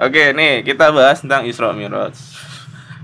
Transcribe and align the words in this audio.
Oke, 0.00 0.32
nih 0.32 0.64
kita 0.64 0.88
bahas 0.96 1.20
tentang 1.20 1.44
Isra 1.44 1.76
Mi'raj. 1.76 2.16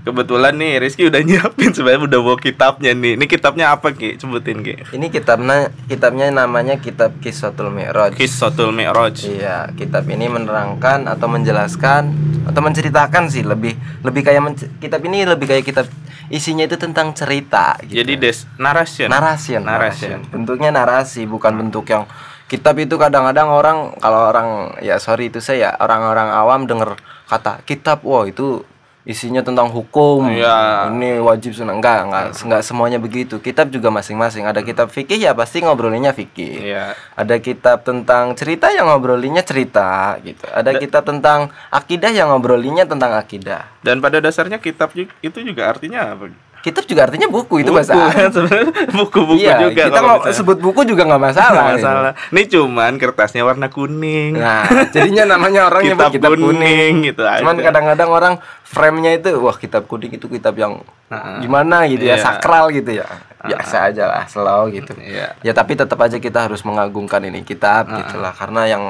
Kebetulan 0.01 0.57
nih 0.57 0.81
Rizky 0.81 1.05
udah 1.05 1.21
nyiapin 1.29 1.69
sebenarnya 1.69 2.09
udah 2.09 2.19
bawa 2.25 2.37
kitabnya 2.41 2.97
nih. 2.97 3.21
Ini 3.21 3.25
kitabnya 3.29 3.69
apa 3.69 3.93
Ki? 3.93 4.17
Sebutin 4.17 4.65
Ki. 4.65 4.81
Ini 4.97 5.13
kitabnya 5.13 5.69
kitabnya 5.85 6.33
namanya 6.33 6.81
kitab 6.81 7.13
Kiswatul 7.21 7.69
Mi'raj. 7.69 8.17
Kissatul 8.17 8.73
Mi'raj. 8.73 9.29
Iya, 9.29 9.69
kitab 9.77 10.09
ini 10.09 10.25
menerangkan 10.25 11.05
atau 11.05 11.29
menjelaskan 11.29 12.17
atau 12.49 12.61
menceritakan 12.65 13.29
sih 13.29 13.45
lebih 13.45 13.77
lebih 14.01 14.25
kayak 14.25 14.41
kitab 14.81 15.05
ini 15.05 15.21
lebih 15.21 15.53
kayak 15.53 15.69
kitab 15.69 15.85
isinya 16.33 16.65
itu 16.65 16.81
tentang 16.81 17.13
cerita 17.13 17.77
gitu. 17.85 18.01
Jadi 18.01 18.13
des 18.17 18.49
narration. 18.57 19.13
narasi 19.13 19.61
Narasi. 19.61 20.07
bentuknya 20.33 20.73
narasi 20.73 21.29
bukan 21.29 21.61
bentuk 21.61 21.93
yang 21.93 22.09
kitab 22.47 22.79
itu 22.79 22.95
kadang-kadang 22.95 23.51
orang 23.51 23.77
kalau 23.99 24.31
orang 24.31 24.79
ya 24.79 24.97
sorry 24.97 25.27
itu 25.27 25.43
saya 25.43 25.75
orang-orang 25.79 26.31
awam 26.31 26.63
dengar 26.63 26.95
kata 27.27 27.63
kitab 27.67 28.03
wah 28.07 28.23
itu 28.23 28.63
isinya 29.07 29.39
tentang 29.39 29.71
hukum. 29.71 30.27
Iya. 30.27 30.91
ini 30.91 31.23
wajib 31.23 31.55
sunnah. 31.55 31.71
Enggak 31.71 32.11
enggak 32.11 32.25
enggak 32.43 32.61
semuanya 32.61 32.99
begitu. 32.99 33.39
Kitab 33.39 33.71
juga 33.71 33.87
masing-masing. 33.87 34.43
Ada 34.43 34.59
kitab 34.61 34.91
fikih 34.91 35.15
ya 35.15 35.31
pasti 35.31 35.63
ngobrolinnya 35.63 36.11
fikih. 36.11 36.75
Iya. 36.75 36.91
ada 37.15 37.35
kitab 37.39 37.87
tentang 37.87 38.35
cerita 38.35 38.67
yang 38.69 38.91
ngobrolinnya 38.91 39.47
cerita 39.47 40.19
gitu. 40.21 40.43
Ada 40.51 40.75
kitab 40.75 41.07
tentang 41.07 41.55
akidah 41.71 42.11
yang 42.11 42.35
ngobrolinnya 42.35 42.83
tentang 42.83 43.15
akidah. 43.15 43.71
Dan 43.79 44.03
pada 44.03 44.19
dasarnya 44.19 44.59
kitab 44.59 44.91
itu 45.23 45.39
juga 45.39 45.71
artinya 45.71 46.11
apa? 46.11 46.27
Kitab 46.61 46.83
juga 46.83 47.07
artinya 47.07 47.27
buku 47.29 47.63
itu 47.63 47.71
Buku 47.71 47.79
bahasa 47.79 48.27
sebenarnya 48.35 48.71
buku-buku 48.91 49.39
iya, 49.39 49.55
juga 49.61 49.83
kita 49.87 49.97
kalau 49.97 50.07
mau 50.07 50.17
misalnya. 50.19 50.35
sebut 50.35 50.57
buku 50.59 50.81
juga 50.83 51.01
nggak 51.07 51.23
masalah 51.23 51.51
Nggak 51.51 51.67
gitu. 51.67 51.85
masalah. 51.87 52.11
Ini 52.33 52.41
cuman 52.51 52.91
kertasnya 52.99 53.41
warna 53.47 53.67
kuning. 53.71 54.33
Nah, 54.35 54.63
jadinya 54.91 55.23
namanya 55.37 55.69
orang 55.69 55.81
Kitab 55.85 55.95
nyebut 55.95 56.13
kitab 56.17 56.31
kuning. 56.35 56.47
kuning 56.51 56.93
gitu 57.07 57.21
Cuman 57.23 57.55
kadang-kadang 57.61 58.09
orang 58.09 58.33
frame-nya 58.63 59.11
itu 59.15 59.29
wah 59.39 59.55
kitab 59.55 59.87
kuning 59.87 60.11
itu 60.11 60.27
kitab 60.27 60.55
yang 60.57 60.81
Nah, 61.07 61.39
gimana 61.39 61.87
gitu 61.87 62.03
ya, 62.03 62.19
iya. 62.19 62.23
sakral 62.23 62.67
gitu 62.67 62.99
ya. 62.99 63.07
Biasa 63.39 63.87
aja 63.87 64.11
lah, 64.11 64.23
slow 64.27 64.67
gitu. 64.67 64.91
Iya. 64.99 65.39
Ya 65.39 65.55
tapi 65.55 65.79
tetap 65.79 65.95
aja 66.03 66.19
kita 66.19 66.51
harus 66.51 66.67
mengagungkan 66.67 67.23
ini 67.23 67.47
kitab 67.47 67.87
gitu 67.87 68.19
lah 68.19 68.35
karena 68.35 68.67
yang 68.67 68.83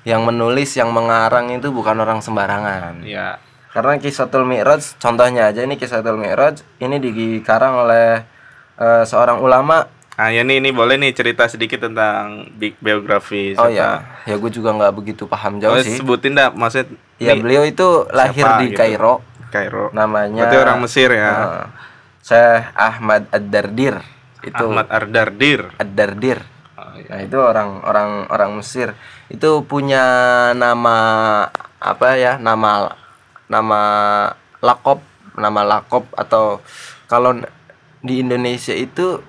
yang 0.00 0.24
menulis, 0.24 0.72
yang 0.80 0.88
mengarang 0.88 1.52
itu 1.52 1.68
bukan 1.68 2.00
orang 2.00 2.24
sembarangan. 2.24 3.04
Iya. 3.04 3.36
Karena 3.68 3.96
Kisatul 3.96 4.42
Mi'raj 4.42 4.96
contohnya 4.96 5.48
aja 5.48 5.60
ini 5.60 5.74
Kisatul 5.74 6.16
Mi'raj 6.16 6.60
ini 6.78 6.96
dikarang 6.98 7.84
oleh 7.84 8.24
eh, 8.74 9.04
seorang 9.04 9.38
ulama 9.38 9.86
Nah, 10.18 10.34
ya 10.34 10.42
nih 10.42 10.58
ini 10.58 10.74
boleh 10.74 10.98
nih 10.98 11.14
cerita 11.14 11.46
sedikit 11.46 11.78
tentang 11.80 12.50
big 12.52 12.74
biografi. 12.82 13.54
Oh 13.54 13.70
siapa. 13.70 14.02
ya, 14.26 14.26
ya 14.26 14.34
gue 14.34 14.50
juga 14.50 14.74
nggak 14.74 14.90
begitu 14.90 15.30
paham 15.30 15.62
jauh 15.62 15.70
Oh, 15.70 15.78
sih. 15.78 15.94
sebutin 15.94 16.34
dah 16.34 16.50
maksud 16.50 16.90
Ya 17.22 17.34
nih, 17.34 17.38
beliau 17.38 17.62
itu 17.62 17.86
lahir 18.10 18.42
siapa 18.42 18.58
di 18.58 18.74
gitu? 18.74 18.82
Kairo, 18.82 19.14
Kairo. 19.48 19.94
namanya. 19.94 20.50
Berarti 20.50 20.58
orang 20.58 20.78
Mesir 20.82 21.14
ya. 21.14 21.30
Heeh. 21.30 21.64
Syekh 22.20 22.62
Ahmad 22.74 23.22
Ad-Dardir. 23.30 23.94
Itu 24.42 24.64
Ahmad 24.66 24.86
Ardardir. 24.90 25.60
Ad-Dardir. 25.78 26.38
Oh, 26.74 26.98
iya. 26.98 27.10
Nah, 27.14 27.20
itu 27.22 27.38
orang 27.38 27.70
orang 27.86 28.10
orang 28.28 28.50
Mesir. 28.58 28.98
Itu 29.26 29.62
punya 29.64 30.02
nama 30.50 30.96
apa 31.78 32.18
ya? 32.18 32.42
Nama 32.42 32.90
nama 33.48 33.80
lakop, 34.58 35.00
nama 35.34 35.60
lakop 35.62 36.04
atau 36.12 36.60
kalau 37.04 37.36
di 37.98 38.20
Indonesia 38.20 38.72
itu 38.72 39.20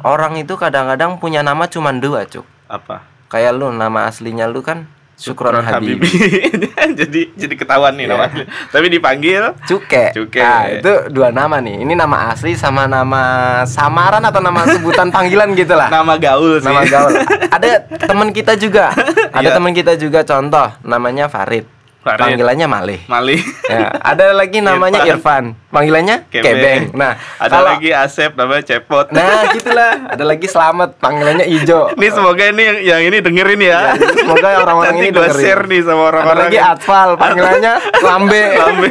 orang 0.00 0.36
itu 0.36 0.54
kadang-kadang 0.54 1.16
punya 1.16 1.40
nama 1.40 1.66
cuma 1.66 1.90
dua, 1.90 2.24
Cuk. 2.24 2.44
Apa? 2.66 3.04
Kayak 3.26 3.52
lu 3.54 3.68
nama 3.68 4.06
aslinya 4.06 4.44
lu 4.44 4.60
kan 4.60 4.84
Syukron 5.12 5.54
Habibie. 5.56 6.02
jadi 6.98 7.20
jadi 7.32 7.54
ketahuan 7.54 7.94
nih 7.94 8.04
Iya. 8.04 8.12
namanya. 8.12 8.44
Tapi 8.68 8.86
dipanggil 8.90 9.54
Cuke. 9.62 10.10
Cuke. 10.10 10.40
Nah, 10.40 10.66
itu 10.68 10.92
dua 11.08 11.30
nama 11.30 11.62
nih. 11.62 11.78
Ini 11.78 11.94
nama 11.94 12.28
asli 12.28 12.52
sama 12.52 12.84
nama 12.84 13.22
samaran 13.62 14.20
atau 14.20 14.42
nama 14.42 14.66
sebutan 14.66 15.08
panggilan 15.14 15.54
gitu 15.54 15.72
lah. 15.72 15.88
nama 15.88 16.18
gaul 16.18 16.58
sih. 16.58 16.66
Nama 16.66 16.82
gaul. 16.84 17.12
Ada 17.48 17.68
teman 18.02 18.28
kita 18.30 18.52
juga. 18.56 18.90
Ada 19.36 19.46
Iya. 19.46 19.56
teman 19.56 19.72
kita 19.72 19.92
juga 19.94 20.20
contoh 20.22 20.68
namanya 20.82 21.30
Farid. 21.30 21.64
Farid. 22.02 22.18
Panggilannya 22.18 22.66
Malih. 22.66 23.00
Mali. 23.06 23.38
Ya, 23.64 23.94
ada 23.94 24.34
lagi 24.34 24.58
namanya 24.64 25.06
Irfan. 25.06 25.54
Panggilannya 25.70 26.26
Kebeng. 26.28 26.90
Nah, 26.92 27.14
ada 27.38 27.46
kalau- 27.48 27.70
lagi 27.72 27.90
Asep 27.90 28.34
namanya 28.34 28.62
Cepot. 28.66 29.06
Nah, 29.08 29.46
gitulah. 29.54 30.10
Ada 30.10 30.24
lagi 30.26 30.44
Slamet, 30.44 30.98
panggilannya 30.98 31.46
Ijo. 31.46 31.94
Ini 31.94 32.08
semoga 32.08 32.42
ini 32.44 32.58
yang, 32.60 32.78
yang 32.82 33.02
ini 33.04 33.18
dengerin 33.18 33.60
ya. 33.62 33.70
Ya, 33.70 33.80
semoga 34.18 34.48
orang-orang 34.58 34.94
ini 34.98 35.08
dengerin. 35.10 35.38
share 35.38 35.62
nih 35.64 35.80
sama 35.80 35.94
Ada 35.94 36.08
orang-orang. 36.10 36.42
lagi 36.44 36.58
Atfal, 36.58 37.08
panggilannya 37.14 37.72
Lambe. 38.00 38.42
Lambe. 38.60 38.90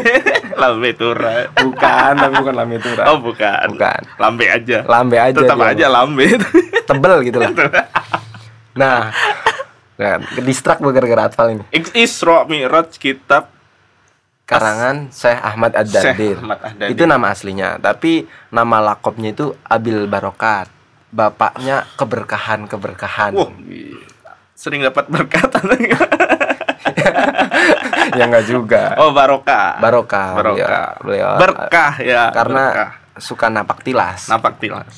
Lambe 0.52 0.90
Tura. 0.94 1.36
Bukan, 1.54 2.12
tapi 2.16 2.34
bukan 2.34 2.54
Lambe 2.56 2.78
Tura. 2.80 3.04
Oh, 3.08 3.18
bukan. 3.20 3.66
Bukan. 3.70 4.00
Lambe 4.18 4.46
aja. 4.48 4.78
Lambe 4.84 5.18
aja 5.18 5.36
Tetap 5.36 5.60
aja 5.60 5.86
lambe. 5.86 6.28
tebel 6.82 7.16
gitu 7.24 7.38
lah. 7.38 7.52
Nah, 8.72 9.12
nah 10.02 10.18
distrak 10.42 10.82
gue 10.82 10.90
gara-gara 10.90 11.30
Atfal 11.30 11.54
ini. 11.54 11.64
Isra 11.94 12.50
Mi'raj 12.50 12.98
kitab 12.98 13.54
Karangan 14.52 15.08
Syekh 15.16 15.40
Ahmad 15.40 15.72
Ad-Dardir. 15.80 16.36
Itu 16.92 17.08
nama 17.08 17.32
aslinya, 17.32 17.80
tapi 17.80 18.28
nama 18.52 18.84
lakopnya 18.84 19.32
itu 19.32 19.56
Abil 19.64 20.12
Barokat. 20.12 20.68
Bapaknya 21.12 21.88
keberkahan-keberkahan. 21.96 23.32
Wah. 23.36 23.52
sering 24.56 24.86
dapat 24.86 25.10
berkat 25.10 25.50
ya 28.18 28.24
enggak 28.28 28.46
juga. 28.46 28.94
Oh, 29.00 29.10
barokah. 29.10 29.82
Barokah. 29.82 30.38
Barokah. 30.38 31.02
Beliau, 31.02 31.34
beliau 31.34 31.40
Berkah 31.42 31.94
ya. 31.98 32.22
karena 32.30 32.64
berkah. 32.70 32.92
suka 33.18 33.48
napak 33.50 33.80
tilas. 33.82 34.30
napak 34.30 34.54
tilas. 34.62 34.94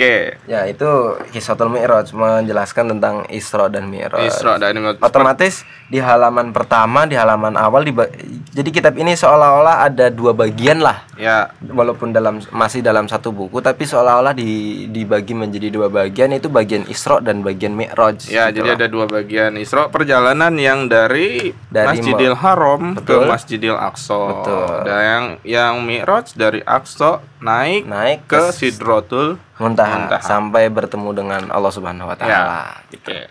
Oke. 0.00 0.40
Ya, 0.48 0.64
itu 0.64 0.88
Kisatul 1.28 1.68
Mi'raj 1.68 2.16
menjelaskan 2.16 2.96
tentang 2.96 3.28
Isra 3.28 3.68
dan 3.68 3.84
Mi'raj. 3.92 4.32
Isra 4.32 4.56
dan 4.56 4.72
Mi'raj. 4.80 4.96
otomatis 5.04 5.60
di 5.90 5.98
halaman 5.98 6.50
pertama 6.50 7.02
di 7.02 7.12
halaman 7.12 7.54
awal 7.54 7.82
diba- 7.82 8.06
jadi 8.48 8.70
kitab 8.70 8.94
ini 8.94 9.12
seolah-olah 9.12 9.84
ada 9.84 10.06
dua 10.06 10.30
bagian 10.32 10.78
lah 10.78 11.02
Ya, 11.14 11.52
walaupun 11.60 12.10
dalam 12.10 12.40
masih 12.48 12.80
dalam 12.80 13.04
satu 13.04 13.28
buku 13.28 13.60
tapi 13.60 13.84
seolah-olah 13.84 14.32
di, 14.32 14.48
dibagi 14.86 15.34
menjadi 15.34 15.68
dua 15.68 15.86
bagian 15.86 16.32
itu 16.32 16.48
bagian 16.48 16.86
Isra 16.86 17.20
dan 17.20 17.42
bagian 17.42 17.74
Mi'raj 17.74 18.24
ya 18.24 18.48
gitu 18.48 18.62
jadi 18.62 18.70
lah. 18.70 18.76
ada 18.78 18.86
dua 18.86 19.04
bagian 19.04 19.52
Isra 19.54 19.90
perjalanan 19.90 20.54
yang 20.54 20.86
dari, 20.86 21.52
Dari 21.68 21.86
Masjidil 21.92 22.32
Haram 22.34 22.94
Betul. 22.94 23.20
ke 23.20 23.28
Masjidil 23.28 23.76
Aqsa. 23.76 24.22
Betul. 24.32 24.74
Dan 24.80 24.98
yang 25.02 25.24
yang 25.44 25.74
Mi'raj 25.82 26.32
dari 26.32 26.62
Aqsa 26.62 27.20
naik 27.38 27.84
naik 27.84 28.18
ke 28.24 28.40
ke 28.40 28.54
Sidratul 28.54 29.36
muntaha, 29.56 30.08
Muntaha. 30.08 30.22
sampai 30.22 30.68
bertemu 30.68 31.10
dengan 31.12 31.42
Allah 31.50 31.68
Subhanahu 31.68 32.06
wa 32.06 32.16
taala. 32.16 32.32
Ya. 32.32 32.96
Oke. 32.96 33.28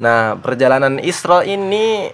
Nah, 0.00 0.40
perjalanan 0.40 0.96
Isra 0.96 1.44
ini 1.44 2.08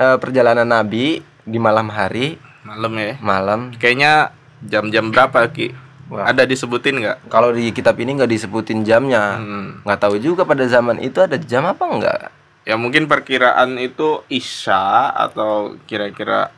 eh, 0.00 0.16
perjalanan 0.16 0.64
Nabi 0.64 1.20
di 1.44 1.58
malam 1.60 1.92
hari, 1.92 2.40
Malam 2.64 2.92
ya. 2.96 3.12
malam. 3.20 3.60
Kayaknya 3.76 4.32
jam-jam 4.64 5.12
berapa 5.12 5.44
Ki? 5.52 5.72
Wah. 6.10 6.26
Ada 6.32 6.42
disebutin 6.48 6.98
nggak? 6.98 7.30
Kalau 7.30 7.54
di 7.54 7.70
kitab 7.70 7.94
ini 8.00 8.16
nggak 8.18 8.32
disebutin 8.32 8.82
jamnya. 8.82 9.36
Hmm. 9.38 9.84
Nggak 9.86 10.00
tahu 10.00 10.16
juga 10.18 10.42
pada 10.48 10.64
zaman 10.66 10.98
itu 10.98 11.20
ada 11.22 11.36
jam 11.38 11.68
apa 11.68 11.84
enggak? 11.86 12.20
Ya 12.66 12.74
mungkin 12.80 13.06
perkiraan 13.06 13.78
itu 13.78 14.24
Isya 14.26 15.12
atau 15.14 15.78
kira-kira 15.86 16.50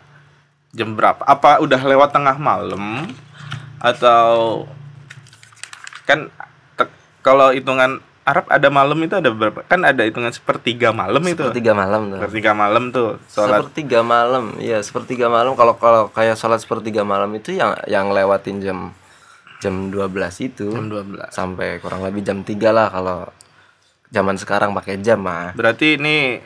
jam 0.72 0.94
berapa? 0.96 1.20
Apa 1.26 1.60
udah 1.60 1.78
lewat 1.84 2.16
tengah 2.16 2.38
malam 2.40 3.12
atau 3.82 4.64
kan 6.08 6.30
kalau 7.20 7.50
hitungan 7.50 7.98
Arab 8.22 8.46
ada 8.46 8.68
malam 8.70 8.94
itu 9.02 9.18
ada 9.18 9.34
berapa? 9.34 9.66
Kan 9.66 9.82
ada 9.82 10.06
hitungan 10.06 10.30
sepertiga 10.30 10.94
malam 10.94 11.18
itu. 11.26 11.42
Sepertiga 11.42 11.74
malam 11.74 12.06
tuh. 12.06 12.18
Sepertiga 12.22 12.50
malam 12.54 12.84
tuh 12.94 13.08
sholat. 13.26 13.58
Sepertiga 13.66 14.00
malam, 14.06 14.44
iya 14.62 14.78
sepertiga 14.78 15.26
malam. 15.26 15.58
Kalau 15.58 15.74
kalau 15.74 16.06
kayak 16.14 16.38
sholat 16.38 16.62
sepertiga 16.62 17.02
malam 17.02 17.34
itu 17.34 17.50
yang 17.50 17.74
yang 17.90 18.14
lewatin 18.14 18.62
jam 18.62 18.94
jam 19.58 19.90
12 19.90 20.10
itu 20.42 20.70
Jam 20.70 20.86
12. 20.90 21.30
sampai 21.30 21.78
kurang 21.78 22.02
lebih 22.02 22.22
jam 22.26 22.42
3 22.42 22.50
lah 22.74 22.90
kalau 22.90 23.26
zaman 24.10 24.38
sekarang 24.38 24.70
pakai 24.70 25.02
jam 25.02 25.18
mah. 25.22 25.54
Berarti 25.58 25.98
ini 25.98 26.38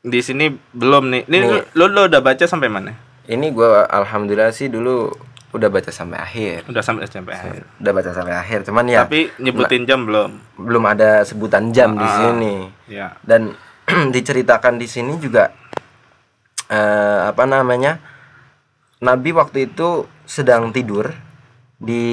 di 0.00 0.20
sini 0.20 0.48
belum 0.52 1.12
nih. 1.12 1.22
Ini 1.28 1.38
Nih. 1.40 1.62
lo, 1.76 1.84
lo 1.88 2.08
udah 2.08 2.20
baca 2.20 2.44
sampai 2.44 2.68
mana? 2.68 2.92
Ini 3.28 3.52
gua 3.52 3.84
alhamdulillah 3.88 4.52
sih 4.52 4.68
dulu 4.72 5.12
udah 5.50 5.66
baca 5.66 5.90
sampai 5.90 6.16
akhir. 6.16 6.58
Udah 6.64 6.78
sampai 6.78 7.04
sampai 7.04 7.34
akhir. 7.34 7.62
Udah 7.76 7.92
baca 7.92 8.10
sampai 8.10 8.34
akhir, 8.34 8.58
cuman 8.62 8.84
ya 8.86 9.02
Tapi 9.02 9.34
nyebutin 9.36 9.82
jam 9.82 10.04
belum? 10.04 10.30
belum 10.56 10.84
ada 10.84 11.22
sebutan 11.22 11.70
jam 11.70 11.92
di 11.92 12.02
Ah. 12.02 12.14
sini. 12.16 12.54
Ya. 12.86 13.18
dan 13.20 13.54
diceritakan 14.14 14.76
di 14.76 14.86
sini 14.86 15.14
juga 15.16 15.50
eh, 16.66 17.20
apa 17.26 17.44
namanya 17.44 17.98
Nabi 19.00 19.32
waktu 19.32 19.66
itu 19.66 20.04
sedang 20.22 20.70
tidur 20.70 21.10
di 21.76 22.04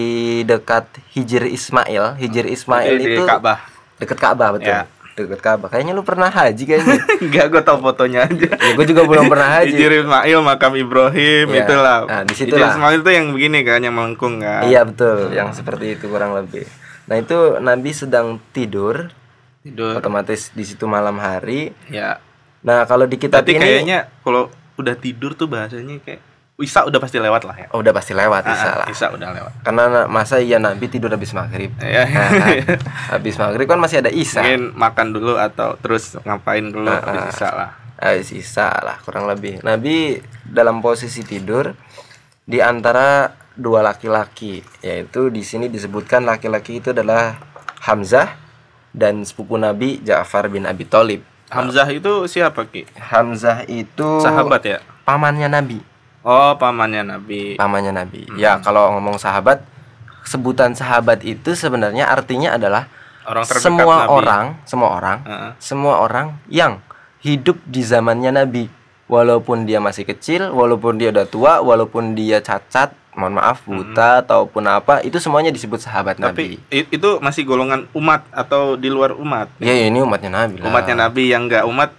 dekat 0.41 0.87
Hijr 1.11 1.45
Ismail 1.45 2.15
Hijr 2.15 2.45
Ismail 2.47 2.93
Di- 2.93 2.99
di 2.99 3.07
itu 3.13 3.23
Ka'bah. 3.23 3.59
dekat 3.95 4.17
Ka'bah 4.17 4.49
betul 4.51 4.71
Ya. 4.71 4.87
Dekat 5.25 5.41
Ka'bah. 5.41 5.71
Kayaknya 5.71 5.97
lu 5.97 6.05
pernah 6.05 6.29
haji 6.29 6.63
kayaknya. 6.63 6.97
Enggak, 7.25 7.45
gue 7.49 7.61
tau 7.65 7.81
fotonya 7.81 8.29
aja. 8.29 8.49
ya 8.53 8.71
gue 8.75 8.85
juga 8.85 9.01
belum 9.01 9.25
pernah 9.25 9.49
haji. 9.57 9.73
Hijir 9.73 9.91
Ismail, 10.03 10.39
makam 10.43 10.73
Ibrahim, 10.75 11.47
Iya. 11.49 11.65
itulah. 11.65 11.99
Nah, 12.05 12.21
di 12.21 12.33
situ 12.37 12.53
lah. 12.53 12.69
Ismail 12.69 12.99
itu 13.01 13.09
yang 13.09 13.27
begini 13.33 13.59
kan, 13.65 13.79
yang 13.81 13.95
melengkung 13.95 14.37
kan. 14.37 14.67
Iya 14.67 14.85
betul, 14.85 15.31
yang 15.31 15.49
seperti 15.49 15.97
itu 15.97 16.05
kurang 16.05 16.35
lebih. 16.35 16.69
Nah 17.07 17.15
itu 17.15 17.37
Nabi 17.57 17.89
sedang 17.89 18.37
tidur, 18.51 19.09
Tidur. 19.63 19.97
otomatis 19.97 20.51
di 20.51 20.61
situ 20.61 20.85
malam 20.85 21.17
hari. 21.17 21.71
Ya. 21.87 22.19
Nah 22.61 22.83
kalau 22.83 23.07
di 23.07 23.15
kitab 23.15 23.41
Berarti 23.41 23.55
ini, 23.55 23.63
kayaknya 23.63 23.99
kalau 24.21 24.51
udah 24.75 24.93
tidur 24.93 25.33
tuh 25.33 25.47
bahasanya 25.47 25.97
kayak 25.99 26.19
Isa 26.57 26.81
udah 26.83 26.97
pasti 26.97 27.21
lewat 27.21 27.45
lah 27.45 27.53
ya. 27.55 27.67
oh, 27.69 27.85
udah 27.85 27.93
pasti 27.93 28.17
lewat 28.17 28.41
Ah, 28.43 28.49
ah, 28.51 28.75
lah. 28.81 28.87
Isa 28.89 29.13
udah 29.13 29.29
lewat. 29.29 29.53
Karena 29.61 29.83
na- 29.85 30.09
masa 30.09 30.41
iya 30.41 30.57
Nabi 30.57 30.89
tidur 30.89 31.13
habis 31.13 31.29
maghrib. 31.31 31.69
Ya. 31.77 32.01
Nah, 32.09 32.29
habis 33.13 33.37
maghrib 33.37 33.69
kan 33.69 33.77
masih 33.77 34.01
ada 34.01 34.09
Isa. 34.09 34.41
Mungkin 34.41 34.73
makan 34.73 35.07
dulu 35.11 35.37
atau 35.37 35.77
terus 35.77 36.17
ngapain 36.19 36.65
dulu 36.65 36.89
Ah, 36.89 36.97
habis 36.99 37.21
ah. 37.21 37.29
Isa 37.29 37.49
lah. 37.51 37.69
Habis 37.95 38.29
Isa 38.31 38.67
lah 38.73 38.97
kurang 39.01 39.29
lebih. 39.29 39.61
Nabi 39.61 40.17
dalam 40.43 40.81
posisi 40.81 41.21
tidur 41.21 41.77
di 42.41 42.57
antara 42.57 43.29
dua 43.53 43.81
laki-laki, 43.83 44.57
yaitu 44.81 45.29
di 45.29 45.41
sini 45.41 45.65
disebutkan 45.67 46.25
laki-laki 46.25 46.77
itu 46.77 46.89
adalah 46.89 47.37
Hamzah 47.83 48.33
dan 48.89 49.21
sepupu 49.21 49.57
Nabi 49.57 50.01
Ja'far 50.01 50.49
bin 50.49 50.65
Abi 50.65 50.85
Thalib. 50.85 51.21
Hamzah 51.47 51.85
itu 51.87 52.25
siapa 52.25 52.65
Ki? 52.65 52.81
Hamzah 52.97 53.61
itu 53.65 54.19
Sahabat 54.19 54.61
ya? 54.61 54.77
pamannya 55.03 55.47
Nabi, 55.47 55.79
Oh, 56.21 56.53
pamannya 56.55 57.03
Nabi. 57.03 57.55
pamannya 57.55 57.93
Nabi. 57.93 58.27
Ya, 58.35 58.59
kalau 58.59 58.91
ngomong 58.93 59.15
sahabat, 59.15 59.63
sebutan 60.23 60.73
sahabat 60.73 61.23
itu 61.23 61.53
sebenarnya 61.53 62.05
artinya 62.05 62.53
adalah 62.53 62.89
Orang 63.23 63.43
terdekat 63.43 63.63
semua 63.63 63.95
Nabi. 63.97 64.11
orang, 64.13 64.45
semua 64.63 64.89
orang, 64.91 65.17
Heeh. 65.23 65.51
semua 65.57 65.93
orang 65.99 66.27
yang 66.47 66.79
hidup 67.19 67.59
di 67.63 67.81
zamannya 67.81 68.31
Nabi. 68.33 68.67
Walaupun 69.07 69.63
dia 69.63 69.79
masih 69.79 70.03
kecil, 70.03 70.51
walaupun 70.51 70.95
dia 70.95 71.09
udah 71.09 71.23
tua, 71.23 71.53
walaupun 71.61 72.11
dia 72.11 72.39
cacat, 72.39 72.91
mohon 73.15 73.33
maaf, 73.33 73.63
buta 73.63 74.19
ataupun 74.19 74.67
apa, 74.67 74.99
itu 74.99 75.15
semuanya 75.17 75.47
disebut 75.47 75.79
sahabat 75.79 76.19
Tapi 76.19 76.59
Nabi. 76.59 76.59
i- 76.69 76.91
itu 76.91 77.15
masih 77.17 77.43
golongan 77.43 77.87
umat 77.93 78.27
atau 78.29 78.75
di 78.75 78.91
luar 78.91 79.15
umat? 79.15 79.47
Ya 79.57 79.71
ini 79.71 79.97
umatnya 79.97 80.27
Nabi 80.37 80.59
lah. 80.59 80.67
Umatnya 80.67 80.95
Nabi 80.99 81.23
yang 81.25 81.47
enggak 81.47 81.63
umat 81.63 81.95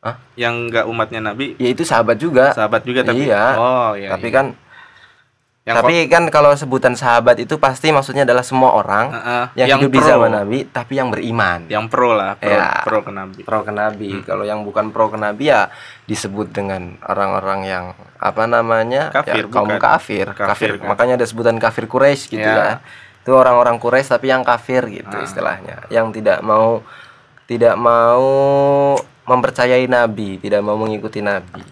Hah? 0.00 0.16
Yang 0.34 0.54
enggak 0.66 0.84
umatnya 0.86 1.20
Nabi 1.22 1.54
Ya 1.56 1.68
itu 1.68 1.82
sahabat 1.82 2.16
juga. 2.16 2.50
sahabat 2.50 2.82
juga 2.82 3.00
tapi 3.02 3.26
Iya. 3.26 3.44
Oh, 3.54 3.92
iya. 3.92 4.10
tapi 4.10 4.28
iya. 4.28 4.34
kan 4.34 4.46
yang 5.60 5.76
tapi 5.76 5.94
kan 6.08 6.24
kalau 6.32 6.50
sebutan 6.52 6.96
sahabat 6.96 7.36
itu 7.36 7.54
pasti 7.54 7.92
maksudnya 7.92 8.24
adalah 8.24 8.40
semua 8.40 8.72
orang 8.72 9.12
Heeh, 9.12 9.44
yang, 9.54 9.68
yang 9.68 9.80
hidup 9.80 9.92
di 9.92 10.00
pro. 10.00 10.08
zaman 10.08 10.30
Nabi 10.32 10.58
tapi 10.66 10.92
yang 10.96 11.12
beriman. 11.12 11.68
yang 11.68 11.84
pro 11.86 12.16
lah, 12.16 12.32
pro, 12.34 12.48
Ya. 12.48 12.80
pro 12.80 13.04
ke 13.04 13.12
Nabi. 13.12 13.40
pro 13.44 13.60
ke 13.60 13.68
Nabi. 13.70 14.24
Kalau 14.24 14.42
yang 14.42 14.64
bukan 14.64 14.88
pro 14.88 15.06
ke 15.06 15.20
Nabi 15.20 15.44
ya 15.46 15.68
disebut 16.06 16.48
dengan 16.48 16.96
orang-orang 17.04 17.60
yang 17.62 17.84
apa 18.16 18.48
namanya? 18.48 19.12
Kafir, 19.12 19.44
ya, 19.44 19.52
kaum 19.52 19.68
bukan. 19.68 19.78
kafir. 19.78 20.26
Kafir, 20.32 20.48
Kafir. 20.48 20.70
kan. 20.80 20.88
Makanya 20.88 21.14
ada 21.14 21.26
sebutan 21.28 21.54
kafir 21.54 21.84
Quraisy 21.84 22.32
gitu 22.32 22.40
Ya. 22.42 22.56
ya. 22.56 22.74
Itu 23.20 23.36
orang-orang 23.36 23.76
Quraisy 23.76 24.08
tapi 24.08 24.26
yang 24.26 24.40
kafir 24.42 24.80
gitu 24.88 25.12
Ah. 25.12 25.22
istilahnya. 25.22 25.84
Yang 25.86 26.18
tidak 26.18 26.40
mau 26.40 26.80
tidak 27.44 27.76
mau 27.76 28.26
mempercayai 29.30 29.86
Nabi, 29.86 30.42
tidak 30.42 30.60
mau 30.60 30.74
mengikuti 30.74 31.22
Nabi. 31.22 31.62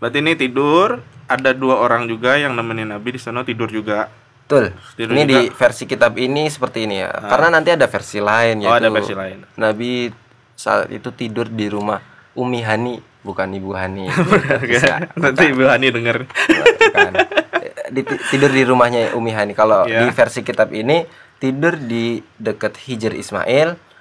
Berarti 0.00 0.18
ini 0.18 0.32
tidur, 0.32 1.04
ada 1.28 1.52
dua 1.52 1.76
orang 1.78 2.08
juga 2.08 2.40
yang 2.40 2.56
nemenin 2.56 2.88
Nabi 2.88 3.14
di 3.14 3.20
sana 3.20 3.44
tidur 3.44 3.68
juga. 3.68 4.08
Betul. 4.48 4.72
Tidur 4.96 5.12
ini 5.12 5.22
juga. 5.22 5.28
di 5.28 5.40
versi 5.52 5.84
kitab 5.84 6.12
ini 6.16 6.48
seperti 6.48 6.88
ini 6.88 7.04
ya. 7.04 7.12
Karena 7.12 7.60
nanti 7.60 7.70
ada 7.70 7.84
versi 7.84 8.18
lain 8.18 8.64
Oh, 8.64 8.72
yaitu 8.72 8.84
ada 8.84 8.88
versi 8.88 9.14
lain. 9.14 9.38
Nabi 9.54 10.08
saat 10.56 10.88
itu 10.88 11.12
tidur 11.12 11.46
di 11.48 11.68
rumah 11.68 12.00
Umi 12.32 12.64
Hani, 12.64 13.00
bukan 13.20 13.48
Ibu 13.52 13.70
Hani. 13.76 14.08
Iya. 14.12 14.56
Bisa. 14.64 14.94
Nanti 15.16 15.52
Ibu 15.52 15.62
Hani. 15.68 15.86
Bukan. 15.92 17.12
Di- 17.92 18.08
tidur 18.32 18.48
di 18.48 18.62
rumahnya 18.64 19.12
Umi 19.12 19.32
Hani. 19.32 19.52
Kalau 19.52 19.84
Iya. 19.84 20.04
di 20.04 20.08
versi 20.10 20.40
kitab 20.40 20.72
ini 20.72 21.04
tidur 21.36 21.76
di 21.76 22.20
dekat 22.36 22.80
Hijr 22.80 23.12
Ismail. 23.12 23.91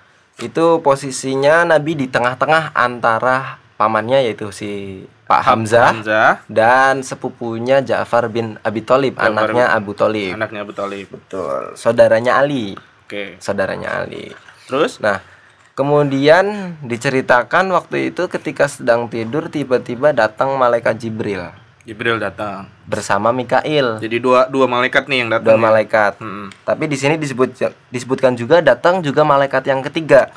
Itu 0.41 0.81
posisinya 0.81 1.63
Nabi 1.63 1.93
di 1.93 2.09
tengah-tengah 2.09 2.73
antara 2.73 3.61
pamannya 3.77 4.25
yaitu 4.25 4.49
si 4.49 5.05
Pak 5.25 5.47
Hamzah 5.47 5.95
Hamzah, 5.95 6.31
dan 6.51 7.01
sepupunya 7.07 7.79
Ja'far 7.79 8.27
bin 8.27 8.59
Abi 8.67 8.83
Thalib, 8.83 9.15
anaknya 9.15 9.71
Abu 9.71 9.95
Thalib. 9.95 10.35
anaknya 10.35 10.67
Abu 10.67 10.73
Thalib. 10.75 11.07
Betul. 11.07 11.71
Saudaranya 11.79 12.35
Ali, 12.35 12.75
Oke. 13.07 13.39
saudaranya 13.39 14.03
Ali. 14.03 14.35
Terus 14.67 14.99
Nah, 14.99 15.23
kemudian 15.71 16.75
diceritakan 16.83 17.71
waktu 17.71 18.11
itu 18.11 18.27
ketika 18.27 18.67
sedang 18.67 19.07
tidur 19.07 19.47
tiba-tiba 19.47 20.11
datang 20.11 20.59
malaikat 20.59 20.99
Jibril 20.99 21.47
Jibril 21.81 22.17
datang. 22.17 22.69
bersama 22.85 23.31
Mikail, 23.31 23.97
Jadi 23.97 24.17
dua 24.17 24.45
dua 24.45 24.65
malaikat 24.65 25.07
nih 25.07 25.17
yang 25.19 25.29
dua 25.29 25.37
datang. 25.39 25.55
ya? 25.55 25.61
malaikat. 25.61 26.13
Mm-mm. 26.17 26.47
Tapi 26.61 26.83
di 26.85 26.93
sini 26.93 27.15
disebut 27.15 27.57
disebutkan 27.87 28.33
juga 28.33 28.61
datang 28.61 28.99
juga 28.99 29.23
malaikat 29.23 29.65
yang 29.65 29.81
ketiga. 29.81 30.29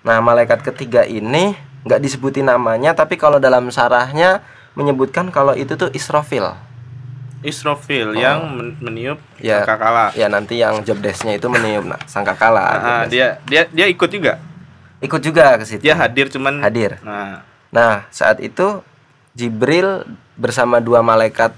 Nah, 0.00 0.20
malaikat 0.20 0.62
ketiga 0.62 1.02
ini 1.02 1.58
nggak 1.82 1.98
disebutin 1.98 2.46
namanya, 2.46 2.92
tapi 2.92 3.14
kalau 3.14 3.36
dalam 3.36 3.66
sarahnya 3.68 4.46
menyebutkan 4.72 5.26
kalau 5.28 5.52
itu 5.52 5.74
tuh 5.74 5.90
Israfil. 5.90 6.54
Israfil 7.40 8.14
yang 8.14 8.42
men- 8.48 8.76
meniup 8.80 9.18
Oh. 9.18 9.40
Ya. 9.40 9.60
sangkakala. 9.60 10.14
Ya 10.14 10.26
nanti 10.26 10.56
yang 10.56 10.82
job 10.82 10.98
desk-nya 10.98 11.34
itu 11.34 11.46
meniup 11.46 11.84
nah, 11.84 11.98
sangkakala. 12.04 12.62
Ah, 12.62 12.74
desk. 13.02 13.10
dia 13.10 13.26
dia 13.44 13.62
dia 13.66 13.86
ikut 13.86 14.08
juga. 14.08 14.38
Ikut 14.98 15.18
juga 15.18 15.56
ke 15.56 15.64
situ. 15.64 15.82
Dia 15.82 15.94
hadir 15.94 16.26
cuman 16.28 16.62
Hadir. 16.62 17.02
Nah, 17.02 17.42
Nah, 17.68 18.06
saat 18.08 18.38
itu 18.38 18.80
Jibril 19.32 20.06
bersama 20.36 20.78
dua 20.78 21.00
malaikat 21.00 21.52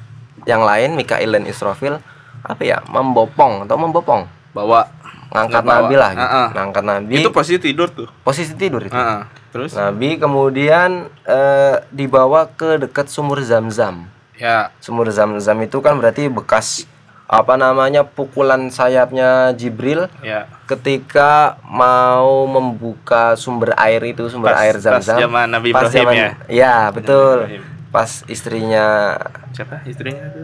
yang 0.46 0.62
lain, 0.62 0.94
Mikail 0.94 1.28
dan 1.28 1.44
Israfil, 1.44 1.98
apa 2.40 2.62
ya, 2.62 2.80
membopong 2.86 3.66
atau 3.66 3.76
membopong, 3.76 4.24
bawa 4.50 4.86
ngangkat 5.28 5.60
Ngebawa. 5.60 5.78
Nabi 5.82 5.94
lah, 5.94 6.10
gitu. 6.14 6.24
Ah, 6.24 6.32
ah. 6.32 6.48
ngangkat 6.54 6.84
Nabi. 6.84 7.14
itu 7.20 7.30
posisi 7.30 7.58
tidur 7.60 7.88
tuh. 7.90 8.08
posisi 8.22 8.54
tidur 8.54 8.80
itu. 8.80 8.94
Ah, 8.94 9.02
ah. 9.02 9.22
Terus 9.48 9.72
Nabi 9.72 10.16
kemudian 10.16 11.08
eh, 11.22 11.76
dibawa 11.88 12.48
ke 12.48 12.78
dekat 12.78 13.08
sumur 13.08 13.40
Zam-Zam. 13.40 14.08
ya 14.36 14.70
Sumur 14.78 15.08
Zam-Zam 15.08 15.58
itu 15.60 15.80
kan 15.80 15.98
berarti 15.98 16.28
bekas 16.28 16.86
apa 17.26 17.56
namanya 17.56 18.08
pukulan 18.08 18.72
sayapnya 18.72 19.52
Jibril 19.52 20.08
ya 20.22 20.48
ketika 20.64 21.60
mau 21.60 22.48
membuka 22.48 23.36
sumber 23.36 23.76
air 23.76 24.00
itu 24.06 24.32
sumber 24.32 24.56
Pas- 24.56 24.64
air 24.64 24.80
pas 24.80 24.84
zam-zam 25.04 25.28
zaman 25.28 25.44
Nabi 25.44 25.76
Pas 25.76 25.84
Ibrahim 25.84 25.92
zaman- 25.92 26.16
ya? 26.16 26.30
Iya, 26.48 26.76
betul 26.88 27.36
Ibrahim. 27.44 27.62
Pas 27.88 28.22
istrinya 28.26 29.16
siapa 29.50 29.80
istrinya 29.82 30.24
itu? 30.26 30.42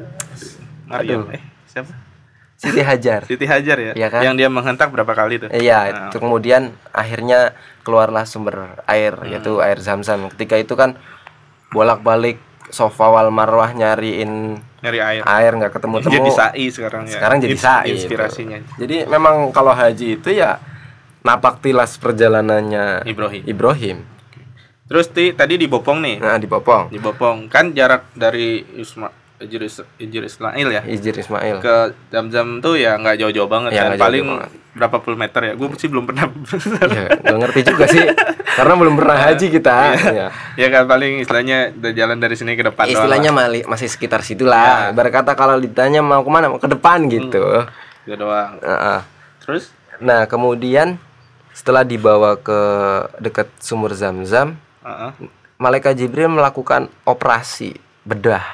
Eh, 1.31 1.43
siapa? 1.67 1.93
Siti 2.55 2.81
Hajar 2.81 3.21
Siti 3.31 3.45
Hajar 3.45 3.77
ya? 3.79 3.93
Iya 3.93 4.09
kan? 4.09 4.23
Yang 4.23 4.35
dia 4.37 4.49
menghentak 4.49 4.89
berapa 4.89 5.11
kali 5.11 5.37
tuh? 5.39 5.49
iya 5.51 5.81
Nah, 5.85 6.09
itu 6.09 6.17
kemudian 6.17 6.63
akhirnya 6.91 7.53
keluarlah 7.83 8.25
sumber 8.25 8.81
air 8.85 9.13
Hmm. 9.15 9.29
yaitu 9.29 9.59
air 9.59 9.77
zam-zam 9.79 10.31
ketika 10.31 10.57
itu 10.57 10.73
kan 10.73 10.97
bolak-balik 11.69 12.39
sofa 12.67 13.11
wal 13.11 13.29
marwah 13.29 13.71
nyariin 13.71 14.57
nyari 14.81 14.99
air. 14.99 15.23
air 15.23 15.53
nggak 15.53 15.73
ketemu 15.73 15.97
temu 16.01 16.15
Jadi 16.15 16.31
sai 16.33 16.65
sekarang 16.69 17.03
ya. 17.05 17.13
sekarang 17.13 17.39
jadi 17.39 17.57
sai 17.57 17.87
Inspirasinya 17.93 18.57
itu. 18.57 18.71
jadi 18.79 18.97
memang 19.05 19.51
kalau 19.51 19.71
haji 19.71 20.17
itu 20.17 20.31
ya 20.31 20.59
napak 21.21 21.61
tilas 21.61 21.97
perjalanannya 21.97 23.05
Ibrahim. 23.05 23.43
Ibrahim 23.45 23.99
Terus 24.95 25.11
ti, 25.11 25.35
tadi 25.35 25.59
dibopong 25.59 25.99
nih. 25.99 26.23
nah 26.23 26.39
dipopong 26.39 26.87
Dibopong. 26.87 27.51
Kan 27.51 27.75
jarak 27.75 28.15
dari 28.15 28.63
Isma 28.79 29.11
Ijir, 29.35 29.67
Ijir 29.99 30.23
Ismail 30.23 30.69
ya? 30.71 30.83
Ijir 30.87 31.11
Ismail. 31.13 31.59
Ke 31.59 31.91
jam-jam 32.09 32.63
tuh 32.63 32.79
ya 32.79 32.95
nggak 32.95 33.19
jauh-jauh 33.19 33.51
banget 33.51 33.75
Ya, 33.75 33.91
kan. 33.91 33.99
jauh-jauh 33.99 34.05
paling 34.07 34.27
banget. 34.31 34.51
berapa 34.73 34.97
puluh 35.03 35.19
meter 35.19 35.41
ya? 35.43 35.53
Gue 35.53 35.67
sih 35.75 35.91
belum 35.91 36.07
pernah. 36.07 36.31
Ya, 36.89 37.11
nggak 37.13 37.39
ngerti 37.43 37.61
juga 37.67 37.85
sih. 37.91 38.07
Karena 38.55 38.75
belum 38.79 38.95
pernah 38.95 39.17
haji 39.21 39.47
kita. 39.51 39.75
Ya. 40.15 40.27
ya 40.55 40.69
kan 40.71 40.87
paling 40.87 41.19
istilahnya 41.19 41.59
jalan 41.91 42.23
dari 42.23 42.39
sini 42.39 42.55
ke 42.55 42.63
depan 42.63 42.87
doang 42.87 42.95
istilahnya 42.95 43.31
lah. 43.35 43.51
mali- 43.51 43.67
masih 43.67 43.91
sekitar 43.91 44.23
situlah. 44.23 44.95
Berkata 44.95 45.35
kalau 45.35 45.59
ditanya 45.59 45.99
mau 45.99 46.23
ke 46.23 46.31
mana 46.31 46.47
mau 46.47 46.63
ke 46.63 46.71
depan 46.71 47.03
gitu. 47.11 47.67
Gitu 48.07 48.15
doang. 48.15 48.63
Heeh. 48.63 48.99
terus? 49.43 49.75
Nah 49.99 50.25
kemudian 50.25 51.03
setelah 51.51 51.83
dibawa 51.83 52.35
ke 52.35 52.61
dekat 53.19 53.51
sumur 53.59 53.91
zam-zam 53.93 54.55
Malaikat 55.57 55.97
Jibril 55.97 56.29
melakukan 56.29 56.93
operasi 57.09 57.75
bedah. 58.05 58.45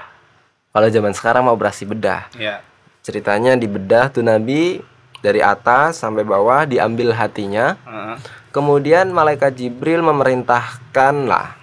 Kalau 0.71 0.87
zaman 0.87 1.11
sekarang 1.11 1.43
mau 1.45 1.59
operasi 1.59 1.85
bedah. 1.85 2.31
Ya 2.39 2.63
ceritanya 3.01 3.57
di 3.57 3.65
bedah 3.65 4.13
tuh 4.13 4.25
Nabi 4.25 4.81
dari 5.21 5.41
atas 5.45 6.01
sampai 6.01 6.25
bawah 6.25 6.65
diambil 6.69 7.13
hatinya. 7.17 7.77
Heeh. 7.85 8.17
kemudian 8.51 9.15
malaikat 9.15 9.55
Jibril 9.55 10.03
memerintahkan 10.03 11.15
lah 11.31 11.55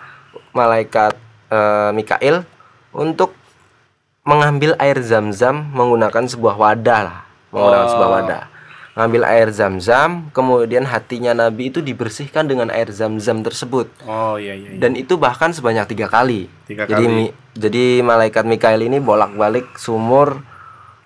malaikat 0.55 1.19
eh, 1.51 1.89
Mikail 1.91 2.47
untuk 2.95 3.35
mengambil 4.23 4.75
air 4.79 4.99
zam-zam 5.03 5.67
menggunakan 5.71 6.27
sebuah 6.27 6.55
wadah 6.55 7.01
lah. 7.05 7.19
Menggunakan 7.51 7.85
Oh. 7.87 7.91
sebuah 7.95 8.09
wadah 8.19 8.43
ngambil 8.97 9.21
air 9.29 9.53
zam-zam, 9.53 10.33
kemudian 10.33 10.81
hatinya 10.89 11.37
Nabi 11.37 11.69
itu 11.69 11.85
dibersihkan 11.85 12.49
dengan 12.49 12.73
air 12.73 12.89
zam-zam 12.89 13.45
tersebut. 13.45 13.93
Oh 14.09 14.41
iya 14.41 14.57
iya. 14.57 14.73
iya. 14.73 14.79
Dan 14.81 14.97
itu 14.97 15.21
bahkan 15.21 15.53
sebanyak 15.53 15.85
tiga 15.93 16.09
kali. 16.09 16.49
Tiga 16.65 16.89
jadi 16.89 17.05
kali. 17.05 17.13
mi- 17.29 17.33
jadi 17.53 18.01
malaikat 18.01 18.49
Mikail 18.49 18.81
ini 18.81 18.97
bolak-balik 18.97 19.77
sumur 19.77 20.41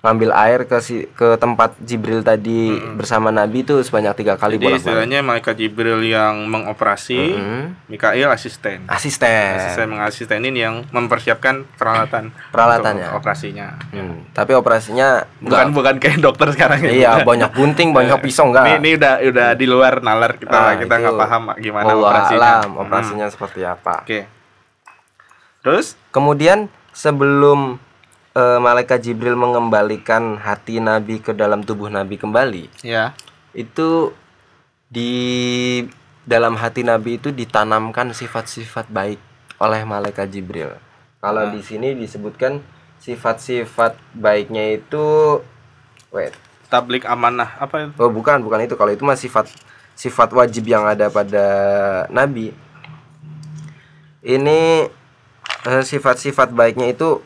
ngambil 0.01 0.33
air 0.33 0.65
ke 0.65 0.77
si, 0.77 1.05
ke 1.07 1.37
tempat 1.37 1.77
Jibril 1.77 2.21
tadi 2.21 2.73
bersama 2.91 3.29
Nabi 3.29 3.61
itu 3.61 3.77
sebanyak 3.77 4.17
tiga 4.17 4.33
kali 4.33 4.57
Jadi 4.57 4.81
istilahnya 4.81 5.21
malaikat 5.21 5.53
Jibril 5.53 6.01
yang 6.01 6.45
mengoperasi, 6.45 7.21
Hmm. 7.31 7.77
Mikail 7.85 8.25
asisten. 8.27 8.81
Asisten. 8.85 9.53
Asisten 9.53 9.87
mengasistenin 9.87 10.53
yang 10.53 10.89
mempersiapkan 10.89 11.69
peralatan 11.71 12.33
Peralatannya. 12.49 13.13
operasinya. 13.13 13.77
Hmm, 13.91 14.25
Tapi 14.31 14.51
operasinya 14.51 15.21
Bukan 15.37 15.69
enggak. 15.69 15.69
bukan 15.71 15.95
kayak 15.99 16.17
dokter 16.19 16.47
sekarang 16.49 16.81
ya. 16.81 16.91
Iya, 16.91 17.11
banyak 17.21 17.51
gunting, 17.51 17.93
banyak 17.97 18.17
pisau 18.19 18.43
Ini, 18.43 18.49
enggak. 18.49 18.65
ini 18.75 18.89
udah 18.95 19.13
udah 19.23 19.49
di 19.53 19.65
luar 19.65 19.93
nalar 19.99 20.33
kita 20.35 20.49
Ah, 20.51 20.73
kita 20.73 20.93
nggak 20.97 21.13
paham 21.15 21.43
gimana 21.55 21.85
Wallahu 21.87 22.09
operasinya. 22.09 22.41
alam, 22.41 22.67
Hmm. 22.67 22.81
operasinya 22.81 23.27
seperti 23.27 23.61
apa. 23.61 24.01
Oke. 24.01 24.25
Terus 25.61 25.93
Kemudian 26.09 26.67
sebelum 26.91 27.77
eh, 28.35 28.59
malaikat 28.59 29.03
Jibril 29.03 29.35
mengembalikan 29.35 30.39
hati 30.39 30.79
Nabi 30.79 31.19
ke 31.19 31.31
dalam 31.35 31.63
tubuh 31.63 31.91
Nabi 31.91 32.15
kembali, 32.15 32.69
ya 32.83 33.11
itu 33.51 34.15
di 34.87 35.11
dalam 36.23 36.55
hati 36.55 36.83
Nabi 36.85 37.17
itu 37.19 37.31
ditanamkan 37.33 38.13
sifat-sifat 38.15 38.87
baik 38.91 39.19
oleh 39.59 39.81
malaikat 39.83 40.31
Jibril. 40.31 40.75
Kalau 41.21 41.47
Ah. 41.47 41.51
di 41.53 41.61
sini 41.61 41.93
disebutkan 41.93 42.59
sifat-sifat 43.01 43.97
baiknya 44.13 44.77
itu 44.77 45.37
wait. 46.13 46.33
tablik 46.71 47.03
amanah 47.03 47.59
apa 47.59 47.83
itu? 47.83 47.91
Oh, 47.99 48.07
bukan, 48.07 48.39
bukan 48.39 48.63
itu. 48.63 48.79
Kalau 48.79 48.95
itu 48.95 49.03
mah 49.03 49.19
sifat 49.19 49.51
sifat 49.91 50.31
wajib 50.31 50.63
yang 50.71 50.87
ada 50.87 51.11
pada 51.11 51.45
nabi. 52.07 52.55
Ini 54.23 54.87
eh, 55.67 55.83
sifat-sifat 55.83 56.55
baiknya 56.55 56.89
itu 56.89 57.19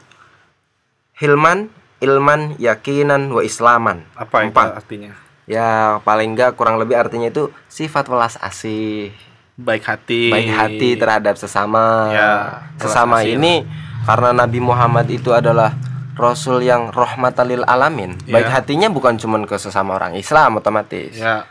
hilman, 1.16 1.72
ilman, 2.00 2.56
yakinan, 2.58 3.32
wa 3.32 3.42
islaman. 3.42 4.04
Apa 4.14 4.44
itu 4.44 4.52
Empat. 4.52 4.68
artinya? 4.78 5.12
Ya, 5.46 6.02
paling 6.02 6.34
enggak 6.34 6.58
kurang 6.58 6.76
lebih 6.76 6.98
artinya 6.98 7.30
itu 7.30 7.54
sifat 7.70 8.10
welas 8.10 8.34
asih, 8.42 9.14
Baik 9.56 9.86
hati. 9.86 10.34
baik 10.34 10.50
hati 10.50 10.90
terhadap 10.96 11.38
sesama. 11.38 12.10
Ya, 12.12 12.32
sesama 12.76 13.22
asih 13.22 13.38
ini 13.38 13.62
karena 14.04 14.34
Nabi 14.34 14.58
Muhammad 14.58 15.06
itu 15.08 15.32
adalah 15.32 15.78
Rasul 16.16 16.64
yang 16.64 16.90
rahmatalil 16.90 17.62
alamin. 17.64 18.18
Baik 18.26 18.48
Ya. 18.48 18.54
hatinya 18.58 18.88
bukan 18.88 19.16
cuman 19.16 19.44
ke 19.44 19.56
sesama 19.56 19.96
orang 19.96 20.16
Islam 20.16 20.58
otomatis. 20.58 21.14
Ya. 21.14 21.46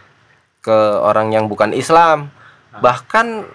Ke 0.59 0.75
orang 0.99 1.31
yang 1.31 1.47
bukan 1.47 1.71
Islam. 1.71 2.33
Bahkan 2.75 3.47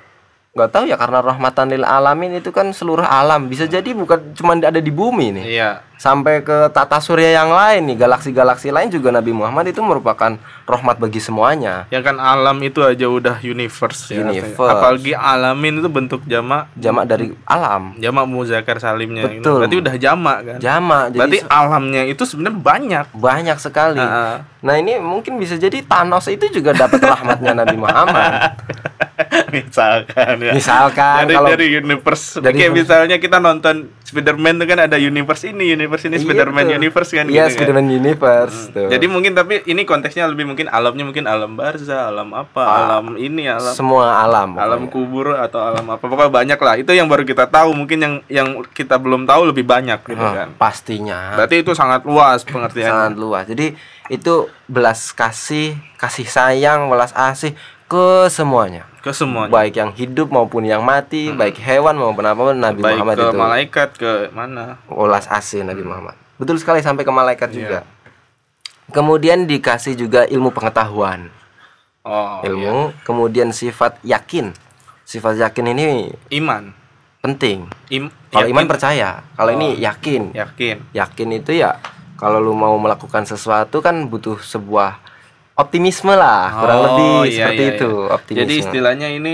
nggak 0.50 0.70
tahu 0.70 0.86
ya 0.86 0.96
karena 0.96 1.20
rahmatan 1.20 1.70
lil 1.70 1.84
alamin 1.84 2.38
itu 2.38 2.54
kan 2.54 2.70
seluruh 2.72 3.04
alam. 3.04 3.50
Bisa 3.50 3.66
jadi 3.66 3.92
bukan 3.92 4.34
cuman 4.34 4.62
ada 4.62 4.78
di 4.78 4.94
bumi 4.94 5.36
nih. 5.36 5.46
Iya. 5.51 5.72
Sampai 6.00 6.39
ke 6.39 6.72
tata 6.72 6.96
surya 6.98 7.36
yang 7.36 7.51
lain 7.51 7.91
nih, 7.91 8.00
galaksi-galaksi 8.00 8.72
lain 8.72 8.88
juga 8.88 9.12
Nabi 9.12 9.36
Muhammad 9.36 9.68
itu 9.68 9.84
merupakan 9.84 10.32
rahmat 10.63 10.96
bagi 10.96 11.20
semuanya. 11.20 11.91
Ya 11.91 12.00
kan 12.00 12.15
alam 12.15 12.56
itu 12.63 12.79
aja 12.79 13.03
udah 13.03 13.44
universe 13.44 14.08
ya. 14.10 14.24
Universe. 14.24 14.56
Apalagi 14.56 15.12
alamin 15.12 15.84
itu 15.84 15.89
bentuk 15.91 16.24
jamak 16.24 16.72
Jamak 16.74 17.03
dari 17.03 17.36
alam. 17.44 18.00
jamak 18.00 18.24
muzakkar 18.25 18.79
salimnya 18.79 19.27
itu. 19.27 19.44
Betul. 19.44 19.60
Berarti 19.60 19.75
udah 19.75 19.96
jamak 20.00 20.38
kan? 20.39 20.58
Jamak. 20.58 21.03
Jadi 21.10 21.20
Berarti 21.20 21.39
alamnya 21.46 22.01
itu 22.06 22.24
sebenarnya 22.24 22.60
banyak. 22.63 23.06
banyak 23.12 23.58
sekali. 23.60 24.00
Heeh. 24.00 24.36
Nah 24.60 24.75
ini 24.75 25.00
mungkin 25.00 25.36
bisa 25.36 25.56
jadi 25.56 25.84
Thanos 25.84 26.27
itu 26.27 26.48
juga 26.50 26.72
dapat 26.72 27.03
rahmatnya 27.03 27.51
Nabi 27.53 27.75
Muhammad. 27.75 28.56
Misalkan 29.50 30.36
ya. 30.39 30.53
Misalkan 30.53 31.25
dari, 31.25 31.36
kalau 31.36 31.50
dari 31.50 31.65
universe 31.75 32.39
dari- 32.39 32.56
kayak 32.56 32.72
misalnya 32.74 33.18
kita 33.18 33.38
nonton 33.38 33.89
Spider-Man 34.00 34.62
itu 34.62 34.65
kan 34.65 34.79
ada 34.82 34.98
universe 34.98 35.44
ini, 35.46 35.70
universe 35.70 35.88
ini 36.00 36.15
Iya, 36.15 36.24
Spider-Man 36.24 36.63
betul. 36.63 36.77
universe 36.77 37.10
kan 37.10 37.25
Iya, 37.25 37.27
gitu 37.27 37.41
kan. 37.41 37.50
Spider-Man 37.55 37.88
Universe 37.89 38.58
tuh. 38.69 38.88
Jadi 38.88 39.05
mungkin 39.05 39.31
tapi 39.34 39.53
ini 39.63 39.81
konteksnya 39.84 40.25
lebih 40.25 40.46
mungkin 40.46 40.67
alamnya 40.67 41.01
mungkin 41.03 41.25
alam 41.25 41.53
barza, 41.53 42.05
alam 42.05 42.29
apa, 42.31 42.62
Ah, 42.62 42.77
alam 42.86 43.15
ini, 43.15 43.46
alam 43.46 43.72
semua 43.72 44.19
alam. 44.19 44.53
alam 44.53 44.86
pokoknya. 44.86 44.91
kubur 44.91 45.27
atau 45.34 45.60
alam 45.60 45.86
apa 45.88 46.01
pokoknya 46.01 46.29
banyak 46.29 46.60
lah. 46.60 46.74
Itu 46.75 46.91
yang 46.91 47.05
baru 47.05 47.24
kita 47.24 47.46
tahu, 47.46 47.72
mungkin 47.72 47.98
yang 47.98 48.13
yang 48.27 48.48
kita 48.67 48.96
belum 48.96 49.24
tahu 49.24 49.48
lebih 49.48 49.63
banyak 49.63 49.98
gitu 50.03 50.19
Hah, 50.19 50.34
kan. 50.36 50.48
Pastinya. 50.55 51.34
Berarti 51.34 51.55
itu 51.60 51.72
sangat 51.72 52.03
luas 52.03 52.41
pengertiannya. 52.43 52.89
sangat 52.91 53.15
luas. 53.15 53.46
Jadi 53.46 53.74
itu 54.08 54.34
belas 54.65 55.10
kasih, 55.10 55.77
kasih 55.96 56.25
sayang, 56.25 56.86
belas 56.86 57.13
asih 57.13 57.53
ke 57.86 58.25
semuanya. 58.27 58.88
Ke 59.00 59.12
semuanya. 59.12 59.48
Baik 59.50 59.74
yang 59.75 59.91
hidup 59.91 60.27
maupun 60.27 60.63
yang 60.63 60.84
mati, 60.84 61.32
baik 61.32 61.56
hewan 61.58 61.96
maupun 61.96 62.20
apa 62.22 62.36
pun 62.41 62.53
Nabi 62.53 62.79
Baik 62.79 63.00
Muhammad 63.00 63.15
ke 63.15 63.24
itu 63.24 63.38
malaikat 63.38 63.89
ke 63.96 64.12
mana? 64.29 64.75
belas 64.86 65.25
asih 65.25 65.63
Nabi 65.63 65.82
Muhammad. 65.82 66.15
Betul 66.36 66.60
sekali 66.60 66.79
sampai 66.79 67.03
ke 67.03 67.12
malaikat 67.12 67.48
Iya. 67.50 67.56
juga. 67.56 67.79
Kemudian 68.89 69.46
dikasih 69.46 69.94
juga 69.94 70.25
ilmu 70.25 70.50
pengetahuan, 70.50 71.29
Oh, 72.01 72.41
iya. 72.41 72.50
ilmu, 72.50 72.75
kemudian 73.03 73.53
sifat 73.53 74.01
yakin. 74.01 74.51
Sifat 75.03 75.38
yakin 75.38 75.65
ini 75.70 75.86
iman. 76.36 76.74
penting. 77.20 77.68
Im 77.89 78.08
Kalau 78.32 78.48
yakin- 78.48 78.56
iman 78.56 78.65
percaya, 78.65 79.10
kalau 79.36 79.51
Oh. 79.51 79.56
ini 79.56 79.75
yakin. 79.77 80.32
yakin. 80.32 80.75
yakin 80.91 81.27
itu 81.34 81.51
ya 81.53 81.75
kalau 82.15 82.39
lu 82.39 82.51
mau 82.51 82.72
melakukan 82.75 83.24
sesuatu 83.24 83.79
kan 83.79 84.08
butuh 84.08 84.39
sebuah 84.39 85.03
optimisme 85.60 86.12
lah 86.12 86.56
kurang 86.56 86.78
Oh, 86.78 86.84
lebih 86.88 87.12
iya, 87.28 87.36
seperti 87.46 87.62
iya, 87.62 87.74
itu 87.75 87.92
iya. 87.92 88.10
optimisme 88.10 88.42
Jadi 88.42 88.54
istilahnya 88.58 89.08
ini 89.12 89.34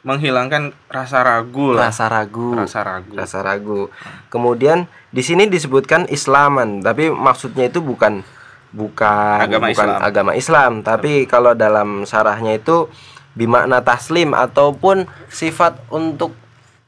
menghilangkan 0.00 0.70
rasa 0.86 1.20
ragu 1.20 1.74
lah. 1.74 1.90
rasa 1.90 2.06
ragu 2.06 2.54
Rasa 2.54 2.80
ragu. 2.80 3.12
rasa 3.12 3.38
ragu 3.42 3.80
kemudian 4.28 4.86
di 5.10 5.20
sini 5.20 5.44
disebutkan 5.44 6.06
Islaman 6.08 6.80
tapi 6.80 7.10
maksudnya 7.10 7.66
itu 7.66 7.82
bukan 7.82 8.22
bukan 8.70 9.36
Agama 9.42 9.66
bukan 9.66 9.88
Islam. 9.90 9.98
agama 10.00 10.32
Islam 10.34 10.72
tapi 10.80 11.26
kalau 11.26 11.52
dalam 11.52 12.04
sarahnya 12.04 12.54
itu 12.54 12.86
bimakna 13.34 13.80
taslim 13.80 14.30
ataupun 14.30 15.02
sifat 15.28 15.76
untuk 15.88 16.32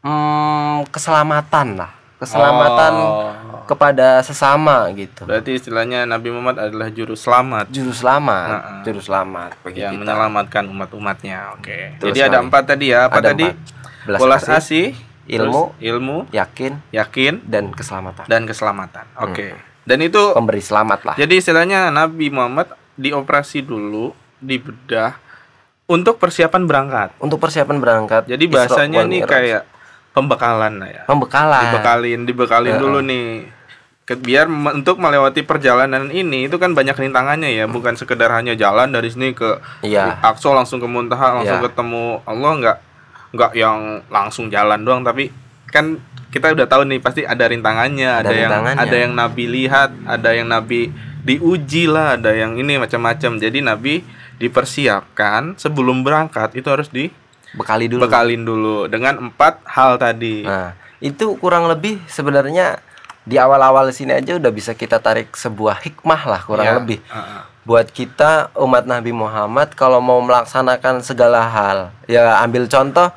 mm, 0.01 0.87
keselamatan 0.89 1.77
lah 1.77 1.91
keselamatan 2.21 2.93
Oh. 2.93 3.33
kepada 3.65 4.21
sesama 4.21 4.93
gitu 4.93 5.25
Berarti 5.25 5.57
istilahnya 5.57 6.05
Nabi 6.05 6.29
Muhammad 6.29 6.61
adalah 6.61 6.89
juru 6.89 7.15
selamat 7.15 7.71
juru 7.71 7.91
selamat 7.91 8.49
Heeh. 8.53 8.81
juru 8.85 9.01
selamat 9.01 9.51
bagi 9.63 9.81
yang 9.81 9.95
kita. 9.95 10.01
menyelamatkan 10.05 10.65
umat-umatnya. 10.67 11.57
Oke. 11.57 11.97
Betul 11.97 12.07
Jadi 12.07 12.19
ada 12.21 12.29
sekali. 12.35 12.45
empat 12.45 12.63
tadi 12.67 12.87
ya. 12.87 13.01
Apa 13.07 13.17
Ada 13.17 13.29
tadi? 13.31 13.47
empat. 13.47 13.79
Belas 14.01 14.43
asih, 14.45 14.87
ilmu, 15.27 15.63
terus 15.71 15.87
ilmu, 15.87 16.17
yakin 16.31 16.73
yakin, 16.91 17.35
dan 17.45 17.71
keselamatan 17.71 18.25
dan 18.27 18.43
keselamatan. 18.45 19.05
Oke. 19.19 19.47
Hmm. 19.51 19.61
Dan 19.81 19.99
itu 20.01 20.23
pemberi 20.33 20.61
selamat 20.61 21.01
lah 21.03 21.15
jadi 21.17 21.35
istilahnya 21.35 21.89
Nabi 21.89 22.29
Muhammad 22.29 22.69
dioperasi 22.95 23.63
dulu, 23.63 24.13
dibedah 24.37 25.17
untuk 25.87 26.17
persiapan 26.17 26.63
berangkat. 26.65 27.09
untuk 27.19 27.39
persiapan 27.39 27.77
berangkat 27.77 28.23
Jadi 28.25 28.45
bahasanya 28.47 29.03
ini 29.05 29.23
kayak 29.23 29.65
pembekalan 30.11 30.79
lah 30.79 30.89
ya. 30.91 31.03
pembekalan 31.07 31.63
Dibekalin, 31.71 32.21
dibekalin 32.25 32.73
Heeh. 32.75 32.83
dulu 32.83 32.99
nih. 33.01 33.29
Biar 34.11 34.51
untuk 34.51 34.99
melewati 34.99 35.47
perjalanan 35.47 36.11
ini 36.11 36.51
itu 36.51 36.59
kan 36.59 36.75
banyak 36.75 36.99
rintangannya 36.99 37.55
ya, 37.55 37.71
bukan 37.71 37.95
sekedar 37.95 38.27
hanya 38.35 38.59
jalan 38.59 38.91
dari 38.91 39.07
sini 39.07 39.31
ke 39.31 39.63
iya 39.81 40.19
Aqsa 40.19 40.51
langsung 40.51 40.83
ke 40.83 40.89
Muntaha 40.91 41.39
langsung 41.39 41.63
Iya. 41.63 41.71
ketemu 41.71 42.19
Allah 42.27 42.53
nggak 42.59 42.79
nggak 43.31 43.53
yang 43.55 43.79
langsung 44.11 44.51
jalan 44.51 44.83
doang 44.83 45.07
tapi 45.07 45.31
kan 45.71 46.03
kita 46.35 46.51
udah 46.51 46.67
tahu 46.67 46.83
nih 46.91 46.99
pasti 46.99 47.23
ada 47.23 47.47
rintangannya 47.47 48.11
Ada 48.11 48.27
ada, 48.27 48.35
yang 48.35 48.51
ada 48.75 48.97
yang 48.99 49.13
Nabi 49.15 49.45
lihat 49.47 49.91
ada 50.03 50.31
yang 50.35 50.51
Nabi 50.51 50.91
diuji 51.23 51.87
lah 51.87 52.19
ada 52.19 52.35
yang 52.35 52.59
ini 52.59 52.83
macam-macam 52.83 53.39
jadi 53.39 53.59
Nabi 53.63 54.03
dipersiapkan 54.43 55.55
sebelum 55.55 56.03
berangkat 56.03 56.59
itu 56.59 56.67
harus 56.67 56.91
bekali 57.53 57.87
dulu. 57.87 58.01
Dibekalin 58.03 58.43
dulu 58.43 58.77
dengan 58.87 59.15
empat 59.29 59.63
hal 59.67 59.97
tadi. 59.97 60.45
Nah 60.45 60.77
itu 61.01 61.33
kurang 61.41 61.65
lebih 61.65 61.97
sebenarnya 62.07 62.77
di 63.25 63.37
awal-awal 63.37 63.89
sini 63.91 64.13
aja 64.13 64.37
udah 64.37 64.53
bisa 64.53 64.73
kita 64.73 65.01
tarik 65.01 65.33
sebuah 65.33 65.81
hikmah 65.81 66.23
lah 66.25 66.41
kurang 66.45 66.67
Ya, 66.67 66.75
lebih. 66.77 67.01
Uh-uh. 67.09 67.49
buat 67.61 67.87
kita 67.89 68.51
umat 68.57 68.89
Nabi 68.89 69.13
Muhammad 69.13 69.77
kalau 69.77 70.01
mau 70.01 70.19
melaksanakan 70.21 71.05
segala 71.05 71.45
hal. 71.45 71.93
Ya 72.05 72.41
ambil 72.41 72.65
contoh 72.67 73.13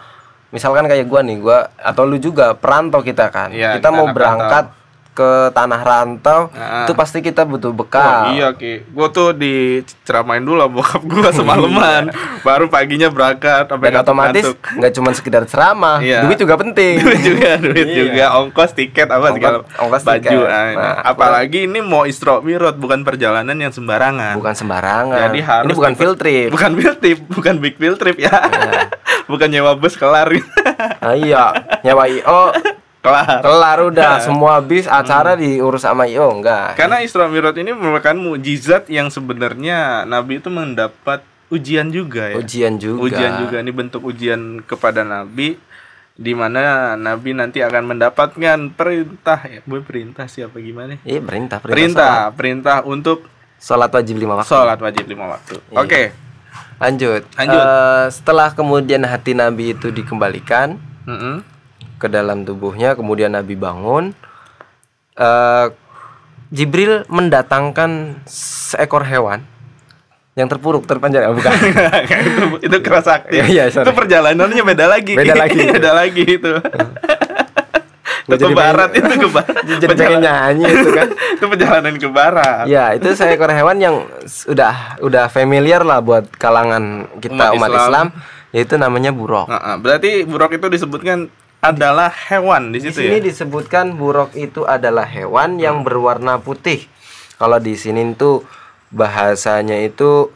misalkan 0.51 0.85
kayak 0.85 1.07
gua 1.07 1.23
nih 1.23 1.39
gua 1.39 1.71
atau 1.75 2.03
lu 2.03 2.19
juga 2.19 2.51
perantau 2.53 3.01
kita 3.01 3.31
kan. 3.31 3.49
Iya, 3.49 3.79
kita 3.79 3.89
mau 3.89 4.11
berangkat 4.11 4.69
ke 5.13 5.29
tanah 5.49 5.77
rantau 5.79 6.49
Ah. 6.51 6.83
itu 6.83 6.93
pasti 6.93 7.19
kita 7.19 7.43
butuh 7.43 7.69
bekal. 7.69 8.33
iya 8.33 8.49
ki, 8.51 8.81
gue 8.83 9.07
tuh 9.09 9.29
diceramain 9.31 10.39
dulu 10.39 10.57
sama 10.59 10.73
bokap 10.73 11.01
gue 11.03 11.29
semalaman, 11.37 12.03
baru 12.41 12.65
paginya 12.65 13.07
berangkat 13.07 13.65
sampai 13.65 13.89
Dan 13.89 14.01
otomatis 14.01 14.45
nggak 14.71 14.89
cuma 14.91 15.09
sekedar 15.11 15.43
ceramah, 15.43 15.97
Iya. 15.99 16.25
duit 16.25 16.35
juga 16.35 16.55
penting. 16.55 16.97
duit 16.97 17.21
juga, 17.21 17.49
duit 17.63 17.85
Iya. 17.85 17.95
juga, 17.99 18.25
ongkos 18.39 18.71
tiket 18.71 19.05
apa 19.07 19.21
Ongkos- 19.23 19.35
segala 19.35 19.57
ongkos 19.79 20.03
baju. 20.03 20.17
tiket. 20.19 20.49
ah, 20.49 20.65
ini. 20.67 20.75
Nah, 20.75 20.95
apalagi 21.03 21.59
ini 21.63 21.79
mau 21.79 22.03
Isra 22.03 22.39
Mi'raj 22.39 22.75
bukan 22.75 23.01
perjalanan 23.01 23.53
yang 23.55 23.69
sembarangan. 23.69 24.33
Bukan 24.35 24.55
sembarangan. 24.55 25.19
Jadi 25.23 25.39
harus 25.39 25.67
Ini 25.67 25.73
bukan 25.75 25.93
field 25.93 26.17
trip. 26.17 26.49
Bukan 26.49 26.71
field 26.73 26.97
trip, 26.97 27.19
bukan 27.27 27.55
big 27.59 27.75
field 27.75 27.97
trip 27.97 28.17
ya. 28.17 28.33
Iya. 28.33 28.89
bukan 29.31 29.47
nyewa 29.47 29.73
bus 29.73 29.93
kelar. 29.93 30.25
Ah, 30.97 31.13
iya, 31.13 31.53
nyawa 31.81 32.09
IO 32.09 32.41
kelar. 33.03 33.43
kelar 33.43 33.77
udah 33.83 34.11
semua 34.27 34.63
bis 34.63 34.87
acara 34.87 35.35
diurus 35.35 35.83
sama 35.83 36.07
IO 36.07 36.31
enggak. 36.31 36.79
Karena 36.79 37.03
Isra 37.03 37.27
Mi'raj 37.27 37.59
ini 37.59 37.75
merupakan 37.75 38.15
mukjizat 38.15 38.87
yang 38.87 39.11
sebenarnya 39.11 40.07
Nabi 40.07 40.39
itu 40.39 40.47
mendapat 40.47 41.21
ujian 41.51 41.91
juga 41.91 42.31
ya. 42.31 42.35
Ujian 42.39 42.79
juga. 42.79 42.99
Ujian 43.03 43.31
juga 43.43 43.55
ini 43.59 43.71
bentuk 43.75 44.01
ujian 44.01 44.63
kepada 44.63 45.03
Nabi 45.03 45.59
di 46.13 46.33
mana 46.37 46.93
Nabi 46.95 47.35
nanti 47.35 47.59
akan 47.59 47.93
mendapatkan 47.93 48.57
perintah 48.71 49.39
ya, 49.43 49.59
bukan 49.65 49.83
perintah 49.83 50.25
siapa 50.25 50.61
gimana? 50.61 50.97
Iya, 51.03 51.19
perintah, 51.19 51.57
perintah. 51.59 51.75
Perintah, 51.75 52.15
perintah 52.33 52.77
untuk 52.85 53.29
Sholat 53.57 53.89
wajib 53.89 54.19
lima 54.19 54.35
waktu. 54.35 54.51
sholat 54.51 54.75
wajib 54.75 55.07
lima 55.07 55.25
waktu. 55.31 55.55
Iya. 55.71 55.79
Oke, 55.79 56.03
Lanjut. 56.83 57.21
Lanjut. 57.39 57.63
Eh, 57.63 58.05
setelah 58.11 58.51
kemudian 58.51 59.01
hati 59.07 59.31
Nabi 59.31 59.71
itu 59.71 59.87
dikembalikan 59.87 60.75
Mm-mm. 61.07 61.39
Ke 62.03 62.11
dalam 62.11 62.43
tubuhnya, 62.43 62.93
kemudian 62.93 63.31
Nabi 63.31 63.55
bangun. 63.55 64.11
eh 65.15 65.67
Jibril 66.49 67.01
mendatangkan 67.07 68.21
seekor 68.27 69.01
hewan 69.03 69.41
yang 70.33 70.45
terpuruk 70.45 70.85
terpanjang 70.85 71.25
oh, 71.25 71.33
bukan 71.33 71.49
itu 72.29 72.41
itu 72.61 72.77
keras 72.79 73.05
sakti. 73.05 73.37
Iya, 73.37 73.45
iya, 73.47 73.63
sorry. 73.69 73.85
itu 73.85 73.93
perjalanannya 73.95 74.63
beda 74.63 74.85
lagi. 74.85 75.13
Beda 75.13 75.33
lagi. 75.35 75.57
beda 75.77 75.91
lagi 75.93 76.23
itu. 76.27 76.51
Ke 78.23 78.49
barat 78.49 78.87
pengen- 78.89 79.03
itu 79.03 79.13
ke 79.19 79.29
barat. 79.29 79.55
jadi 79.67 79.83
pengen 79.91 80.19
nyanyi 80.21 80.63
itu 80.65 80.89
kan 80.91 81.07
itu 81.11 81.45
perjalanan 81.45 81.93
ke 81.93 82.07
barat. 82.07 82.63
ya 82.65 82.95
itu 82.95 83.11
seekor 83.11 83.51
hewan 83.51 83.77
yang 83.77 83.95
sudah 84.23 84.95
udah 85.01 85.27
familiar 85.27 85.83
lah 85.83 85.99
buat 85.99 86.31
kalangan 86.33 87.03
kita 87.19 87.51
Umat 87.51 87.57
umat, 87.57 87.69
Islam. 87.69 87.83
Islam. 87.83 88.07
yaitu 88.49 88.75
namanya 88.77 89.11
buruk 89.11 89.43
Nah, 89.45 89.75
berarti 89.75 90.23
buruk 90.23 90.55
itu 90.55 90.65
disebutkan 90.71 91.27
adalah 91.63 92.11
hewan 92.11 92.75
di 92.75 92.83
di 92.83 92.91
situ 92.91 93.07
sini 93.07 93.17
ya. 93.17 93.23
disebutkan 93.23 93.95
buruk 93.95 94.35
itu 94.35 94.67
adalah 94.67 95.07
hewan 95.07 95.55
yang 95.57 95.81
berwarna 95.81 96.37
putih 96.37 96.83
kalau 97.39 97.55
di 97.57 97.73
sini 97.73 98.03
tuh 98.13 98.43
bahasanya 98.91 99.79
itu 99.79 100.27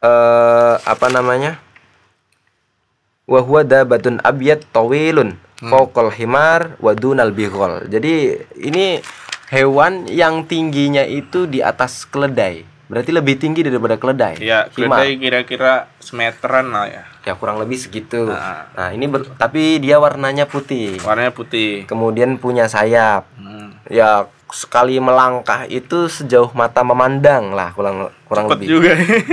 eh 0.00 0.74
apa 0.80 1.06
namanya 1.08 1.60
wahwa 3.26 3.60
dabatun 3.62 4.18
abyad 4.22 4.64
tawilun 4.72 5.36
Hmm. 5.56 5.72
fokol 5.72 6.12
himar 6.12 6.76
wadunal 6.84 7.32
bihol 7.32 7.88
jadi 7.88 8.44
ini 8.60 9.00
hewan 9.48 10.04
yang 10.04 10.44
tingginya 10.44 11.00
itu 11.00 11.48
di 11.48 11.64
atas 11.64 12.04
keledai 12.04 12.60
berarti 12.92 13.08
lebih 13.08 13.40
tinggi 13.40 13.64
daripada 13.64 13.96
keledai 13.96 14.36
Ya, 14.36 14.68
himar 14.76 15.00
keledai 15.00 15.16
kira-kira 15.16 15.72
semeteran 15.96 16.76
lah 16.76 16.92
ya. 16.92 17.02
Ya 17.26 17.34
kurang 17.34 17.58
lebih 17.58 17.74
segitu 17.74 18.24
Nah. 18.24 18.70
nah 18.70 18.88
ini 18.88 19.04
ber- 19.04 19.34
tapi 19.34 19.76
dia 19.76 19.98
warnanya 19.98 20.46
putih 20.46 21.02
Warnanya 21.02 21.30
putih. 21.30 21.82
kemudian 21.84 22.38
punya 22.38 22.64
sayap 22.66 23.26
Hmm. 23.34 23.74
ya 23.84 24.24
sekali 24.46 24.96
melangkah 24.96 25.66
itu 25.66 26.06
sejauh 26.06 26.54
mata 26.54 26.80
memandang 26.80 27.50
lah 27.50 27.74
kurang 27.74 28.08
kurang 28.24 28.46
Cepet 28.46 28.54
lebih 28.56 28.66
juga. 28.70 28.92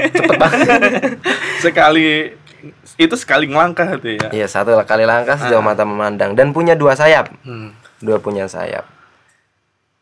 Cepet 0.09 0.35
banget. 0.35 0.81
sekali 1.63 2.33
itu 2.95 3.15
sekali 3.15 3.45
ngelangkah 3.45 3.93
tuh 3.95 4.15
ya. 4.15 4.27
iya 4.31 4.47
satu 4.47 4.73
kali 4.81 5.03
langkah 5.03 5.37
sejauh 5.37 5.59
Ah. 5.59 5.69
mata 5.69 5.83
memandang 5.83 6.33
dan 6.33 6.49
punya 6.49 6.73
dua 6.73 6.93
sayap 6.93 7.29
Hmm. 7.43 7.77
dua 7.99 8.17
punya 8.17 8.47
sayap 8.47 8.89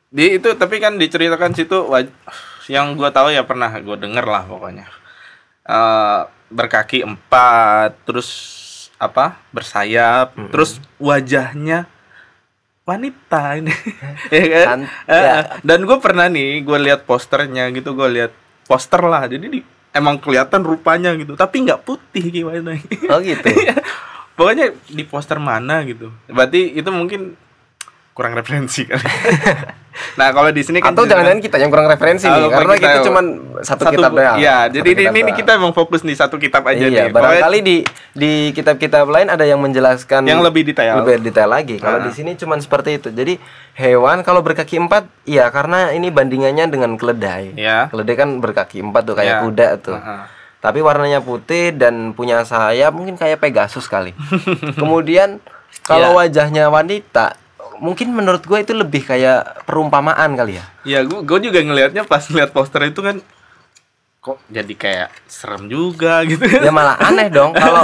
Di 0.08 0.36
itu 0.36 0.48
tapi 0.54 0.80
kan 0.80 0.96
diceritakan 0.96 1.52
situ 1.52 1.88
yang 2.68 2.96
gua 2.96 3.10
tahu 3.10 3.32
ya 3.32 3.44
pernah 3.44 3.72
gua 3.78 3.96
denger 3.96 4.24
lah 4.24 4.44
pokoknya. 4.44 4.84
Eh, 5.64 6.22
berkaki 6.52 7.02
empat, 7.02 7.96
terus 8.04 8.30
apa? 9.02 9.40
Bersayap, 9.50 10.36
terus 10.52 10.78
wajahnya 11.02 11.90
wanita 12.86 13.58
ini. 13.58 13.74
ya 14.36 14.60
kan? 14.68 14.80
Eh, 15.08 15.16
ya. 15.16 15.38
Dan 15.64 15.88
gue 15.88 15.98
pernah 15.98 16.28
nih, 16.28 16.62
gue 16.62 16.78
lihat 16.78 17.08
posternya 17.08 17.72
gitu, 17.72 17.96
gue 17.96 18.10
lihat 18.12 18.32
poster 18.68 19.02
lah. 19.02 19.26
Jadi 19.26 19.46
di, 19.48 19.60
emang 19.96 20.20
kelihatan 20.20 20.62
rupanya 20.62 21.16
gitu, 21.16 21.40
tapi 21.40 21.64
nggak 21.66 21.82
putih 21.88 22.28
gimana? 22.30 22.76
oh 23.10 23.20
gitu 23.24 23.48
Pokoknya 24.38 24.74
di 24.88 25.04
poster 25.06 25.38
mana 25.38 25.84
gitu. 25.86 26.10
Berarti 26.32 26.74
itu 26.74 26.90
mungkin 26.90 27.36
kurang 28.12 28.34
referensi 28.34 28.84
kali. 28.84 29.00
nah 30.12 30.32
kalau 30.32 30.50
di 30.50 30.60
sini 30.60 30.80
kan 30.80 30.92
atau 30.92 31.04
jangan-jangan 31.04 31.40
kita 31.40 31.56
yang 31.58 31.68
kurang 31.68 31.86
referensi 31.86 32.24
Ah, 32.24 32.34
nih 32.34 32.48
karena 32.50 32.74
kita- 32.74 32.92
kita 32.92 33.06
cuman 33.06 33.26
satu, 33.62 33.84
kitab 33.86 34.10
bu- 34.10 34.18
doang 34.18 34.38
Iya, 34.38 34.58
Satu 34.62 34.74
jadi 34.74 34.88
ini, 34.90 34.96
kitab 34.98 35.12
ini 35.14 35.22
doang. 35.22 35.38
kita 35.38 35.52
emang 35.54 35.74
fokus 35.74 36.02
nih 36.02 36.16
satu 36.16 36.36
kitab 36.38 36.64
aja 36.66 36.80
iya 36.80 36.88
nih. 36.88 36.96
Pokoknya 37.06 37.14
barangkali 37.14 37.60
di 37.62 37.76
di 38.14 38.32
kitab-kitab 38.52 39.06
lain 39.06 39.28
ada 39.28 39.44
yang 39.44 39.60
menjelaskan 39.60 40.22
yang 40.24 40.40
lebih 40.40 40.64
detail. 40.66 41.00
lebih 41.02 41.24
detail 41.24 41.50
lagi 41.50 41.76
kalau 41.78 42.00
Ah. 42.00 42.04
di 42.04 42.12
sini 42.12 42.36
cuman 42.36 42.58
seperti 42.58 42.98
itu 42.98 43.10
jadi 43.10 43.36
hewan 43.74 44.22
kalau 44.22 44.40
berkaki 44.40 44.76
empat 44.78 45.08
iya 45.24 45.48
karena 45.48 45.92
ini 45.92 46.08
bandingannya 46.10 46.68
dengan 46.68 46.92
keledai 46.94 47.56
Ya. 47.56 47.88
keledai 47.88 48.16
kan 48.18 48.30
berkaki 48.38 48.80
empat 48.82 49.04
tuh 49.04 49.16
kayak 49.16 49.28
Ya. 49.30 49.42
kuda 49.42 49.68
tuh 49.78 49.96
Heeh. 49.96 50.24
tapi 50.58 50.80
warnanya 50.80 51.20
putih 51.20 51.72
dan 51.72 52.12
punya 52.12 52.44
sayap 52.44 52.92
mungkin 52.92 53.16
kayak 53.16 53.40
Pegasus 53.40 53.86
kali. 53.86 54.12
Kemudian 54.80 55.40
kalau 55.82 56.14
Iya. 56.14 56.18
wajahnya 56.22 56.64
wanita 56.68 57.40
mungkin 57.82 58.14
menurut 58.14 58.42
gue 58.42 58.60
itu 58.60 58.72
lebih 58.72 59.02
kayak 59.04 59.66
perumpamaan 59.66 60.32
kali 60.34 60.56
ya. 60.56 60.66
Ya, 60.84 61.00
gue 61.02 61.20
gue 61.20 61.40
juga 61.42 61.60
ngelihatnya 61.60 62.06
pas 62.06 62.22
ngeliat 62.22 62.50
poster 62.50 62.86
itu 62.86 63.02
kan 63.02 63.18
kok 64.22 64.38
jadi 64.48 64.70
kayak 64.72 65.10
serem 65.26 65.66
juga 65.66 66.22
gitu. 66.24 66.46
Ya 66.46 66.70
malah 66.70 66.94
aneh 66.96 67.28
dong 67.28 67.52
kalau 67.52 67.82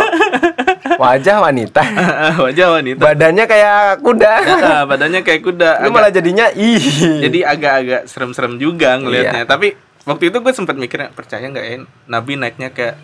wajah 1.02 1.42
wanita 1.42 1.82
Wajah 2.46 2.68
wanita. 2.72 3.02
badannya 3.02 3.46
kayak 3.46 3.78
kuda. 4.00 4.34
Nah, 4.64 4.84
badannya 4.86 5.22
kayak 5.22 5.42
kuda. 5.42 5.70
Lu 5.80 5.90
agak- 5.90 5.94
malah 5.94 6.12
jadinya 6.12 6.46
ih. 6.52 6.78
jadi 7.20 7.40
agak-agak 7.48 8.02
serem-serem 8.06 8.56
juga 8.56 8.96
ngelihatnya. 8.96 9.44
Iya. 9.44 9.50
Tapi 9.50 9.74
waktu 10.06 10.30
itu 10.30 10.38
gue 10.38 10.54
sempat 10.54 10.78
mikirnya 10.78 11.10
percaya 11.10 11.44
nggak 11.44 11.66
ya 11.66 11.76
Nabi 12.06 12.38
naiknya 12.38 12.70
kayak 12.70 12.96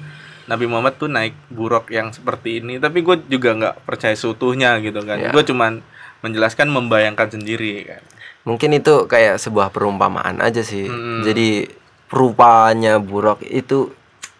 Nabi 0.43 0.65
Muhammad 0.67 0.93
tuh 0.95 1.07
naik 1.07 1.33
buruk 1.49 1.89
yang 1.89 2.13
seperti 2.13 2.61
ini. 2.61 2.77
Tapi 2.77 3.01
gue 3.01 3.17
juga 3.27 3.49
nggak 3.51 3.75
percaya 3.81 4.13
seutuhnya 4.13 4.77
gitu 4.77 5.01
kan. 5.01 5.17
Iya. 5.17 5.31
Gue 5.31 5.41
cuman 5.41 5.81
menjelaskan 6.23 6.71
membayangkan 6.71 7.27
sendiri 7.35 7.85
kan. 7.85 8.01
Mungkin 8.47 8.75
itu 8.75 9.05
kayak 9.05 9.39
sebuah 9.39 9.69
perumpamaan 9.69 10.39
aja 10.39 10.63
sih. 10.63 10.87
Mm. 10.87 11.21
Jadi 11.27 11.47
rupanya 12.09 12.97
buruk 12.97 13.43
itu 13.43 13.91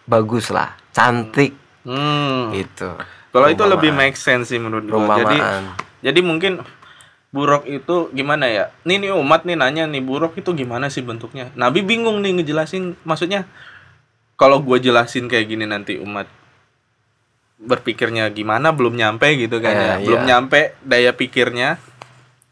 bagus 0.08 0.48
lah, 0.48 0.76
cantik 0.94 1.56
Hmm. 1.84 2.48
gitu. 2.56 2.96
Kalau 3.28 3.48
itu 3.52 3.60
lebih 3.68 3.92
make 3.92 4.16
sense 4.16 4.48
sih 4.48 4.56
menurut 4.56 4.88
gue. 4.88 4.96
Jadi 4.96 5.36
jadi 6.00 6.20
mungkin 6.24 6.64
buruk 7.28 7.68
itu 7.68 8.08
gimana 8.14 8.48
ya? 8.48 8.64
Nih 8.88 8.96
nih 9.02 9.12
umat 9.12 9.44
nih 9.44 9.58
nanya 9.58 9.84
nih 9.84 10.00
buruk 10.00 10.32
itu 10.38 10.54
gimana 10.56 10.88
sih 10.88 11.04
bentuknya? 11.04 11.52
Nabi 11.52 11.84
bingung 11.84 12.24
nih 12.24 12.40
ngejelasin 12.40 12.96
maksudnya 13.04 13.44
kalau 14.40 14.64
gue 14.64 14.80
jelasin 14.80 15.28
kayak 15.28 15.44
gini 15.50 15.68
nanti 15.68 16.00
umat 16.00 16.24
berpikirnya 17.56 18.28
gimana 18.28 18.70
belum 18.70 18.94
nyampe 18.94 19.30
gitu 19.36 19.58
kan 19.58 19.72
ya. 19.72 19.92
Eh, 19.96 20.04
Belum 20.04 20.22
iya. 20.22 20.28
nyampe 20.36 20.74
daya 20.80 21.10
pikirnya. 21.10 21.78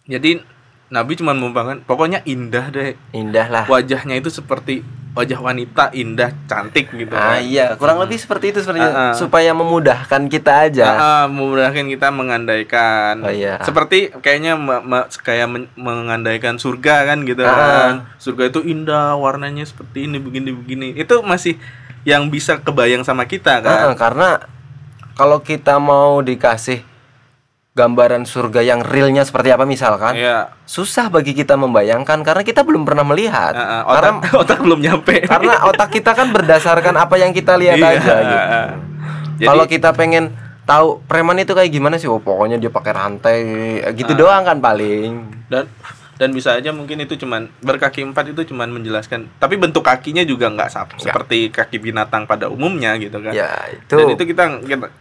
Jadi 0.06 0.40
Nabi 0.88 1.16
cuma 1.16 1.32
membangun 1.32 1.80
pokoknya 1.80 2.20
indah 2.24 2.68
deh. 2.68 2.94
Indah 3.12 3.48
lah. 3.48 3.64
Wajahnya 3.64 4.16
itu 4.16 4.28
seperti 4.28 4.84
wajah 5.12 5.44
wanita 5.44 5.92
indah, 5.92 6.32
cantik 6.48 6.88
gitu. 6.88 7.12
Ah 7.12 7.36
kan. 7.36 7.44
iya, 7.44 7.76
kurang 7.76 8.00
lebih 8.00 8.16
seperti 8.16 8.48
itu 8.48 8.64
sebenarnya 8.64 8.88
Ah, 8.88 9.00
ah. 9.08 9.12
supaya 9.12 9.52
memudahkan 9.52 10.24
kita 10.28 10.72
aja. 10.72 10.84
Ah, 10.88 10.96
ah, 10.96 11.24
memudahkan 11.28 11.84
kita 11.84 12.08
mengandaikan. 12.08 13.20
Oh, 13.20 13.28
iya. 13.28 13.60
Seperti 13.60 14.08
kayaknya 14.08 14.56
me- 14.56 14.80
me- 14.80 15.08
kayak 15.12 15.48
men- 15.48 15.72
mengandaikan 15.76 16.56
surga 16.56 17.04
kan 17.04 17.28
gitu 17.28 17.44
Ah, 17.44 17.52
kan. 17.52 17.94
Surga 18.16 18.48
itu 18.48 18.64
indah, 18.64 19.12
warnanya 19.16 19.68
seperti 19.68 20.08
ini 20.08 20.16
begini 20.16 20.48
begini. 20.52 20.88
Itu 20.96 21.20
masih 21.20 21.60
yang 22.08 22.32
bisa 22.32 22.56
kebayang 22.58 23.04
sama 23.04 23.28
kita 23.28 23.60
kan. 23.60 23.92
karena 23.94 24.48
kalau 25.12 25.38
kita 25.38 25.76
mau 25.76 26.18
dikasih 26.18 26.82
gambaran 27.72 28.22
surga 28.22 28.60
yang 28.60 28.80
realnya 28.80 29.22
seperti 29.22 29.48
apa 29.48 29.64
misalkan, 29.64 30.12
Iya. 30.12 30.52
susah 30.62 31.08
bagi 31.08 31.32
kita 31.32 31.56
membayangkan 31.56 32.20
karena 32.20 32.42
kita 32.42 32.60
belum 32.60 32.84
pernah 32.84 33.00
melihat. 33.02 33.52
Ah, 33.52 33.80
ah, 33.80 33.96
karena 33.96 34.12
otak 34.12 34.32
otak 34.44 34.58
belum 34.60 34.78
nyampe. 34.78 35.24
karena 35.24 35.54
otak 35.64 35.88
kita 35.90 36.12
kan 36.12 36.28
berdasarkan 36.30 36.94
apa 36.94 37.16
yang 37.16 37.32
kita 37.32 37.56
lihat 37.56 37.76
Iya, 37.76 37.88
aja 37.90 38.14
gitu. 38.20 38.36
Jadi- 39.34 39.48
Kalau 39.48 39.64
kita 39.64 39.90
pengen 39.92 40.36
tahu 40.62 41.00
preman 41.02 41.34
itu 41.36 41.50
kayak 41.50 41.72
gimana 41.72 41.96
sih? 41.96 42.06
Oh, 42.06 42.20
pokoknya 42.20 42.60
dia 42.60 42.68
pakai 42.68 42.92
rantai 42.92 43.38
gitu 43.94 44.12
Ah. 44.12 44.18
doang 44.18 44.42
kan 44.44 44.58
paling. 44.58 45.10
dan 45.48 45.64
dan 46.14 46.28
bisa 46.30 46.52
aja 46.52 46.70
mungkin 46.70 46.98
itu 46.98 47.16
cuman 47.16 47.50
berkaki 47.58 48.00
empat 48.00 48.30
itu 48.30 48.46
cuman 48.46 48.68
menjelaskan 48.70 49.26
tapi 49.36 49.56
bentuk 49.56 49.80
kakinya 49.80 50.22
juga 50.22 50.46
nggak 50.48 50.68
sap- 50.68 50.94
seperti 50.96 51.48
kaki 51.48 51.78
binatang 51.78 52.24
pada 52.24 52.46
umumnya 52.46 52.94
gitu 52.96 53.18
kan 53.18 53.32
Ya, 53.32 53.48
itu. 53.68 53.92
dan 53.92 54.06
itu 54.10 54.24
kita, 54.26 54.44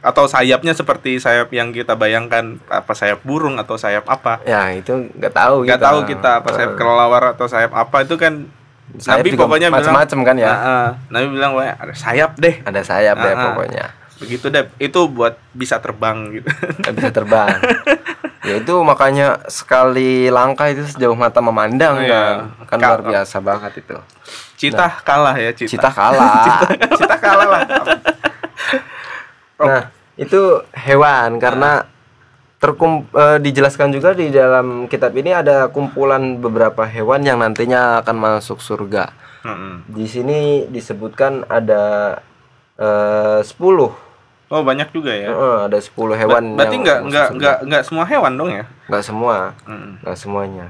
atau 0.02 0.24
sayapnya 0.26 0.72
seperti 0.72 1.18
sayap 1.18 1.52
yang 1.52 1.70
kita 1.70 1.94
bayangkan 1.94 2.58
apa 2.66 2.92
sayap 2.92 3.22
burung 3.22 3.56
atau 3.56 3.76
sayap 3.76 4.04
apa 4.06 4.40
Ya, 4.44 4.72
itu 4.72 5.12
nggak 5.12 5.32
tahu 5.32 5.56
nggak 5.64 5.78
kita. 5.78 5.88
tahu 5.88 6.00
kita 6.06 6.30
apa 6.38 6.50
sayap 6.52 6.72
kelelawar 6.74 7.24
atau 7.32 7.46
sayap 7.46 7.72
apa 7.72 7.98
itu 8.02 8.16
kan 8.16 8.34
sayap 8.94 9.22
Nabi 9.22 9.30
pokoknya 9.34 9.68
macam-macam 9.70 10.20
kan 10.22 10.36
ya. 10.36 10.52
Nabi 11.08 11.28
bilang 11.30 11.52
"Wah, 11.54 11.76
ada 11.76 11.94
sayap 11.94 12.36
deh 12.36 12.60
Ada 12.62 12.82
sayap 12.82 13.16
deh 13.18 13.36
pokoknya. 13.38 13.86
Begitu 14.22 14.48
deh 14.48 14.70
itu 14.78 15.00
buat 15.08 15.34
bisa 15.52 15.76
terbang 15.78 16.30
gitu 16.32 16.46
bisa 16.94 17.10
terbang. 17.10 17.58
ya 18.42 18.58
itu 18.58 18.74
makanya 18.82 19.42
sekali 19.48 20.30
langkah 20.30 20.66
itu 20.68 20.86
sejauh 20.88 21.14
mata 21.14 21.42
memandang 21.42 21.98
Iya. 22.00 22.10
kan. 22.10 22.36
Kan 22.68 22.78
Ka- 22.78 22.88
luar 22.88 23.02
biasa 23.04 23.38
banget 23.40 23.82
itu. 23.82 23.98
cita 24.56 25.02
kalah 25.02 25.34
ya 25.36 25.50
cita 25.52 25.72
Cita 25.74 25.90
kalah. 25.90 26.62
cita 27.00 27.16
kalah 27.18 27.48
lah 27.50 27.62
Nah, 29.58 29.82
itu 30.16 30.42
hewan 30.72 31.38
karena 31.38 31.86
terkum 32.58 33.06
eh, 33.12 33.38
dijelaskan 33.38 33.90
juga 33.90 34.14
di 34.14 34.30
dalam 34.30 34.86
kitab 34.86 35.14
ini 35.14 35.32
ada 35.32 35.66
kumpulan 35.68 36.38
beberapa 36.38 36.82
hewan 36.84 37.22
yang 37.22 37.38
nantinya 37.38 38.02
akan 38.02 38.18
masuk 38.18 38.58
surga. 38.58 39.14
Mm-mm. 39.42 39.86
Di 39.88 40.06
sini 40.06 40.40
disebutkan 40.68 41.46
ada 41.48 42.18
eh 42.76 43.42
10 43.42 43.50
oh 44.52 44.62
banyak 44.62 44.92
juga 44.92 45.10
ya? 45.10 45.28
Heeh, 45.28 45.58
ada 45.66 45.78
10 45.78 45.90
hewan 46.14 46.44
Ba- 46.52 46.56
berarti 46.60 46.76
nggak 46.78 47.00
nggak 47.04 47.28
nggak 47.34 47.58
nggak 47.66 47.84
semua 47.84 48.04
hewan 48.06 48.34
dong 48.36 48.52
ya? 48.52 48.64
Nggak 48.86 49.04
semua, 49.04 49.36
Mm. 49.64 49.92
nggak 50.04 50.18
semuanya. 50.18 50.68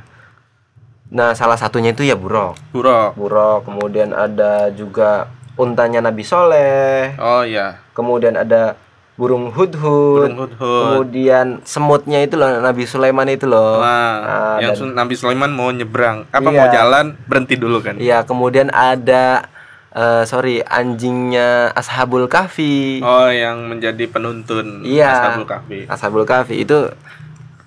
Nah, 1.10 1.34
salah 1.34 1.58
satunya 1.58 1.92
itu 1.92 2.02
ya 2.02 2.16
buruk. 2.16 2.56
buruk 2.72 3.12
Buruk, 3.16 3.68
kemudian 3.68 4.16
ada 4.16 4.72
juga 4.72 5.28
untanya 5.54 6.00
Nabi 6.00 6.24
Soleh, 6.24 7.18
oh 7.18 7.44
iya. 7.44 7.84
Kemudian 7.92 8.34
ada 8.34 8.80
burung 9.14 9.52
hudhud, 9.52 10.24
burung 10.24 10.40
hudhud. 10.40 10.82
Kemudian 10.88 11.60
semutnya 11.62 12.24
itu 12.24 12.34
loh 12.34 12.48
Nabi 12.58 12.88
Sulaiman 12.88 13.28
itu 13.28 13.44
loh. 13.44 13.78
Nah, 13.78 14.14
Ah, 14.24 14.58
yang 14.60 14.72
dan- 14.72 14.96
Nabi 14.96 15.14
Sulaiman 15.14 15.52
mau 15.52 15.68
nyebrang. 15.70 16.26
Apa 16.30 16.48
Iya. 16.48 16.56
mau 16.56 16.68
jalan? 16.72 17.06
Berhenti 17.26 17.56
dulu 17.56 17.84
kan? 17.84 18.00
Iya, 18.00 18.24
kemudian 18.24 18.72
ada 18.72 19.52
eh, 19.92 20.24
sorry 20.24 20.60
anjingnya 20.62 21.72
Ashabul 21.72 22.26
Kahfi. 22.26 23.00
oh 23.00 23.28
yang 23.28 23.68
menjadi 23.68 24.08
penuntun 24.08 24.82
Iya. 24.82 25.12
Ashabul 25.12 25.46
Kahfi 25.46 25.80
Ashabul 25.86 26.26
Kahfi 26.26 26.56
itu 26.60 26.92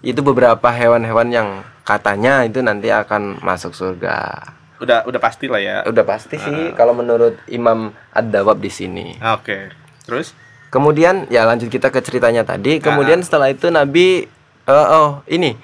itu 0.01 0.21
beberapa 0.21 0.69
hewan-hewan 0.69 1.29
yang 1.29 1.49
katanya 1.81 2.45
itu 2.45 2.61
nanti 2.61 2.89
akan 2.89 3.41
masuk 3.41 3.73
surga. 3.73 4.53
udah 4.75 5.05
udah 5.05 5.17
pasti 5.19 5.47
lah 5.47 5.61
ya 5.61 5.77
Udah 5.85 6.03
pasti 6.03 6.37
sih 6.37 6.75
kalau 6.75 6.93
menurut 6.93 7.41
Imam 7.47 7.89
Ad-Dawab 8.11 8.59
di 8.59 8.69
sini. 8.69 9.17
oke 9.17 9.73
terus 10.05 10.37
Kemudian 10.69 11.31
ya 11.31 11.47
lanjut 11.47 11.71
kita 11.71 11.87
ke 11.87 12.03
ceritanya 12.03 12.43
tadi. 12.43 12.83
Kemudian 12.83 13.23
setelah 13.23 13.47
itu 13.47 13.71
Nabi 13.71 14.27
eh, 14.67 14.87
oh 14.91 15.23
ini 15.25 15.55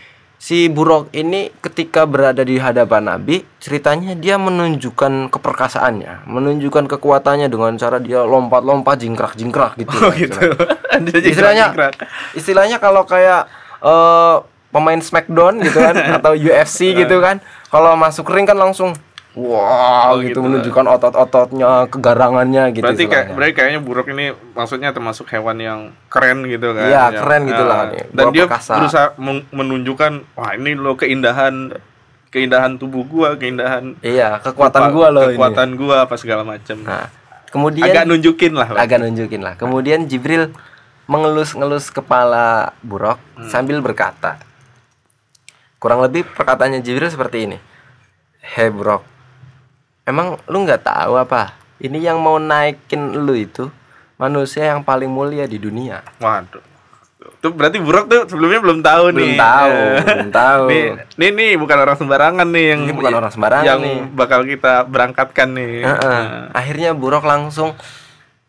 si 0.41 0.73
Buruk 0.73 1.13
ini 1.13 1.53
ketika 1.61 2.09
berada 2.09 2.41
di 2.41 2.57
hadapan 2.57 3.13
Nabi, 3.13 3.45
ceritanya 3.61 4.17
dia 4.17 4.41
menunjukkan 4.41 5.29
keperkasaannya, 5.29 6.25
menunjukkan 6.25 6.89
kekuatannya 6.97 7.53
dengan 7.53 7.77
cara 7.77 8.01
dia 8.01 8.25
lompat-lompat 8.25 9.05
jingkrak-jingkrak 9.05 9.77
gitu. 9.85 9.93
oh 10.01 10.09
gitu 10.17 10.41
Istilahnya 11.21 11.69
jingkrak-jingkrak. 11.77 11.93
istilahnya 12.33 12.77
kalau 12.81 13.05
kayak 13.05 13.53
eh, 13.85 14.37
pemain 14.73 15.01
Smackdown 15.05 15.61
gitu 15.61 15.77
kan 15.77 15.95
atau 16.17 16.33
UFC 16.33 16.97
gitu 16.97 17.21
kan, 17.21 17.45
kalau 17.69 17.93
masuk 18.01 18.25
ring 18.33 18.49
kan 18.49 18.57
langsung 18.57 18.97
wow 19.33 20.11
Oh, 20.11 20.19
gitu, 20.19 20.33
gitu. 20.33 20.41
menunjukkan 20.43 20.87
otot-ototnya, 20.91 21.87
kegarangannya 21.87 22.65
gitu. 22.73 22.83
berarti 22.83 23.05
kayak 23.05 23.27
berarti 23.31 23.55
kayaknya 23.55 23.81
buruk 23.81 24.07
ini 24.09 24.27
maksudnya 24.51 24.91
termasuk 24.91 25.29
hewan 25.29 25.57
yang 25.57 25.81
keren 26.07 26.43
gitu 26.45 26.73
kan 26.73 26.85
Iya, 26.85 27.05
keren 27.17 27.43
gitu 27.45 27.63
lah 27.63 27.79
ah, 27.81 27.91
nih. 27.91 28.05
dan 28.11 28.25
Gua 28.25 28.33
dia 28.33 28.45
perkasa. 28.45 28.73
berusaha 28.75 29.07
men- 29.17 29.47
menunjukkan 29.49 30.13
wah 30.35 30.51
ini 30.53 30.75
loh 30.75 30.95
keindahan 30.95 31.71
keindahan 32.29 32.75
tubuh 32.75 33.03
gua 33.05 33.35
keindahan 33.35 33.95
Iya, 34.01 34.39
kekuatan 34.41 34.83
rupa- 34.85 34.93
gua 34.93 35.07
loh 35.11 35.23
ini. 35.25 35.35
kekuatan 35.35 35.69
gua 35.75 35.97
apa 36.05 36.15
segala 36.15 36.43
macam 36.43 36.77
Nah, 36.81 37.07
kemudian 37.47 37.87
agak 37.87 38.05
nunjukin 38.05 38.53
lah 38.53 38.69
agak 38.73 38.99
nunjukin 39.01 39.41
lah. 39.41 39.55
Kemudian 39.55 40.07
Jibril 40.07 40.51
mengelus-ngelus 41.05 41.89
kepala 41.89 42.71
Buruk 42.81 43.19
Hmm. 43.35 43.47
sambil 43.47 43.79
berkata. 43.79 44.39
Kurang 45.77 45.99
lebih 46.01 46.23
perkataannya 46.25 46.79
Jibril 46.79 47.09
seperti 47.09 47.39
ini. 47.45 47.59
Hei 48.43 48.69
Buruk, 48.69 49.03
emang 50.11 50.43
lu 50.45 50.59
nggak 50.61 50.83
tahu 50.83 51.15
apa? 51.15 51.55
Ini 51.79 51.99
yang 52.05 52.19
mau 52.19 52.37
naikin 52.37 53.17
lu 53.17 53.33
itu 53.33 53.71
manusia 54.15 54.69
yang 54.69 54.83
paling 54.83 55.09
mulia 55.09 55.47
di 55.47 55.57
dunia. 55.57 56.03
waduh 56.19 56.61
tuh 57.37 57.53
berarti 57.53 57.77
buruk 57.77 58.05
tuh 58.07 58.25
sebelumnya 58.27 58.61
belum 58.61 58.81
tahu 58.81 59.05
Belum 59.11 59.17
nih 59.27 59.37
tahu, 59.39 59.73
Eh, 59.73 59.97
belum 60.11 60.29
tahu. 60.31 60.63
nih 60.67 60.85
nih 61.17 61.31
nih 61.31 61.53
bukan 61.55 61.79
orang 61.79 61.97
sembarangan 61.97 62.47
nih 62.47 62.65
yang 62.67 62.81
Ini 62.83 62.93
bukan 62.93 63.13
orang 63.15 63.31
sembarangan 63.31 63.65
yang 63.67 63.81
nih. 63.81 63.99
bakal 64.11 64.41
kita 64.43 64.85
berangkatkan 64.85 65.49
nih 65.51 65.73
Heeh. 65.83 66.23
Akhirnya 66.51 66.91
Buruk 66.93 67.25
langsung 67.25 67.73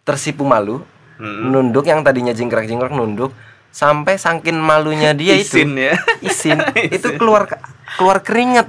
tersipu 0.02 0.44
malu, 0.44 0.84
Hmm. 1.16 1.52
nunduk 1.52 1.86
yang 1.86 2.02
tadinya 2.02 2.32
jingkrak-jingkrak 2.32 2.90
nunduk 2.90 3.30
sampai 3.70 4.18
saking 4.18 4.58
malunya 4.58 5.14
dia 5.14 5.38
itu 5.38 5.62
Isin 5.62 5.72
ya 5.78 5.94
isin 6.20 6.58
itu 6.96 7.14
keluar 7.16 7.46
keluar 7.94 8.20
keringet 8.20 8.66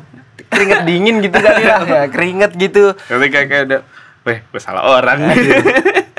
keringet 0.52 0.80
dingin 0.84 1.16
gitu 1.20 1.34
kan 1.34 1.54
ya, 1.56 1.76
ya 1.80 2.02
keringet 2.06 2.52
gitu 2.54 2.92
Tapi 2.94 3.26
kayak 3.26 3.46
kayak 3.46 3.64
udah, 3.66 3.80
weh, 4.22 4.38
gue 4.40 4.60
salah 4.60 4.84
orang 4.84 5.18
nih. 5.24 5.36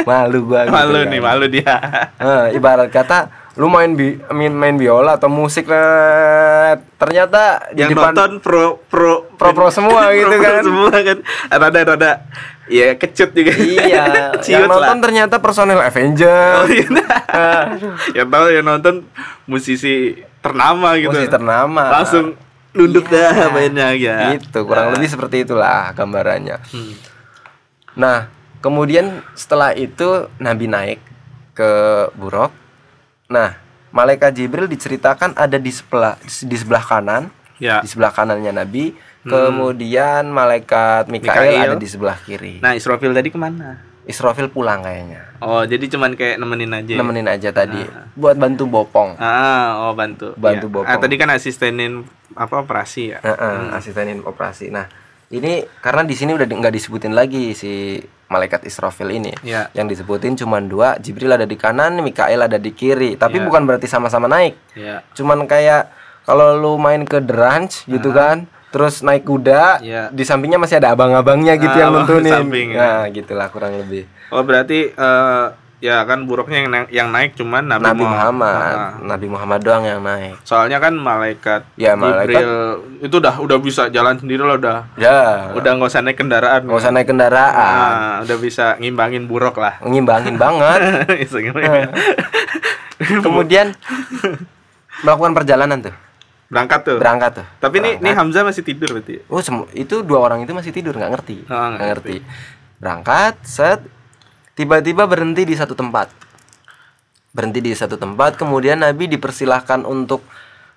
malu 0.03 0.43
gua 0.43 0.65
gitu 0.65 0.73
malu 0.73 0.97
kan. 0.97 1.07
nih, 1.07 1.21
malu 1.21 1.45
dia. 1.47 1.75
Eh, 2.17 2.45
ibarat 2.53 2.89
kata 2.89 3.19
lu 3.53 3.69
main 3.69 3.93
bi 3.93 4.17
main, 4.27 4.49
main 4.49 4.73
biola 4.73 5.13
atau 5.13 5.29
musik 5.29 5.69
lah 5.69 6.73
ternyata 6.97 7.69
di 7.69 7.79
Yang 7.79 7.91
depan 7.93 8.09
nonton 8.09 8.31
pro 8.39 8.81
pro 8.83 9.29
Pro-pro 9.31 9.69
semua 9.69 10.09
gitu 10.11 10.25
pro-pro 10.27 10.49
kan. 10.49 10.63
semua 10.63 10.93
kan. 10.97 11.17
Rada 11.53 11.79
rada 11.85 12.11
ya 12.65 12.87
kecut 12.93 13.29
juga. 13.31 13.53
iya 13.53 14.33
yang 14.51 14.65
nonton 14.65 14.81
lah. 14.89 14.99
ternyata 14.99 15.35
personel 15.37 15.79
Avenger 15.79 16.51
Oh, 16.57 16.67
iya. 16.67 16.87
yang 18.15 18.27
tahu 18.27 18.45
yang 18.49 18.65
nonton 18.65 19.05
musisi 19.45 20.17
ternama 20.39 20.97
gitu. 20.97 21.13
musisi 21.13 21.29
ternama 21.29 21.83
Langsung 21.93 22.33
nunduk 22.73 23.05
Iya. 23.07 23.29
dah 23.29 23.47
mainnya 23.49 23.89
ya. 23.93 24.33
gitu 24.33 24.65
kurang 24.65 24.91
lebih 24.91 25.07
seperti 25.07 25.43
itulah 25.43 25.93
gambarannya 25.93 26.57
Hmm. 26.67 26.93
Nah, 27.93 28.25
kemudian 28.57 29.05
setelah 29.33 29.71
itu 29.71 30.25
Nabi 30.38 30.65
naik 30.65 30.97
ke 31.53 31.71
Buruk. 32.12 32.49
Nah, 33.27 33.53
malaikat 33.89 34.33
Jibril 34.33 34.65
diceritakan 34.65 35.38
ada 35.38 35.55
di 35.55 35.69
sebelah 35.69 36.17
di 36.17 36.57
sebelah 36.57 36.81
kanan, 36.81 37.29
Ya. 37.57 37.79
di 37.79 37.88
sebelah 37.88 38.09
kanannya 38.09 38.49
Nabi. 38.49 38.97
Kemudian 39.23 40.25
malaikat 40.27 41.05
Mikael, 41.05 41.53
Mikail. 41.53 41.63
ada 41.63 41.77
di 41.77 41.86
sebelah 41.86 42.17
kiri. 42.19 42.59
Nah, 42.59 42.73
Israfil 42.73 43.13
tadi 43.13 43.29
ke 43.29 43.38
mana? 43.38 43.77
Israfil 44.03 44.47
pulang 44.47 44.83
kayaknya. 44.83 45.31
Oh, 45.39 45.63
jadi 45.63 45.87
cuman 45.87 46.13
kayak 46.13 46.35
nemenin 46.35 46.71
aja. 46.71 46.91
ya? 46.91 46.99
Nemenin 46.99 47.27
aja 47.27 47.49
tadi 47.49 47.79
buat 48.13 48.35
bantu 48.35 48.63
bopong. 48.65 49.15
Ah, 49.15 49.87
oh 49.87 49.93
bantu. 49.93 50.35
Bantu 50.35 50.67
Iya. 50.67 50.73
bopong. 50.73 50.89
Ah, 50.89 50.97
tadi 50.97 51.15
kan 51.15 51.29
asistenin 51.29 52.03
apa 52.33 52.59
operasi 52.59 53.11
ya? 53.11 53.19
Heeh, 53.19 53.71
asistenin 53.71 54.19
operasi. 54.21 54.67
Nah, 54.69 54.87
ini 55.29 55.63
karena 55.79 56.03
di 56.03 56.13
sini 56.13 56.31
udah 56.31 56.43
di- 56.43 56.53
nggak 56.53 56.73
disebutin 56.73 57.11
lagi 57.11 57.51
si 57.53 57.99
malaikat 58.27 58.63
Israfil 58.63 59.07
ini. 59.09 59.31
Iya. 59.39 59.71
Yang 59.71 59.95
disebutin 59.95 60.35
cuma 60.35 60.59
dua, 60.59 60.97
Jibril 60.97 61.31
ada 61.31 61.45
di 61.45 61.55
kanan, 61.55 62.01
Mikael 62.01 62.41
ada 62.41 62.57
di 62.57 62.71
kiri. 62.71 63.15
Tapi 63.15 63.37
Iya. 63.37 63.45
bukan 63.45 63.63
berarti 63.63 63.85
sama-sama 63.85 64.25
naik. 64.25 64.57
Ya. 64.73 64.99
Cuman 65.13 65.45
kayak 65.45 65.91
kalau 66.23 66.55
lu 66.55 66.75
main 66.75 67.03
ke 67.03 67.19
The 67.19 67.31
Ranch 67.31 67.83
gitu 67.85 68.09
kan, 68.09 68.47
terus 68.73 68.99
naik 68.99 69.21
kuda, 69.21 69.77
Iya. 69.79 70.01
di 70.09 70.21
sampingnya 70.21 70.57
masih 70.57 70.75
ada 70.75 70.91
abang-abangnya 70.91 71.53
gitu 71.55 71.71
Ah, 71.71 71.79
yang 71.79 71.89
nuntunin. 71.93 72.33
samping, 72.33 72.67
ya. 72.71 72.81
Nah, 72.81 73.01
gitulah 73.07 73.47
kurang 73.47 73.77
lebih. 73.77 74.03
Oh, 74.27 74.41
berarti 74.41 74.89
eh, 74.89 75.45
ya 75.77 76.01
kan 76.01 76.23
buruknya 76.23 76.57
yang 76.57 76.69
naik, 76.69 76.88
yang 76.89 77.09
naik 77.09 77.29
cuman 77.33 77.62
Nabi, 77.62 77.86
Nabi 77.86 78.01
Muhammad. 78.01 78.49
Muhammad, 78.49 78.73
Ah. 78.73 78.89
Nabi 79.05 79.25
Muhammad 79.27 79.59
doang 79.62 79.83
yang 79.83 79.99
naik. 79.99 80.33
Soalnya 80.41 80.79
kan 80.79 80.91
malaikat 80.91 81.62
Ya, 81.75 81.93
malaikat- 81.93 82.33
Jibril 82.33 82.49
itu 83.03 83.13
udah 83.13 83.33
udah 83.38 83.57
bisa 83.59 83.88
jalan 83.88 84.15
sendiri 84.15 84.41
loh 84.41 84.57
udah. 84.57 84.88
Ya, 84.95 85.51
Udah 85.53 85.69
nggak 85.75 85.88
usah 85.88 86.01
naik 86.01 86.17
kendaraan. 86.17 86.63
nggak 86.63 86.77
usah 86.77 86.89
naik 86.89 87.05
kendaraan. 87.05 87.53
Ah, 87.53 88.13
udah 88.21 88.38
bisa 88.38 88.73
ngimbangin 88.79 89.27
buruk 89.27 89.55
lah. 89.55 89.77
Ngimbangin 89.79 90.36
banget. 90.36 90.79
Kemudian 93.21 93.73
melakukan 95.01 95.33
perjalanan 95.33 95.81
tuh, 95.81 95.93
Berangkat 96.53 96.79
tuh. 96.85 96.97
berangkat 96.97 97.31
tuh. 97.35 97.45
Tapi 97.57 97.75
ini 97.81 97.89
ini 97.97 98.09
Hamzah 98.11 98.45
masih 98.45 98.61
tidur 98.61 98.93
berarti. 98.93 99.25
Oh, 99.25 99.41
semu- 99.41 99.65
itu 99.73 99.99
dua 99.99 100.21
orang 100.21 100.41
itu 100.41 100.53
masih 100.53 100.69
tidur 100.69 100.93
nggak 100.93 101.11
ngerti, 101.11 101.37
Oh, 101.43 101.49
nggak 101.49 101.69
nggak 101.73 101.89
ngerti. 101.91 102.15
Berangkat, 102.77 103.33
set, 103.41 103.79
tiba-tiba 104.53 105.03
berhenti 105.03 105.43
di 105.43 105.55
satu 105.55 105.73
tempat. 105.73 106.13
Berhenti 107.31 107.59
di 107.59 107.73
satu 107.73 107.97
tempat, 107.97 108.37
kemudian 108.37 108.77
Nabi 108.77 109.09
dipersilahkan 109.09 109.83
untuk 109.83 110.21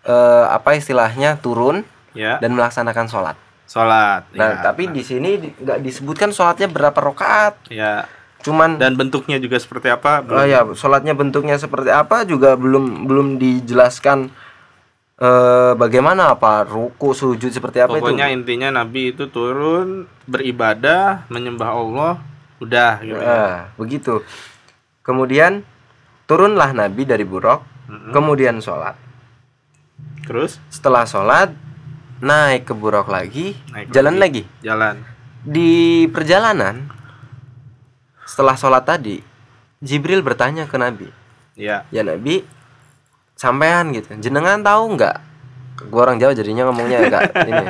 eh, 0.03 0.47
apa 0.49 0.73
istilahnya 0.73 1.37
turun, 1.37 1.85
Ya. 2.11 2.41
dan 2.41 2.55
melaksanakan 2.55 3.07
sholat. 3.07 3.37
Sholat. 3.67 4.25
Nah, 4.33 4.51
ya. 4.55 4.63
tapi 4.63 4.89
di 4.89 5.03
sini 5.03 5.37
nggak 5.53 5.83
disebutkan 5.83 6.31
sholatnya 6.31 6.65
berapa 6.67 6.97
rakaat. 6.97 7.69
ya 7.69 8.09
Cuman 8.39 8.79
dan 8.79 8.95
bentuknya 8.95 9.37
juga 9.37 9.59
seperti 9.59 9.91
apa? 9.91 10.23
oh 10.23 10.47
ya, 10.47 10.63
sholatnya 10.73 11.13
bentuknya 11.13 11.59
seperti 11.59 11.91
apa 11.91 12.23
juga 12.23 12.55
belum 12.55 13.05
belum 13.05 13.37
dijelaskan 13.37 14.31
eh, 15.17 15.73
bagaimana 15.75 16.31
apa 16.31 16.63
ruku 16.63 17.13
sujud 17.13 17.49
seperti 17.49 17.81
apa 17.81 17.97
Pokoknya 17.97 18.29
itu. 18.29 18.37
intinya 18.37 18.69
Nabi 18.75 19.13
itu 19.13 19.27
turun 19.27 20.05
beribadah, 20.25 21.25
menyembah 21.29 21.71
Allah, 21.71 22.13
udah 22.59 22.93
gitu. 23.01 23.17
ya. 23.17 23.25
Nah, 23.25 23.57
begitu. 23.75 24.15
Kemudian 25.01 25.63
turunlah 26.25 26.73
Nabi 26.73 27.03
dari 27.03 27.23
buruk, 27.23 27.63
Mm-mm. 27.87 28.13
kemudian 28.13 28.59
sholat. 28.59 28.99
Terus 30.27 30.59
Setelah 30.69 31.07
sholat 31.07 31.55
naik 32.19 32.67
ke 32.67 32.75
buruk 32.75 33.07
lagi, 33.07 33.55
Naik 33.71 33.95
jalan 33.95 34.19
lagi. 34.19 34.43
jalan. 34.61 34.99
Di 35.47 36.05
perjalanan 36.11 36.91
setelah 38.27 38.59
sholat 38.59 38.83
tadi, 38.83 39.23
Jibril 39.79 40.21
bertanya 40.21 40.67
ke 40.67 40.75
Nabi, 40.75 41.07
Ya. 41.55 41.87
ya 41.89 42.03
Nabi, 42.03 42.43
sampean 43.37 43.93
gitu, 43.93 44.17
jenengan 44.19 44.65
tahu 44.65 44.97
nggak? 44.97 45.17
Gua 45.93 46.09
orang 46.09 46.17
Jawa 46.17 46.33
jadinya 46.33 46.73
ngomongnya 46.73 47.05
agak 47.05 47.37
ini. 47.45 47.65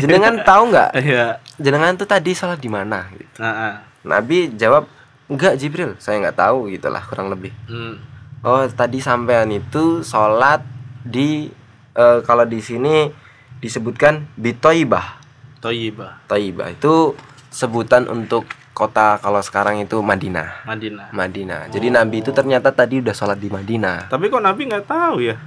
Jenengan 0.00 0.40
tahu 0.48 0.72
nggak? 0.72 0.90
Iya. 0.96 1.38
Jenengan 1.60 1.92
tuh 2.00 2.08
tadi 2.08 2.32
sholat 2.32 2.56
di 2.56 2.72
mana? 2.72 3.06
Gitu. 3.12 3.36
Nah, 3.38 3.52
ah. 3.52 3.74
Nabi 4.08 4.56
jawab, 4.56 4.88
enggak 5.28 5.60
Jibril, 5.60 6.00
saya 6.00 6.16
nggak 6.24 6.40
tahu 6.40 6.72
gitulah 6.72 7.04
kurang 7.04 7.28
lebih. 7.28 7.52
Hmm. 7.68 8.00
Oh 8.40 8.64
tadi 8.72 9.04
sampean 9.04 9.52
itu 9.52 10.00
sholat 10.00 10.64
di 11.04 11.52
eh, 11.92 12.18
kalau 12.24 12.48
di 12.48 12.64
sini 12.64 13.12
disebutkan 13.60 14.26
bitoibah. 14.36 15.22
Toyibah, 15.56 16.22
Taibah 16.30 16.68
itu 16.70 17.16
sebutan 17.50 18.06
untuk 18.06 18.46
kota 18.76 19.16
kalau 19.24 19.40
sekarang 19.40 19.80
itu 19.80 19.96
Madinah. 20.04 20.68
Madinah. 20.68 21.08
Madinah. 21.16 21.60
Jadi 21.72 21.88
Nabi 21.88 22.20
itu 22.20 22.28
ternyata 22.36 22.68
tadi 22.68 23.00
udah 23.00 23.16
sholat 23.16 23.40
di 23.40 23.48
Madinah. 23.48 24.12
Tapi 24.12 24.28
kok 24.28 24.44
Nabi 24.44 24.68
nggak 24.68 24.84
tahu 24.84 25.24
ya? 25.24 25.40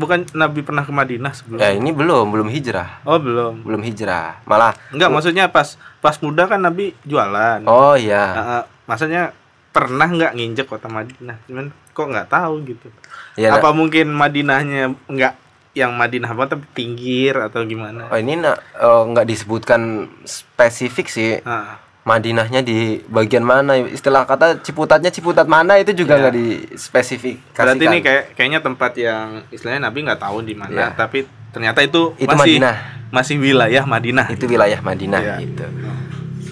Bukan 0.00 0.32
Nabi 0.32 0.64
pernah 0.64 0.80
ke 0.80 0.88
Madinah 0.88 1.36
sebelum? 1.36 1.60
Ya 1.60 1.76
ini 1.76 1.92
belum, 1.92 2.32
belum 2.32 2.48
hijrah, 2.48 3.04
Oh 3.04 3.20
belum. 3.20 3.68
belum 3.68 3.84
hijrah. 3.84 4.40
Malah, 4.48 4.72
Enggak, 4.88 5.12
maksudnya 5.12 5.52
pas 5.52 5.76
pas 6.00 6.16
muda 6.24 6.48
kan 6.48 6.56
Nabi 6.56 6.96
jualan. 7.04 7.68
oh 7.68 7.92
ya, 8.00 8.24
Ah, 8.32 8.40
ah. 8.40 8.62
maksudnya 8.88 9.36
pernah 9.76 10.08
nggak 10.08 10.32
nginjek 10.40 10.66
kota 10.72 10.88
Madinah? 10.88 11.36
Cuman 11.44 11.68
kok 11.92 12.06
nggak 12.08 12.32
tahu 12.32 12.64
gitu? 12.64 12.88
ya. 13.36 13.60
Apa 13.60 13.76
mungkin 13.76 14.08
Madinahnya 14.08 14.94
nggak 15.04 15.34
yang 15.74 15.92
Madinah 15.98 16.32
apa 16.32 16.54
tapi 16.56 16.64
pinggir 16.72 17.34
atau 17.36 17.66
gimana? 17.66 18.08
Oh 18.08 18.16
ini 18.16 18.40
oh, 18.80 19.10
nggak 19.10 19.26
disebutkan 19.26 20.06
spesifik 20.24 21.10
sih. 21.10 21.42
Ah, 21.44 21.83
Madinahnya 22.04 22.60
di 22.60 23.00
bagian 23.08 23.40
mana? 23.40 23.80
Istilah 23.80 24.28
kata 24.28 24.60
Ciputatnya 24.60 25.08
Ciputat 25.08 25.48
mana 25.48 25.80
itu 25.80 25.96
juga 25.96 26.20
nggak 26.20 26.34
dispesifikasikan. 26.36 27.64
berarti 27.64 27.84
ini 27.86 27.98
kayak 28.04 28.22
kayaknya 28.36 28.60
tempat 28.60 28.92
yang 28.94 29.40
istilahnya 29.48 29.88
Nabi 29.88 30.04
nggak 30.04 30.20
tahu 30.20 30.44
di 30.44 30.52
mana, 30.52 30.68
Iya. 30.70 30.88
tapi 30.92 31.24
ternyata 31.48 31.80
itu, 31.80 32.12
Itu 32.16 32.28
masih 32.28 32.60
Madinah. 32.60 32.76
masih 33.08 33.36
wilayah 33.40 33.84
Madinah. 33.88 34.26
itu 34.28 34.44
wilayah 34.44 34.80
Madinah 34.80 35.20
Iya. 35.22 35.36
gitu. 35.48 35.64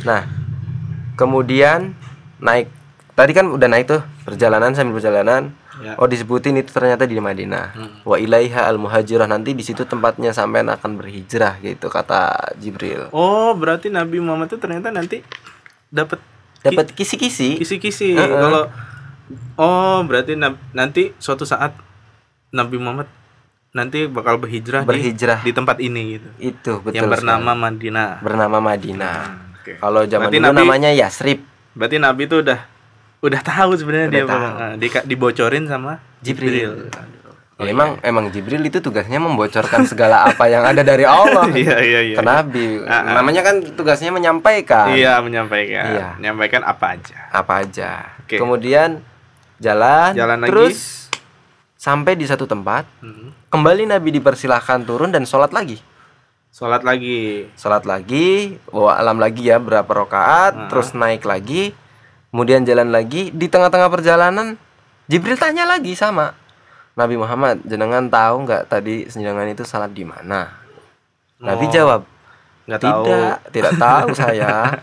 Nah, 0.03 0.25
kemudian 1.15 1.93
naik 2.41 2.73
tadi 3.13 3.33
kan 3.33 3.47
udah 3.47 3.69
naik 3.69 3.87
tuh 3.87 4.01
perjalanan 4.25 4.73
sambil 4.73 4.97
perjalanan. 4.97 5.53
Ya. 5.83 5.95
Oh 5.99 6.07
disebutin 6.07 6.55
itu 6.57 6.71
ternyata 6.71 7.03
di 7.05 7.19
Madinah. 7.19 7.67
Hmm. 7.75 7.91
Wa 8.07 8.17
ilaiha 8.17 8.71
al 8.71 8.79
muhajirah 8.79 9.27
nanti 9.27 9.51
di 9.53 9.67
situ 9.67 9.83
tempatnya 9.83 10.31
sampean 10.31 10.71
akan 10.71 10.95
berhijrah 10.95 11.59
gitu 11.59 11.91
kata 11.91 12.55
Jibril. 12.57 13.11
Oh, 13.11 13.51
berarti 13.53 13.91
Nabi 13.91 14.23
Muhammad 14.23 14.47
itu 14.49 14.63
ternyata 14.63 14.95
nanti 14.95 15.21
dapat 15.91 16.23
Dapat 16.63 16.95
kisi-kisi. 16.95 17.59
kisi-kisi. 17.59 18.15
Heeh. 18.15 18.31
Kalau 18.31 18.71
oh, 19.59 19.99
berarti 20.07 20.39
nanti 20.73 21.11
suatu 21.19 21.43
saat 21.43 21.75
Nabi 22.55 22.79
Muhammad 22.79 23.11
nanti 23.73 24.05
bakal 24.07 24.37
berhijrah, 24.39 24.85
Berhijrah. 24.85 25.43
di, 25.43 25.51
di 25.51 25.53
tempat 25.57 25.81
ini 25.83 26.03
gitu. 26.15 26.29
Itu 26.39 26.73
betul. 26.85 27.03
yang 27.03 27.09
bernama 27.11 27.51
sekali. 27.51 27.63
Madinah. 27.67 28.11
bernama 28.23 28.59
Madinah. 28.63 29.19
Hmm, 29.27 29.57
oke. 29.59 29.73
Kalau 29.81 30.01
zaman 30.07 30.29
Berarti 30.29 30.39
dulu 30.39 30.47
Nabi- 30.47 30.61
namanya 30.63 30.91
Yasrib. 30.95 31.39
Berarti 31.73 31.97
Nabi 31.99 32.23
itu 32.29 32.37
udah 32.45 32.59
udah 33.23 33.41
tahu 33.41 33.71
sebenarnya 33.75 34.09
dia 34.11 34.25
tahu. 34.25 34.43
eh, 34.59 34.75
di- 34.77 35.07
dibocorin 35.09 35.65
sama 35.65 36.03
Jibril. 36.19 36.91
Jibril. 36.91 37.11
Ya, 37.57 37.71
emang 37.71 37.95
emang 38.03 38.27
Jibril 38.29 38.59
itu 38.61 38.83
tugasnya 38.83 39.17
membocorkan 39.17 39.87
segala 39.87 40.27
apa 40.27 40.51
yang 40.51 40.67
ada 40.67 40.83
dari 40.83 41.07
Allah. 41.07 41.47
Iya 41.55 41.79
iya 41.79 42.01
iya. 42.03 42.17
ke 42.19 42.23
Nabi. 42.25 42.83
Ah. 42.83 43.23
Namanya 43.23 43.47
kan 43.47 43.63
tugasnya 43.63 44.11
menyampaikan 44.11 44.91
Iya 44.91 45.23
menyampaikan. 45.23 45.85
Iya. 45.87 46.07
Menyampaikan 46.19 46.63
apa 46.63 46.99
aja. 46.99 47.19
apa 47.31 47.53
aja. 47.63 47.91
Oke. 48.19 48.37
Kemudian 48.37 48.99
jalan, 49.57 50.11
Jalan 50.13 50.43
lagi. 50.43 50.51
terus 50.51 51.07
sampai 51.77 52.15
di 52.15 52.27
satu 52.27 52.45
tempat, 52.45 52.83
Hmm. 52.99 53.31
kembali 53.49 53.87
Nabi 53.87 54.11
dipersilahkan 54.13 54.83
turun 54.83 55.11
dan 55.11 55.23
sholat 55.23 55.51
lagi. 55.51 55.79
Sholat 56.51 56.83
lagi. 56.83 57.47
Sholat 57.55 57.83
lagi, 57.85 58.59
bawa 58.67 58.99
alam 58.99 59.17
lagi 59.17 59.47
ya 59.47 59.57
berapa 59.57 59.87
rakaat, 59.87 60.53
Ah. 60.53 60.67
terus 60.67 60.91
naik 60.93 61.23
lagi, 61.23 61.71
kemudian 62.33 62.65
jalan 62.65 62.89
lagi. 62.89 63.29
Di 63.29 63.47
tengah-tengah 63.47 63.93
perjalanan, 63.93 64.57
Jibril 65.05 65.37
tanya 65.37 65.69
lagi 65.69 65.93
sama 65.93 66.33
Nabi 66.93 67.21
Muhammad, 67.21 67.61
jenengan 67.63 68.09
tahu 68.09 68.49
nggak 68.49 68.63
tadi 68.67 69.05
jenengan 69.07 69.45
itu 69.47 69.63
salat 69.63 69.93
di 69.93 70.03
mana? 70.03 70.49
Nabi 71.37 71.69
Oh, 71.69 71.71
jawab, 71.71 72.01
Nggak 72.65 72.81
tahu. 72.81 73.05
Tidak, 73.05 73.37
tidak 73.51 73.73
tahu 73.77 74.09
saya. 74.23 74.81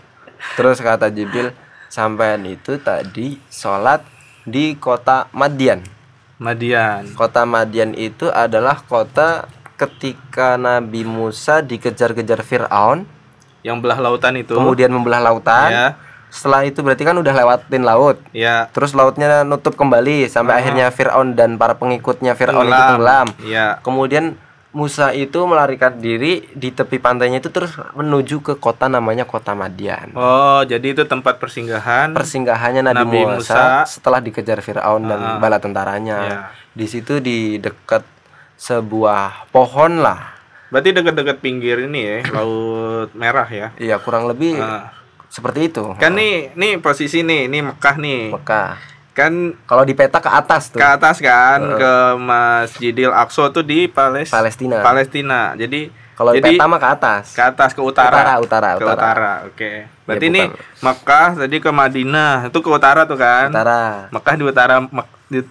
Terus 0.54 0.78
kata 0.78 1.10
Jibril, 1.10 1.50
sampean 1.86 2.46
itu 2.46 2.78
tadi 2.78 3.36
sholat 3.46 4.06
di 4.42 4.76
kota 4.76 5.26
Madian. 5.30 5.82
Madian. 6.40 7.12
Kota 7.12 7.44
Madian 7.44 7.92
itu 7.92 8.28
adalah 8.28 8.80
kota 8.80 9.44
ketika 9.76 10.56
Nabi 10.56 11.04
Musa 11.04 11.60
dikejar-kejar 11.60 12.40
Fir'aun, 12.40 13.04
Yang 13.60 13.76
belah 13.80 13.98
lautan 14.00 14.36
itu. 14.36 14.56
kemudian 14.56 14.88
membelah 14.88 15.20
lautan. 15.20 15.68
Ya. 15.68 15.88
Setelah 16.30 16.62
itu 16.62 16.80
berarti 16.80 17.02
kan 17.02 17.12
udah 17.12 17.34
lewatin 17.34 17.82
laut. 17.82 18.22
Ya. 18.30 18.70
Terus 18.70 18.90
lautnya 18.90 19.42
nutup 19.42 19.74
kembali 19.74 20.24
sampai 20.26 20.54
Ah. 20.54 20.58
akhirnya 20.58 20.86
Fir'aun 20.88 21.34
dan 21.34 21.54
para 21.54 21.74
pengikutnya 21.74 22.32
Fir'aun 22.32 22.64
itu 22.64 22.80
tenggelam. 22.88 23.28
Iya. 23.42 23.78
Kemudian 23.80 24.38
Musa 24.70 25.10
itu 25.10 25.42
melarikan 25.44 25.98
diri 25.98 26.46
di 26.48 26.70
tepi 26.70 26.96
pantainya 26.96 27.42
itu 27.42 27.50
terus 27.50 27.74
menuju 27.90 28.38
ke 28.38 28.54
kota 28.54 28.86
namanya 28.86 29.26
kota 29.26 29.50
Madian. 29.50 30.14
Oh, 30.14 30.62
jadi 30.62 30.94
itu 30.94 31.02
tempat 31.04 31.42
persinggahan. 31.42 32.14
Persinggahannya 32.14 32.86
Nabi, 32.86 33.02
Nabi 33.02 33.18
Musa, 33.34 33.82
Musa. 33.82 33.90
setelah 33.90 34.22
dikejar 34.22 34.62
Firaun 34.62 35.02
dan 35.04 35.18
Ah. 35.18 35.36
bala 35.36 35.58
tentaranya. 35.58 36.18
Iya. 36.22 36.38
Di 36.70 36.86
situ 36.86 37.18
di 37.18 37.58
dekat 37.58 38.06
sebuah 38.54 39.50
pohon 39.50 39.98
lah. 39.98 40.38
Berarti 40.70 40.94
dekat-dekat 40.94 41.36
pinggir 41.40 41.82
ini 41.82 42.00
ya, 42.00 42.16
laut 42.30 43.10
merah 43.12 43.48
ya. 43.48 43.74
Iya, 43.74 43.98
kurang 43.98 44.30
lebih 44.30 44.54
Ah. 44.54 44.94
Seperti 45.30 45.70
itu. 45.70 45.94
Kan 45.94 46.12
nih, 46.12 46.50
nih 46.52 46.82
posisi 46.82 47.22
nih, 47.22 47.46
ini 47.46 47.62
Mekah 47.62 47.96
nih. 47.96 48.22
Mekah. 48.34 48.70
Kan 49.10 49.54
Kalau 49.64 49.82
di 49.82 49.94
peta 49.94 50.18
ke 50.18 50.26
atas 50.26 50.70
tuh. 50.70 50.78
ke 50.78 50.86
atas 50.86 51.18
kan 51.18 51.58
ke 51.76 51.92
Masjidil 52.16 53.10
Aqsa 53.10 53.50
tuh 53.50 53.62
di 53.62 53.86
Pales 53.86 54.26
Palestina. 54.26 54.82
Palestina. 54.82 55.40
Jadi 55.54 55.90
Kalau 56.14 56.30
di 56.30 56.40
peta 56.40 56.68
mah 56.68 56.76
ke 56.76 56.88
atas. 56.90 57.24
ke 57.32 57.42
atas 57.42 57.70
ke 57.72 57.80
utara. 57.80 58.10
Utara, 58.10 58.34
utara, 58.38 58.68
Ke 58.74 58.84
utara. 58.84 58.94
utara. 58.94 59.32
Oke. 59.46 59.70
Berarti 60.04 60.26
Ya, 60.26 60.30
ini. 60.30 60.42
Mekah 60.78 61.28
tadi 61.36 61.56
ke 61.58 61.70
Madinah, 61.70 62.34
itu 62.50 62.58
ke 62.60 62.70
utara 62.70 63.02
tuh 63.06 63.16
kan? 63.16 63.48
Utara. 63.48 64.10
Mekah 64.10 64.34
di 64.34 64.44
utara 64.44 64.74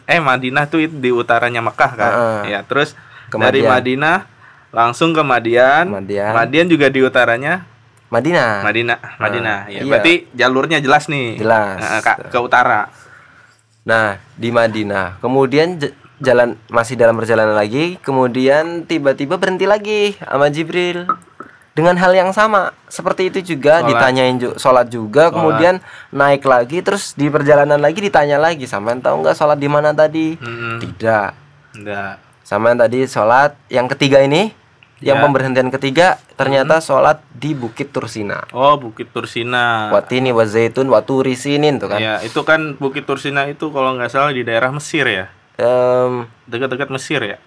eh 0.06 0.20
Madinah 0.20 0.64
tuh 0.68 0.80
di 0.86 1.10
utaranya 1.10 1.64
Mekah 1.64 1.92
kan. 1.96 2.12
Heeh. 2.12 2.42
Ya, 2.54 2.60
terus 2.64 2.94
Ke 3.30 3.38
dari 3.38 3.62
Madian. 3.62 3.72
Madinah 3.76 4.18
langsung 4.72 5.12
ke 5.12 5.22
Madian. 5.22 5.90
Madian. 5.90 6.68
juga 6.68 6.88
di 6.90 7.02
utaranya 7.02 7.66
Madinah. 8.10 8.66
Madinah. 8.66 9.00
Madinah. 9.22 9.60
Ya, 9.70 9.82
iya. 9.82 9.90
berarti 9.90 10.14
jalurnya 10.34 10.82
jelas 10.82 11.06
nih. 11.06 11.38
Jelas. 11.38 11.78
Heeh, 11.78 12.02
ke, 12.02 12.14
ke 12.34 12.38
utara. 12.42 12.90
Nah, 13.86 14.18
di 14.34 14.50
Madinah. 14.50 15.22
Kemudian 15.22 15.78
jalan 16.20 16.60
masih 16.68 17.00
dalam 17.00 17.16
perjalanan 17.16 17.56
lagi, 17.56 17.96
kemudian 18.04 18.84
tiba-tiba 18.84 19.40
berhenti 19.40 19.64
lagi 19.64 20.20
sama 20.20 20.52
Jibril. 20.52 21.08
Dengan 21.78 21.96
hal 21.96 22.12
yang 22.12 22.36
sama, 22.36 22.76
seperti 22.92 23.32
itu 23.32 23.56
juga 23.56 23.80
Sholat. 23.80 23.88
ditanyain 23.88 24.36
ju- 24.36 24.58
sholat 24.60 24.92
juga, 24.92 25.32
kemudian 25.32 25.80
naik 26.12 26.44
lagi, 26.44 26.84
terus 26.84 27.16
di 27.16 27.32
perjalanan 27.32 27.80
lagi 27.80 28.04
ditanya 28.04 28.36
lagi, 28.36 28.68
sampean 28.68 29.00
tahu 29.00 29.24
nggak 29.24 29.38
sholat 29.38 29.56
di 29.56 29.70
mana 29.72 29.96
tadi? 29.96 30.36
Hmm. 30.36 30.84
Tidak. 30.84 31.30
Enggak. 31.80 32.20
Sampean 32.44 32.76
tadi 32.76 33.08
sholat 33.08 33.56
yang 33.72 33.88
ketiga 33.88 34.20
ini, 34.20 34.52
yang 35.00 35.18
Ya. 35.18 35.24
pemberhentian 35.24 35.70
ketiga 35.70 36.08
ternyata 36.34 36.78
sholat 36.78 37.24
di 37.30 37.52
Bukit 37.52 37.90
Tursina. 37.90 38.44
Oh, 38.50 38.76
Bukit 38.76 39.10
Tursina. 39.10 39.88
Watini 39.90 40.30
wa 40.30 40.44
zaitun 40.44 40.88
wa 40.88 41.00
turi 41.00 41.34
sinin 41.34 41.78
tuh 41.78 41.88
kan. 41.88 42.00
Ya, 42.00 42.20
itu 42.20 42.40
kan 42.42 42.76
Bukit 42.76 43.04
Tursina 43.04 43.46
itu 43.46 43.70
kalau 43.70 43.96
nggak 43.96 44.10
salah 44.10 44.30
di 44.30 44.42
daerah 44.42 44.70
Mesir 44.70 45.04
ya. 45.04 45.26
Em, 45.56 46.28
Dekat-dekat 46.46 46.90
Mesir 46.90 47.20
ya. 47.22 47.38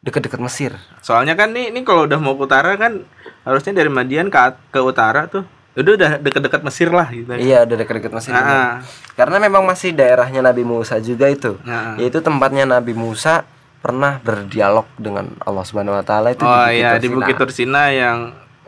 Deket-deket 0.00 0.40
Mesir. 0.40 0.72
Soalnya 1.00 1.34
kan 1.34 1.52
nih, 1.52 1.68
ini 1.68 1.80
kalau 1.82 2.04
udah 2.04 2.16
mau 2.16 2.32
ke 2.32 2.44
utara 2.44 2.72
kan 2.74 3.04
harusnya 3.42 3.72
dari 3.74 3.88
Madian 3.88 4.28
ke 4.28 4.40
ke 4.70 4.80
utara 4.80 5.24
tuh. 5.26 5.44
Udah 5.70 5.92
udah 5.94 6.10
deket-deket 6.18 6.60
Mesir 6.62 6.88
lah 6.88 7.06
gitu. 7.06 7.30
Iya, 7.30 7.62
udah 7.62 7.76
deket-deket 7.78 8.08
Mesir. 8.10 8.32
bener. 8.32 8.42
Ah, 8.42 8.74
Karena 9.12 9.36
memang 9.38 9.62
masih 9.62 9.92
daerahnya 9.92 10.40
Nabi 10.40 10.64
Musa 10.64 10.96
juga 10.98 11.28
itu. 11.28 11.60
ah. 11.62 11.94
Yaitu 11.94 12.18
tempatnya 12.18 12.64
Nabi 12.64 12.90
Musa 12.90 13.44
pernah 13.80 14.20
berdialog 14.20 14.84
dengan 14.94 15.32
Allah 15.40 15.64
Subhanahu 15.64 15.96
wa 15.96 16.04
taala 16.04 16.30
itu 16.30 16.44
Oh 16.44 16.52
di 16.52 16.60
Bukit 16.60 16.76
iya 16.76 16.90
di 16.92 16.98
Tursina. 17.00 17.16
Bukit 17.16 17.36
Tursina 17.36 17.82
yang 17.88 18.18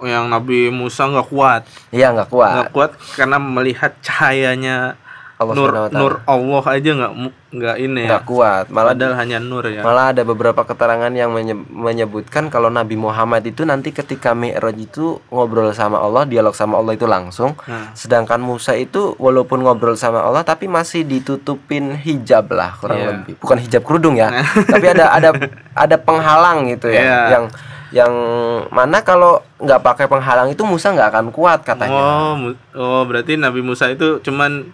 yang 0.03 0.25
Nabi 0.27 0.66
Musa 0.66 1.07
nggak 1.07 1.29
kuat, 1.31 1.62
Iya, 1.94 2.11
nggak 2.11 2.27
kuat. 2.27 2.53
nggak 2.59 2.70
kuat 2.75 2.90
karena 3.14 3.38
melihat 3.38 3.94
cahayanya 4.03 4.98
Allah 5.42 5.55
nur 5.55 5.70
nur 5.90 6.12
Allah 6.24 6.64
aja 6.66 6.90
nggak 6.94 7.12
nggak 7.52 7.76
ini 7.78 8.00
ya. 8.02 8.09
Nggak 8.09 8.24
kuat. 8.24 8.64
Malah 8.68 8.96
Padahal 8.96 9.14
hanya 9.18 9.37
nur 9.37 9.64
ya. 9.66 9.83
Malah 9.83 10.07
ada 10.11 10.22
beberapa 10.22 10.62
keterangan 10.62 11.11
yang 11.11 11.28
menye- 11.28 11.68
menyebutkan 11.68 12.48
kalau 12.48 12.68
Nabi 12.68 12.94
Muhammad 12.94 13.44
itu 13.44 13.62
nanti 13.62 13.90
ketika 13.90 14.33
Mi'raj 14.33 14.72
itu 14.74 15.20
ngobrol 15.28 15.68
sama 15.70 15.98
Allah, 15.98 16.24
dialog 16.24 16.52
sama 16.52 16.76
Allah 16.76 16.94
itu 16.94 17.05
langsung. 17.05 17.52
Nah. 17.64 17.92
Sedangkan 17.92 18.40
Musa 18.40 18.72
itu 18.72 19.12
walaupun 19.16 19.61
ngobrol 19.61 19.94
sama 19.94 20.20
Allah 20.20 20.40
tapi 20.42 20.64
masih 20.64 21.05
ditutupin 21.05 21.92
hijab 21.94 22.48
lah 22.48 22.72
kurang 22.76 22.98
Iya. 22.98 23.09
lebih. 23.12 23.33
Bukan 23.37 23.59
hijab 23.59 23.83
kerudung 23.83 24.16
ya. 24.16 24.33
tapi 24.72 24.87
ada 24.88 25.12
ada 25.12 25.31
ada 25.72 25.96
penghalang 25.98 26.68
gitu 26.68 26.88
ya 26.88 27.02
Iya. 27.02 27.20
yang 27.31 27.44
yang 27.92 28.12
mana 28.72 29.05
kalau 29.05 29.44
nggak 29.59 29.81
pakai 29.83 30.07
penghalang 30.09 30.48
itu 30.48 30.64
Musa 30.64 30.88
nggak 30.90 31.12
akan 31.12 31.26
kuat 31.28 31.61
katanya. 31.61 31.92
Oh, 31.92 32.57
oh 32.72 33.02
berarti 33.05 33.37
Nabi 33.37 33.61
Musa 33.61 33.92
itu 33.92 34.16
cuman 34.18 34.72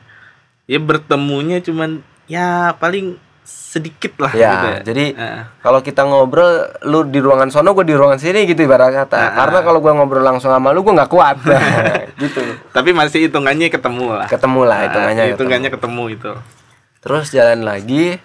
ya 0.69 0.79
bertemunya 0.79 1.59
cuman 1.59 1.99
ya 2.29 2.47
paling 2.75 3.17
sedikit 3.43 4.13
lah 4.19 4.29
Ya, 4.31 4.51
gitu 4.51 4.67
ya. 4.67 4.79
jadi 4.85 5.05
Ah. 5.15 5.43
kalau 5.59 5.81
kita 5.81 6.05
ngobrol, 6.05 6.49
lu 6.83 7.03
di 7.03 7.17
ruangan 7.17 7.49
sono, 7.49 7.73
gue 7.73 7.83
di 7.83 7.93
ruangan 7.93 8.17
sini 8.17 8.45
gitu 8.45 8.61
ibarat 8.61 8.93
kata. 8.95 9.17
Ah, 9.17 9.31
Karena 9.35 9.59
kalau 9.63 9.79
gua 9.79 9.93
ngobrol 9.95 10.21
langsung 10.21 10.49
sama 10.49 10.69
lu, 10.69 10.81
gue 10.83 10.93
nggak 10.93 11.09
kuat, 11.09 11.41
gitu. 12.23 12.45
Tapi 12.69 12.93
masih 12.93 13.25
hitungannya 13.25 13.69
ketemu 13.69 14.13
lah. 14.15 14.29
Ketemu 14.29 14.61
lah 14.63 14.77
Ah, 14.77 14.85
hitungannya. 14.85 15.23
ketemu. 15.23 15.33
hitungannya 15.35 15.71
ketemu 15.71 16.05
itu. 16.11 16.33
Terus 16.99 17.27
jalan 17.31 17.61
lagi, 17.63 18.21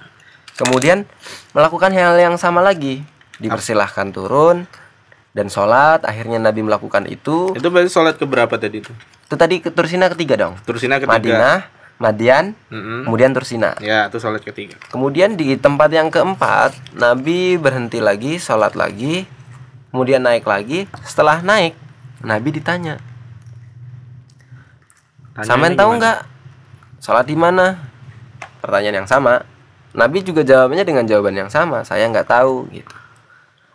kemudian 0.53 1.07
melakukan 1.51 1.91
hal 1.91 2.15
yang 2.17 2.35
sama 2.35 2.59
lagi, 2.59 3.03
dipersilahkan 3.37 4.11
turun 4.11 4.67
dan 5.31 5.47
sholat. 5.47 6.03
Akhirnya 6.03 6.35
Nabi 6.37 6.61
melakukan 6.61 7.03
itu. 7.05 7.51
Itu 7.53 7.67
berarti 7.67 7.87
sholat 7.89 8.15
ke 8.15 8.25
berapa 8.25 8.51
tadi 8.53 8.79
itu? 8.79 8.91
Itu 9.23 9.35
tadi 9.35 9.59
ke 9.59 9.69
Tursina 9.69 10.07
ketiga 10.09 10.35
dong. 10.37 10.59
Tursina 10.61 10.97
ketiga. 10.97 11.15
Madinah, 11.15 11.57
Madian, 12.01 12.57
Mm-mm. 12.67 13.07
kemudian 13.07 13.31
Tursina. 13.31 13.77
Ya, 13.79 14.09
itu 14.09 14.17
sholat 14.19 14.43
ketiga. 14.43 14.75
Kemudian 14.91 15.37
di 15.39 15.55
tempat 15.55 15.87
yang 15.93 16.09
keempat, 16.11 16.75
Nabi 16.97 17.55
berhenti 17.55 18.03
lagi, 18.03 18.41
sholat 18.41 18.75
lagi, 18.75 19.23
kemudian 19.93 20.25
naik 20.25 20.43
lagi. 20.43 20.89
Setelah 21.05 21.39
naik, 21.39 21.77
Nabi 22.25 22.49
ditanya, 22.49 22.97
"Sampean 25.45 25.77
tahu 25.77 26.01
nggak 26.01 26.19
sholat 26.99 27.25
di 27.29 27.37
mana?" 27.37 27.77
Pertanyaan 28.59 29.05
yang 29.05 29.09
sama. 29.09 29.43
Nabi 29.93 30.25
juga 30.25 30.41
jawabnya 30.41 30.81
dengan 30.81 31.05
jawaban 31.05 31.37
yang 31.37 31.51
sama, 31.53 31.85
"Saya 31.85 32.09
nggak 32.09 32.27
tahu." 32.27 32.67
Gitu. 32.73 32.95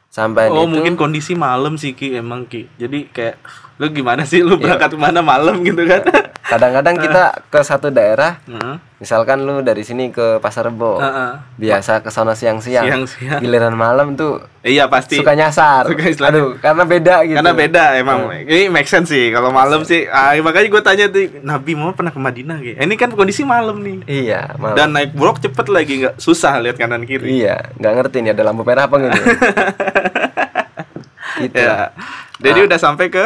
Sampai 0.09 0.49
Oh, 0.51 0.65
itu, 0.67 0.75
mungkin 0.75 0.97
kondisi 0.97 1.37
malam 1.37 1.77
sih 1.77 1.93
Ki 1.95 2.17
emang 2.17 2.49
Ki. 2.49 2.67
Jadi 2.81 3.13
kayak 3.13 3.39
lu 3.79 3.87
gimana 3.89 4.23
sih 4.23 4.39
Iya. 4.39 4.49
lu 4.49 4.55
berangkat 4.57 4.91
ke 4.91 4.99
mana 4.99 5.23
malam 5.23 5.63
gitu 5.63 5.79
kan? 5.85 6.03
kadang-kadang 6.41 6.97
kita 7.05 7.23
ke 7.47 7.61
satu 7.61 7.89
daerah, 7.89 8.41
Heeh. 8.43 8.75
misalkan 8.99 9.39
lu 9.39 9.61
dari 9.61 9.81
sini 9.81 10.09
ke 10.09 10.39
Pasar 10.39 10.67
Rebo, 10.67 10.97
Heeh. 10.97 11.31
biasa 11.57 12.01
ke 12.01 12.09
sana 12.09 12.33
siang-siang, 12.33 12.89
Siang-siang. 12.89 13.39
giliran 13.39 13.73
malam 13.73 14.13
tuh 14.13 14.43
Iya 14.61 14.85
pasti. 14.87 15.15
suka 15.15 15.33
nyasar. 15.33 15.87
Suka 15.87 16.05
istilahnya. 16.05 16.35
Aduh, 16.35 16.51
karena 16.59 16.83
beda 16.85 17.15
gitu. 17.23 17.37
Karena 17.37 17.53
beda 17.55 17.85
emang. 17.95 18.19
Ini 18.35 18.67
make 18.67 18.85
sense 18.85 19.09
sih. 19.09 19.29
Kalau 19.29 19.49
malam 19.49 19.81
sih, 19.83 20.05
ah, 20.05 20.35
makanya 20.39 20.69
gue 20.69 20.83
tanya 20.83 21.05
tuh 21.07 21.25
Nabi 21.39 21.73
mau 21.73 21.93
pernah 21.93 22.11
ke 22.11 22.19
Madinah 22.19 22.59
gitu. 22.59 22.77
Ini 22.77 22.95
kan 22.95 23.09
kondisi 23.11 23.45
malam 23.45 23.79
nih. 23.79 24.05
Iya, 24.05 24.57
malam. 24.57 24.75
Dan 24.75 24.89
naik 24.91 25.13
blok 25.13 25.39
cepet 25.39 25.67
lagi 25.69 25.93
nggak 26.03 26.17
susah 26.17 26.59
lihat 26.59 26.77
kanan 26.77 27.05
kiri. 27.05 27.39
Iya, 27.39 27.71
nggak 27.77 27.93
ngerti 27.95 28.17
nih 28.21 28.33
ada 28.33 28.43
lampu 28.43 28.61
merah 28.63 28.85
apa 28.85 28.97
gitu. 29.05 29.21
gitu. 31.41 31.57
Ya. 31.57 31.93
Jadi 32.41 32.59
udah 32.65 32.79
sampai 32.79 33.09
ke 33.09 33.25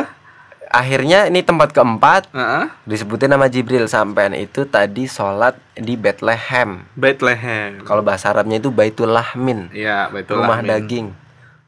Akhirnya 0.73 1.29
ini 1.29 1.45
tempat 1.45 1.71
keempat 1.71 2.33
Heeh. 2.33 2.65
disebutin 2.89 3.29
nama 3.29 3.45
Jibril 3.45 3.85
sampean 3.85 4.33
itu 4.33 4.65
tadi 4.65 5.05
sholat 5.05 5.53
di 5.77 6.01
Bethlehem. 6.01 6.89
Bethlehem. 6.97 7.85
Kalau 7.85 8.01
bahasa 8.01 8.33
Arabnya 8.33 8.57
itu 8.57 8.73
Baitul 8.73 9.13
Lahmin, 9.13 9.69
Iya, 9.69 10.09
betul. 10.09 10.41
rumah 10.41 10.65
daging. 10.65 11.13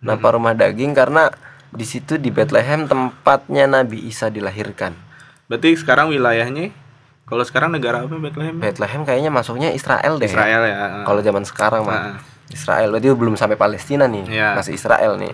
Kenapa 0.01 0.27
rumah 0.33 0.57
daging? 0.57 0.93
Karena 0.93 1.29
di 1.69 1.85
situ 1.85 2.17
di 2.17 2.29
Bethlehem 2.29 2.85
tempatnya 2.85 3.69
Nabi 3.69 4.09
Isa 4.09 4.33
dilahirkan. 4.33 4.97
Berarti 5.47 5.77
sekarang 5.77 6.09
wilayahnya 6.09 6.73
kalau 7.25 7.45
sekarang 7.45 7.77
negara 7.77 8.01
apa 8.01 8.17
Bethlehem? 8.17 8.57
Bethlehem 8.57 9.05
kayaknya 9.05 9.29
masuknya 9.29 9.69
Israel 9.69 10.17
deh. 10.17 10.29
Israel 10.29 10.65
ya. 10.65 11.05
Kalau 11.05 11.21
zaman 11.21 11.45
sekarang 11.45 11.85
mah 11.85 12.25
Israel 12.49 12.89
berarti 12.89 13.09
belum 13.11 13.37
sampai 13.37 13.57
Palestina 13.57 14.09
nih, 14.09 14.25
Iya. 14.31 14.49
masih 14.57 14.73
Israel 14.73 15.21
nih. 15.21 15.33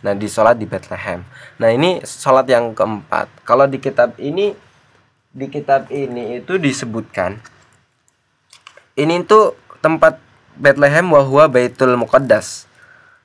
Nah 0.00 0.16
di 0.16 0.26
sholat 0.26 0.56
di 0.56 0.64
Bethlehem. 0.64 1.24
Nah 1.60 1.68
ini 1.68 2.00
sholat 2.04 2.48
yang 2.48 2.72
keempat. 2.72 3.28
Kalau 3.44 3.68
di 3.68 3.76
kitab 3.76 4.16
ini 4.16 4.52
di 5.30 5.46
kitab 5.46 5.86
ini 5.94 6.42
itu 6.42 6.58
disebutkan 6.58 7.38
ini 8.98 9.22
tuh 9.24 9.56
tempat 9.80 10.20
Bethlehem 10.60 11.08
wahwa 11.08 11.48
Baitul 11.48 11.96
Muqaddas. 11.96 12.68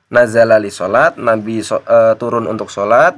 Nazala 0.08 0.62
li 0.62 0.70
sholat, 0.70 1.18
Nabi 1.18 1.60
so- 1.66 1.84
eh, 1.84 2.14
turun 2.16 2.48
untuk 2.48 2.72
sholat. 2.72 3.18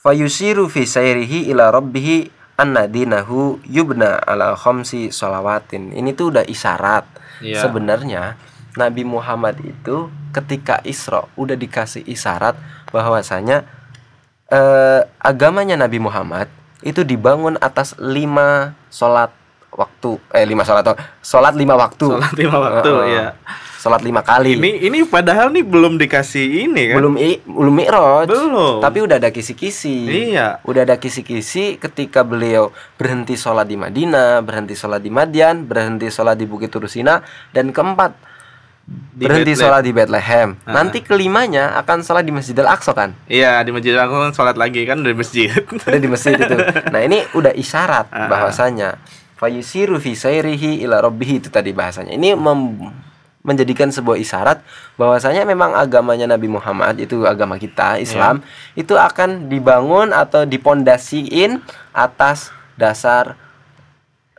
Fayusiru 0.00 0.66
fi 0.66 0.88
sayrihi 0.88 1.48
ila 1.52 1.70
rabbihi 1.70 2.32
anna 2.58 2.88
dinahu 2.88 3.62
yubna 3.68 4.18
ala 4.18 4.56
khamsi 4.58 5.14
sholawatin. 5.14 5.94
Ini 5.94 6.10
tuh 6.16 6.34
udah 6.34 6.44
isyarat. 6.44 7.04
Iya. 7.44 7.60
Sebenarnya 7.62 8.34
Nabi 8.74 9.02
Muhammad 9.02 9.54
itu 9.60 10.10
ketika 10.30 10.82
Isra 10.82 11.24
udah 11.34 11.54
dikasih 11.54 12.02
isyarat 12.04 12.58
bahwasanya 12.90 13.62
eh, 14.48 15.00
agamanya 15.18 15.78
Nabi 15.78 15.98
Muhammad 15.98 16.50
itu 16.82 17.00
dibangun 17.00 17.56
atas 17.58 17.94
lima 17.96 18.74
sholat 18.90 19.30
waktu 19.70 20.18
eh 20.30 20.44
lima 20.44 20.62
sholat 20.62 20.86
sholat 21.18 21.54
lima 21.54 21.74
waktu 21.74 22.06
Sholat 22.06 22.34
lima 22.34 22.56
waktu 22.60 22.90
Heeh. 22.92 23.10
ya. 23.10 23.26
sholat 23.80 24.00
lima 24.00 24.22
kali 24.22 24.54
Ini 24.54 24.86
ini 24.86 24.98
padahal 25.02 25.50
nih 25.50 25.60
belum 25.60 25.98
dikasih 25.98 26.68
ini 26.68 26.92
kan? 26.92 26.96
belum 26.98 27.14
i, 27.18 27.42
belum 27.42 27.74
mi'raj 27.74 28.26
Belum. 28.30 28.78
tapi 28.78 29.02
udah 29.02 29.18
ada 29.18 29.30
kisi-kisi 29.30 30.30
Iya. 30.30 30.62
udah 30.62 30.82
ada 30.82 30.96
kisi-kisi 30.96 31.76
ketika 31.76 32.22
beliau 32.22 32.70
berhenti 32.94 33.34
sholat 33.34 33.66
di 33.66 33.74
Madinah 33.74 34.42
berhenti 34.42 34.74
sholat 34.74 34.98
di 34.98 35.10
Madian 35.10 35.66
berhenti 35.66 36.06
sholat 36.06 36.38
di 36.38 36.46
Bukit 36.46 36.70
Tursina 36.70 37.22
dan 37.50 37.70
keempat 37.70 38.14
Di 38.84 39.24
berhenti 39.24 39.52
Bethlehem. 39.52 39.62
sholat 39.64 39.80
di 39.80 39.92
Bethlehem. 39.92 40.48
Nanti 40.66 40.98
kelimanya 41.00 41.72
akan 41.78 42.00
sholat 42.00 42.20
di 42.20 42.30
Masjidil 42.30 42.66
Aqsa 42.66 42.92
kan? 42.92 43.16
Iya, 43.24 43.62
di 43.62 43.70
masjid 43.70 43.94
aku 43.94 44.12
kan 44.12 44.30
sholat 44.30 44.54
lagi 44.54 44.84
kan? 44.84 45.00
Dari 45.00 45.12
masjid. 45.12 45.48
ada 45.88 45.96
di 45.96 46.04
masjid 46.04 46.36
itu. 46.36 46.56
Nah 46.90 47.00
ini 47.00 47.24
udah 47.32 47.50
isyarat 47.50 48.10
Ah. 48.10 48.28
bahwasanya 48.28 49.00
fayusiru 49.34 49.96
fi 49.96 50.12
sayrihi 50.12 50.84
ila 50.84 51.00
rabbihi 51.00 51.38
itu 51.38 51.48
tadi 51.48 51.70
bahasanya. 51.70 52.12
Ini 52.12 52.34
mem- 52.34 52.92
menjadikan 53.40 53.88
sebuah 53.88 54.16
isyarat 54.16 54.64
bahwasanya 54.94 55.44
memang 55.44 55.72
agamanya 55.72 56.24
Nabi 56.26 56.48
Muhammad 56.48 56.96
itu 56.96 57.24
agama 57.24 57.56
kita 57.56 57.96
Islam 57.98 58.40
itu 58.72 58.96
akan 58.96 59.48
dibangun 59.48 60.12
atau 60.12 60.44
dipondasiin 60.44 61.60
atas 61.90 62.48
dasar 62.74 63.36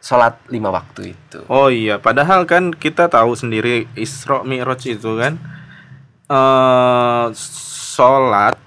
sholat 0.06 0.38
lima 0.54 0.70
waktu 0.70 1.18
itu 1.18 1.42
Oh 1.50 1.74
iya, 1.74 1.98
padahal 1.98 2.46
kan 2.46 2.70
kita 2.70 3.10
tahu 3.10 3.34
sendiri 3.34 3.90
Isra 3.98 4.46
Mi'raj 4.46 4.86
itu 4.86 5.18
kan 5.18 5.42
eh 6.30 7.26
sholat 7.34 8.62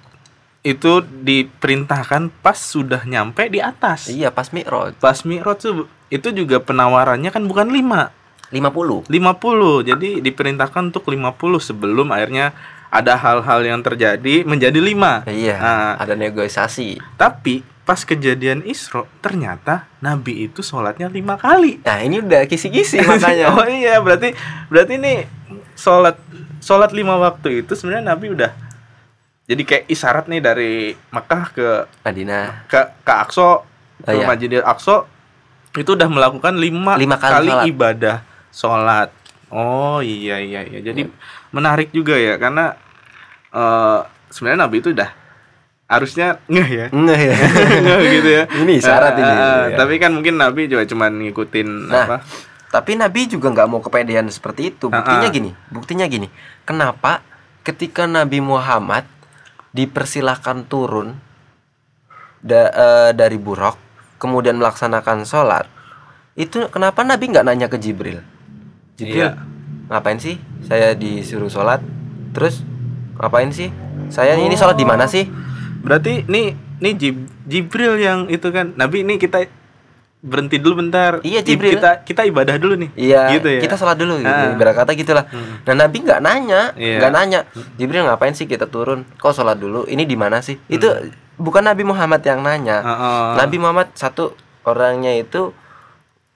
itu 0.66 1.00
diperintahkan 1.00 2.34
pas 2.42 2.58
sudah 2.58 3.06
nyampe 3.06 3.46
di 3.46 3.62
atas. 3.62 4.10
iya 4.10 4.34
pas 4.34 4.50
mi'raj 4.50 4.98
Pas 4.98 5.22
Mi'raj 5.22 5.58
tuh 5.62 5.86
itu 6.10 6.28
juga 6.34 6.58
penawarannya 6.58 7.30
kan 7.30 7.46
bukan 7.46 7.70
5, 7.70 8.50
50 8.50 9.06
50. 9.06 9.88
Jadi 9.88 10.10
diperintahkan 10.24 10.90
untuk 10.90 11.06
50 11.06 11.38
sebelum 11.62 12.10
akhirnya 12.10 12.56
ada 12.88 13.14
hal-hal 13.20 13.60
yang 13.62 13.80
terjadi 13.84 14.42
menjadi 14.42 14.80
5. 14.80 15.28
iya 15.30 15.56
Nah, 15.60 15.92
ada 16.00 16.18
negosiasi 16.18 16.98
tapi 17.14 17.62
pas 17.88 18.04
kejadian 18.04 18.60
Isra 18.68 19.08
ternyata 19.24 19.88
Nabi 20.04 20.44
itu 20.44 20.60
sholatnya 20.60 21.08
lima 21.08 21.40
kali. 21.40 21.80
nah 21.80 22.04
ini 22.04 22.20
udah 22.20 22.44
kisi-kisi 22.44 23.00
makanya 23.00 23.48
oh 23.56 23.64
iya 23.64 23.96
berarti 24.04 24.36
berarti 24.68 25.00
ini 25.00 25.24
sholat 25.72 26.20
sholat 26.60 26.92
lima 26.92 27.16
waktu 27.16 27.64
itu 27.64 27.72
sebenarnya 27.72 28.12
Nabi 28.12 28.36
udah 28.36 28.52
jadi 29.48 29.62
kayak 29.64 29.84
isyarat 29.88 30.28
nih 30.28 30.44
dari 30.44 30.72
Mekah 31.08 31.44
ke 31.56 31.68
Madinah 32.04 32.68
ke 32.68 32.80
ke 33.00 33.12
Aqsa 33.16 33.64
ke 33.98 34.12
Oh, 34.12 34.14
iya. 34.14 34.28
Masjidil 34.28 34.62
Aqsa 34.62 35.08
itu 35.74 35.90
udah 35.96 36.06
melakukan 36.06 36.54
lima, 36.54 36.94
Lima 36.94 37.18
kali 37.18 37.50
sholat. 37.50 37.64
ibadah 37.66 38.16
sholat. 38.54 39.08
Oh 39.50 39.98
iya 39.98 40.38
iya 40.38 40.62
iya. 40.62 40.78
Jadi 40.78 41.08
menarik 41.50 41.90
juga 41.90 42.14
ya 42.14 42.38
karena 42.38 42.78
eh 43.50 44.00
sebenarnya 44.30 44.68
Nabi 44.68 44.76
itu 44.78 44.92
udah 44.94 45.10
harusnya 45.88 46.36
ngeh 46.46 46.68
ya. 46.68 46.86
Nggak 46.90 47.18
ya. 47.18 47.34
Ngeh 47.82 48.00
gitu 48.12 48.28
ya. 48.30 48.44
Ini 48.46 48.74
syarat 48.76 49.16
Eh, 49.16 49.18
ini, 49.18 49.32
eh, 49.32 49.62
ya. 49.72 49.76
Tapi 49.76 49.94
kan 49.96 50.12
mungkin 50.12 50.36
Nabi 50.36 50.68
juga 50.68 50.84
cuman 50.84 51.12
ngikutin 51.18 51.68
Nah, 51.88 52.04
apa? 52.04 52.16
tapi 52.68 52.92
Nabi 52.94 53.24
juga 53.26 53.48
nggak 53.48 53.66
mau 53.66 53.80
kepedean 53.80 54.28
seperti 54.28 54.70
itu. 54.70 54.86
Buktinya 54.86 55.24
Ah, 55.24 55.26
ah. 55.26 55.32
gini, 55.32 55.50
buktinya 55.68 56.04
gini. 56.04 56.28
Kenapa 56.62 57.24
ketika 57.62 58.04
Nabi 58.04 58.38
Muhammad 58.38 59.08
dipersilahkan 59.70 60.64
turun 60.64 61.16
da- 62.38 62.68
eh, 62.70 63.10
dari 63.12 63.36
buruk, 63.36 63.80
kemudian 64.16 64.54
melaksanakan 64.54 65.24
sholat, 65.24 65.64
itu 66.34 66.68
kenapa 66.68 67.00
Nabi 67.00 67.32
nggak 67.32 67.44
nanya 67.44 67.66
ke 67.66 67.76
Jibril? 67.76 68.20
Jibril, 68.94 69.32
Iya. 69.32 69.40
ngapain 69.88 70.20
sih? 70.20 70.36
Saya 70.60 70.92
disuruh 70.92 71.48
sholat, 71.48 71.80
terus 72.30 72.60
ngapain 73.16 73.48
sih? 73.48 73.72
Saya 74.08 74.36
ini 74.36 74.52
sholat 74.52 74.74
di 74.74 74.84
mana 74.84 75.04
sih? 75.04 75.24
Berarti 75.88 76.28
nih 76.28 76.46
nih 76.78 76.94
Jib- 76.94 77.30
Jibril 77.42 77.96
yang 77.96 78.28
itu 78.28 78.44
kan 78.48 78.76
Nabi 78.76 79.02
ini 79.02 79.16
kita 79.16 79.48
berhenti 80.18 80.58
dulu 80.58 80.82
bentar. 80.82 81.22
Iya, 81.22 81.40
Jibril. 81.40 81.78
Kita 81.78 82.02
kita 82.02 82.22
ibadah 82.26 82.58
dulu 82.58 82.74
nih. 82.76 82.90
Iya, 82.92 83.22
Gitu 83.32 83.48
ya. 83.48 83.60
kita 83.62 83.78
sholat 83.78 83.94
dulu 83.94 84.18
gitu. 84.18 84.28
Ah. 84.28 84.50
Ibarat 84.50 84.74
kata 84.76 84.92
gitulah. 84.92 85.24
Nah, 85.62 85.74
Nabi 85.78 85.96
nggak 86.02 86.20
nanya, 86.20 86.60
Iya. 86.74 86.98
nggak 86.98 87.12
nanya. 87.14 87.40
Jibril 87.74 88.02
ngapain 88.02 88.34
sih 88.34 88.44
kita 88.44 88.66
turun? 88.66 89.06
Kok 89.16 89.30
sholat 89.32 89.56
dulu? 89.56 89.86
Ini 89.86 90.02
di 90.02 90.16
mana 90.18 90.42
sih? 90.42 90.58
Itu 90.66 90.90
bukan 91.38 91.62
Nabi 91.62 91.86
Muhammad 91.86 92.18
yang 92.20 92.42
nanya. 92.42 92.82
Heeh. 92.82 93.28
Nabi 93.38 93.56
Muhammad 93.56 93.94
satu 93.94 94.34
orangnya 94.66 95.14
itu 95.14 95.54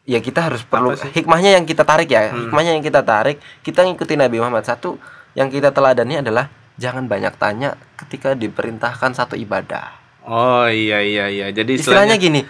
ya 0.03 0.18
kita 0.18 0.46
harus 0.46 0.62
perlu 0.62 0.94
hikmahnya 0.94 1.59
yang 1.59 1.66
kita 1.66 1.82
tarik 1.82 2.07
ya. 2.07 2.30
Hikmahnya 2.30 2.78
yang 2.78 2.82
kita 2.82 3.03
tarik, 3.03 3.42
kita 3.61 3.82
ngikutin 3.82 4.18
Nabi 4.22 4.38
Muhammad. 4.38 4.62
Satu 4.62 4.94
yang 5.34 5.50
kita 5.50 5.74
teladani 5.74 6.22
adalah 6.22 6.46
jangan 6.82 7.06
banyak 7.06 7.38
tanya 7.38 7.78
ketika 7.94 8.34
diperintahkan 8.34 9.14
satu 9.14 9.38
ibadah. 9.38 9.94
Oh 10.26 10.66
iya 10.66 10.98
iya 10.98 11.30
iya. 11.30 11.46
Jadi 11.54 11.78
Istilahnya 11.78 12.18
gini, 12.18 12.42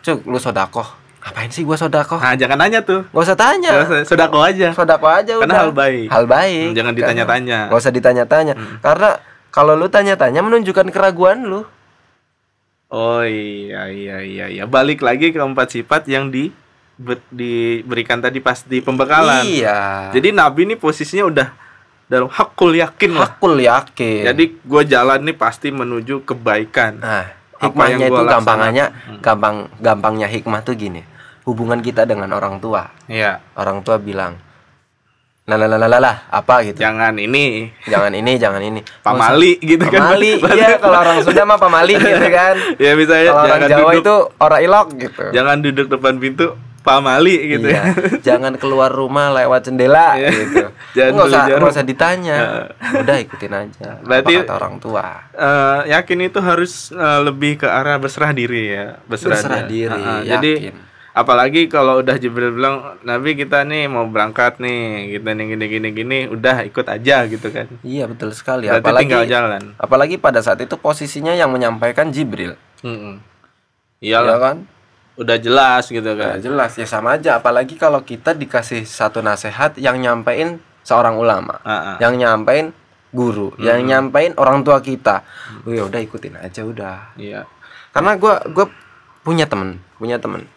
cuk 0.00 0.24
lu 0.24 0.40
sodakoh. 0.40 0.88
Ngapain 1.24 1.48
sih 1.48 1.64
gua 1.64 1.76
sodakoh? 1.76 2.20
Nah, 2.20 2.36
jangan 2.36 2.56
nanya 2.56 2.80
tuh. 2.80 3.04
Gak 3.08 3.24
usah 3.24 3.36
tanya. 3.36 3.70
Sodako 4.04 4.44
aja. 4.44 4.72
Sodako 4.72 5.08
aja 5.08 5.40
Karena 5.40 5.52
udah. 5.52 5.60
hal 5.60 5.70
baik. 5.72 6.06
Hal 6.12 6.24
baik. 6.24 6.64
Hmm, 6.68 6.76
jangan 6.76 6.92
ditanya-tanya. 6.92 7.58
Hmm. 7.64 7.70
Gak 7.72 7.80
usah 7.80 7.92
ditanya-tanya. 7.92 8.54
Karena 8.80 9.10
kalau 9.48 9.72
lu 9.72 9.88
tanya-tanya 9.88 10.44
menunjukkan 10.44 10.88
keraguan 10.92 11.48
lu. 11.48 11.64
Oh 12.92 13.24
iya 13.24 13.88
iya 13.88 14.20
iya 14.20 14.46
iya. 14.52 14.64
Balik 14.68 15.00
lagi 15.00 15.32
ke 15.32 15.40
empat 15.40 15.72
sifat 15.72 16.04
yang 16.12 16.28
di 16.28 16.52
ber- 17.00 17.24
diberikan 17.32 18.20
tadi 18.20 18.44
pas 18.44 18.60
di 18.60 18.84
pembekalan. 18.84 19.48
Iya. 19.48 20.12
Jadi 20.12 20.28
Nabi 20.28 20.68
ini 20.68 20.76
posisinya 20.76 21.24
udah 21.24 21.48
dalam 22.06 22.28
hakul 22.28 22.72
yakin 22.72 23.10
lah. 23.12 23.28
hakul 23.28 23.56
yakin. 23.56 24.22
Jadi 24.24 24.44
gue 24.58 24.82
jalan 24.84 25.20
nih 25.20 25.34
pasti 25.34 25.68
menuju 25.68 26.22
kebaikan. 26.22 26.98
nah, 26.98 27.26
hikmahnya 27.56 28.06
itu 28.06 28.14
gua 28.14 28.28
gampangannya 28.30 28.86
Hmm. 28.90 29.20
gampang 29.20 29.56
gampangnya 29.78 30.26
hikmah 30.26 30.60
tuh 30.60 30.74
gini. 30.74 31.00
Hubungan 31.42 31.78
kita 31.78 32.02
dengan 32.02 32.28
orang 32.30 32.56
tua. 32.56 32.88
Iya. 33.04 33.40
Orang 33.52 33.80
tua 33.80 33.96
bilang, 33.96 34.36
"Lah 35.44 35.56
lah 35.56 35.64
lah 35.66 35.76
lah, 35.76 35.88
lah, 35.90 36.00
lah," 36.02 36.16
apa 36.26 36.60
gitu. 36.62 36.76
Jangan 36.78 37.12
ini 37.14 37.68
Jangan 37.84 38.12
ini, 38.12 38.32
jangan 38.34 38.60
ini. 38.60 38.80
pamali 39.06 39.56
gitu 39.58 39.84
kan. 39.84 40.00
Pamali, 40.08 40.40
iya 40.50 40.76
kalau 40.76 40.98
orang 40.98 41.20
Sunda 41.20 41.44
mah 41.44 41.56
pamali 41.56 41.94
gitu 41.94 42.28
kan. 42.32 42.54
ya 42.76 42.92
misalnya 42.94 43.28
Kalau 43.30 43.44
orang 43.46 43.60
Jawa 43.62 43.80
duduk 43.82 43.92
itu 43.98 44.14
ora 44.38 44.58
ilok 44.58 44.86
gitu. 44.98 45.24
jangan 45.30 45.56
duduk 45.58 45.86
depan 45.90 46.16
pintu 46.16 46.48
pamali 46.84 47.36
gitu 47.50 47.64
Iya, 47.64 47.80
ya. 47.80 47.84
jangan 48.28 48.54
keluar 48.54 48.92
rumah 48.92 49.32
lewat 49.32 49.64
jendela 49.64 50.14
Iya. 50.14 50.30
gitu. 50.30 50.64
Jangan 50.94 51.10
nggak 51.10 51.26
usah 51.26 51.42
nggak 51.50 51.72
usah 51.72 51.82
ditanya. 51.82 52.38
Udah 52.94 53.16
ikutin 53.18 53.52
aja. 53.52 53.88
Berarti- 54.06 54.36
apa 54.36 54.44
kata 54.44 54.54
orang 54.54 54.76
tua. 54.76 55.04
Eh, 55.32 55.80
yakin 55.90 56.18
itu 56.22 56.38
harus 56.38 56.72
eh, 56.90 57.20
lebih 57.22 57.56
ke 57.56 57.66
arah 57.66 57.96
berserah 57.96 58.30
diri 58.30 58.70
ya 58.70 59.00
Berserah 59.02 59.64
diri, 59.64 59.88
Heeh, 59.90 60.20
jadi 60.28 60.52
yakin. 60.62 60.74
apalagi 61.10 61.66
kalau 61.66 61.98
udah 61.98 62.14
Jibril 62.14 62.52
bilang 62.52 62.98
Nabi 63.00 63.32
kita 63.34 63.62
nih 63.62 63.86
mau 63.86 64.04
berangkat 64.04 64.58
nih 64.58 64.82
kita 65.14 65.30
nih 65.30 65.44
gini 65.48 65.64
gini 65.68 65.88
gini 65.90 66.18
udah 66.26 66.62
ikut 66.64 66.84
aja 66.84 67.22
gitu 67.24 67.48
kan 67.48 67.70
Iya 67.80 68.06
betul 68.06 68.30
sekali. 68.30 68.66
berarti 68.66 68.82
apalagi 68.82 69.02
tinggal 69.04 69.24
jalan 69.24 69.62
apalagi 69.76 70.14
pada 70.16 70.38
saat 70.38 70.58
itu 70.58 70.74
posisinya 70.76 71.32
yang 71.32 71.48
menyampaikan 71.48 72.10
Jibril. 72.10 72.58
Mm-mm. 72.82 73.22
Iya 73.98 74.20
iyalah 74.20 74.38
kan? 74.38 74.56
Udah 75.14 75.38
jelas 75.38 75.86
gitu 75.86 76.10
kan 76.14 76.38
jelas 76.38 76.74
ya 76.74 76.84
sama 76.84 77.14
aja. 77.14 77.38
Apalagi 77.38 77.74
kalau 77.74 78.02
kita 78.02 78.34
dikasih 78.34 78.82
satu 78.82 79.20
nasihat 79.20 79.78
yang 79.78 79.96
nyampein 79.96 80.58
seorang 80.82 81.14
ulama, 81.14 81.62
Ah, 81.62 81.94
ah. 81.94 81.96
yang 82.02 82.14
nyampein 82.14 82.74
guru, 83.14 83.54
yang 83.56 83.80
nyampein 83.80 84.34
orang 84.36 84.60
tua 84.60 84.82
kita. 84.82 85.22
Oh, 85.62 85.70
ya 85.70 85.86
udah 85.86 86.00
ikutin 86.02 86.34
aja 86.36 86.66
udah. 86.66 87.14
iya 87.14 87.46
karena 87.94 88.18
gua 88.18 88.42
gua 88.50 88.66
punya 89.22 89.46
temen 89.46 89.78
punya 89.96 90.18
temen 90.18 90.50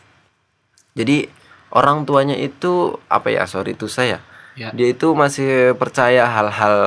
jadi 0.97 1.29
orang 1.69 2.01
tuanya 2.03 2.33
itu 2.33 2.97
apa 3.07 3.29
ya 3.29 3.45
sorry 3.45 3.77
itu 3.77 3.85
saya 3.85 4.19
Ya. 4.57 4.73
dia 4.73 4.89
itu 4.89 5.13
masih 5.13 5.77
percaya 5.77 6.25
hal-hal 6.25 6.77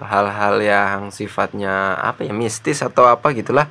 hal-hal 0.00 0.56
yang 0.56 1.12
sifatnya 1.12 1.92
apa 2.00 2.24
ya 2.24 2.32
mistis 2.32 2.80
atau 2.80 3.04
apa 3.04 3.36
gitulah 3.36 3.68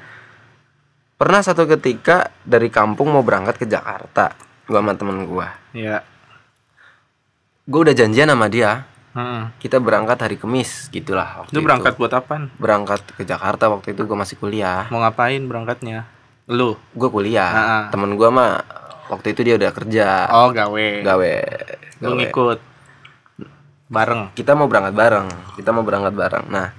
pernah 1.20 1.44
satu 1.44 1.68
ketika 1.68 2.32
dari 2.48 2.72
kampung 2.72 3.12
mau 3.12 3.20
berangkat 3.20 3.60
ke 3.60 3.68
Jakarta 3.68 4.32
gua 4.64 4.80
sama 4.80 4.96
temen 4.96 5.28
gua. 5.28 5.52
Iya. 5.76 6.00
Gua 7.68 7.84
udah 7.84 7.96
janjian 7.96 8.32
sama 8.32 8.48
dia 8.48 8.88
Heeh. 9.12 9.52
kita 9.60 9.84
berangkat 9.84 10.16
hari 10.16 10.40
Kamis 10.40 10.88
gitulah 10.88 11.44
waktu 11.44 11.52
itu 11.52 11.60
berangkat 11.60 12.00
buat 12.00 12.14
apaan 12.16 12.54
berangkat 12.56 13.04
ke 13.20 13.28
Jakarta 13.28 13.68
waktu 13.68 13.92
itu 13.92 14.08
gua 14.08 14.24
masih 14.24 14.40
kuliah. 14.40 14.88
Mau 14.88 15.04
ngapain 15.04 15.44
berangkatnya? 15.44 16.08
Lu? 16.50 16.80
Gue 16.98 17.10
kuliah. 17.14 17.52
Ah, 17.52 17.62
ah. 17.62 17.84
temen 17.94 18.18
gue 18.18 18.30
mah 18.34 18.66
waktu 19.14 19.38
itu 19.38 19.46
dia 19.46 19.54
udah 19.60 19.70
kerja. 19.70 20.08
Oh 20.34 20.50
gawe. 20.50 20.88
Gawe. 21.06 21.34
Lu 22.02 22.10
gawe. 22.10 22.18
ngikut. 22.26 22.60
Bareng. 23.86 24.34
Kita 24.34 24.58
mau 24.58 24.66
berangkat 24.66 24.98
bareng. 24.98 25.28
Kita 25.54 25.70
mau 25.70 25.86
berangkat 25.86 26.14
bareng. 26.18 26.46
Nah 26.50 26.74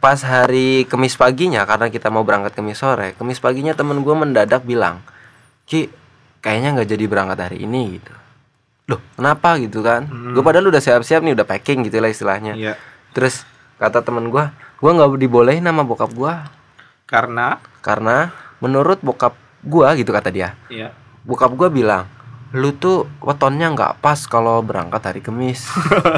pas 0.00 0.16
hari 0.24 0.88
kemis 0.88 1.14
paginya 1.14 1.62
karena 1.68 1.92
kita 1.92 2.08
mau 2.08 2.24
berangkat 2.24 2.56
kemis 2.56 2.80
sore 2.80 3.12
kemis 3.20 3.36
paginya 3.36 3.76
temen 3.76 4.00
gue 4.00 4.14
mendadak 4.16 4.64
bilang 4.64 5.04
ki 5.68 5.92
kayaknya 6.40 6.80
nggak 6.80 6.88
jadi 6.88 7.04
berangkat 7.04 7.38
hari 7.38 7.68
ini 7.68 8.00
gitu. 8.00 8.12
Loh 8.90 9.00
kenapa? 9.14 9.60
gitu 9.60 9.84
kan. 9.84 10.08
Gue 10.08 10.40
padahal 10.40 10.72
udah 10.72 10.80
siap-siap 10.80 11.20
nih 11.20 11.36
udah 11.36 11.46
packing 11.46 11.84
gitu 11.84 12.00
lah 12.00 12.10
istilahnya. 12.10 12.56
Iya. 12.56 12.74
Terus 13.12 13.44
kata 13.76 14.00
temen 14.00 14.32
gue 14.32 14.44
gue 14.80 14.90
nggak 14.90 15.20
dibolehin 15.20 15.62
sama 15.62 15.84
bokap 15.84 16.10
gue 16.16 16.32
karena? 17.04 17.60
Karena 17.84 18.32
menurut 18.60 19.00
bokap 19.04 19.36
gue 19.60 19.88
gitu 20.00 20.10
kata 20.12 20.32
dia 20.32 20.56
iya. 20.72 20.92
bokap 21.24 21.52
gue 21.52 21.68
bilang 21.68 22.08
lu 22.52 22.72
tuh 22.72 23.06
wetonnya 23.18 23.70
nggak 23.70 23.98
pas 23.98 24.18
kalau 24.24 24.58
berangkat 24.60 24.98
hari 25.04 25.20
Kamis. 25.20 25.70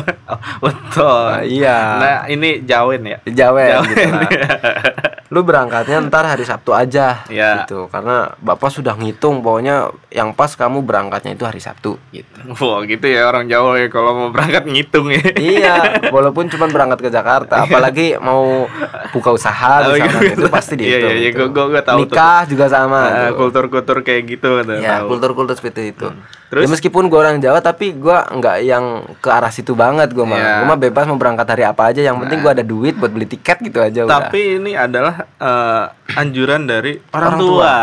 betul 0.64 1.28
Nah, 1.28 1.42
iya. 1.42 1.78
nah 1.98 2.18
ini 2.26 2.62
jawen 2.62 3.02
ya 3.04 3.18
Jawen, 3.24 3.68
Jawen. 3.74 3.86
gitu 3.86 4.08
lah. 4.10 4.30
Lu 5.32 5.40
berangkatnya 5.40 5.96
ntar 6.02 6.24
hari 6.26 6.44
Sabtu 6.44 6.72
aja 6.72 7.24
Iya. 7.26 7.64
gitu. 7.64 7.88
Karena 7.88 8.36
Bapak 8.36 8.68
sudah 8.68 8.92
ngitung 8.92 9.40
pokoknya 9.40 9.88
yang 10.10 10.30
pas 10.30 10.52
kamu 10.52 10.84
berangkatnya 10.84 11.32
itu 11.32 11.40
hari 11.42 11.56
Sabtu 11.56 11.96
gitu. 12.10 12.36
Wah 12.54 12.84
gitu 12.84 13.00
ya 13.02 13.24
orang 13.26 13.48
Jawa 13.48 13.80
ya 13.80 13.88
kalau 13.88 14.12
mau 14.14 14.28
berangkat 14.28 14.64
ngitung 14.66 15.08
ya. 15.08 15.24
iya, 15.34 15.76
walaupun 16.14 16.48
cuma 16.48 16.68
berangkat 16.68 17.00
ke 17.00 17.10
Jakarta, 17.10 17.64
apalagi 17.64 18.16
mau 18.18 18.68
buka 19.10 19.32
usaha 19.32 19.80
Oh, 19.82 19.96
iya. 19.96 20.04
itu 20.22 20.44
pasti 20.48 20.76
Iya, 20.76 20.80
dihitung. 21.00 21.08
iya, 21.08 21.16
iya, 21.18 21.30
gitu. 21.30 21.44
gua- 21.46 21.64
gua- 21.64 21.70
gua 21.70 21.82
tahu 21.82 21.98
tuh. 22.02 22.12
Nikah 22.12 22.40
juga 22.44 22.66
sama. 22.68 23.00
Nah, 23.02 23.08
tuh. 23.26 23.36
kultur-kultur 23.38 23.96
kayak 24.02 24.22
gitu 24.28 24.50
tuh, 24.60 24.76
Ya, 24.76 25.00
tahu. 25.00 25.16
kultur-kultur 25.16 25.56
seperti 25.56 25.96
itu. 25.96 26.12
Terus? 26.52 26.68
Ya, 26.68 26.76
meskipun 26.76 27.08
gua 27.08 27.24
orang 27.24 27.40
Jawa 27.40 27.64
tapi 27.64 27.96
gua 27.96 28.28
nggak 28.28 28.56
yang 28.60 29.08
ke 29.24 29.28
arah 29.32 29.48
situ 29.48 29.72
banget 29.72 30.12
gua 30.12 30.28
mah. 30.28 30.36
Iya. 30.36 30.52
Gua 30.60 30.66
mah 30.68 30.80
bebas 30.84 31.08
mau 31.08 31.16
berangkat 31.16 31.48
hari 31.48 31.64
apa 31.64 31.88
aja 31.88 32.04
yang 32.04 32.20
penting 32.20 32.44
gua 32.44 32.52
ada 32.52 32.60
duit 32.60 32.92
buat 32.92 33.08
beli 33.08 33.24
tiket 33.24 33.64
gitu 33.64 33.80
aja 33.80 34.04
udah. 34.04 34.28
Tapi 34.28 34.60
ini 34.60 34.76
adalah 34.76 35.24
eh, 35.40 35.84
anjuran 36.12 36.68
dari 36.68 37.00
orang, 37.16 37.40
Orang 37.40 37.40
tua. 37.40 37.48
tua. 37.48 37.76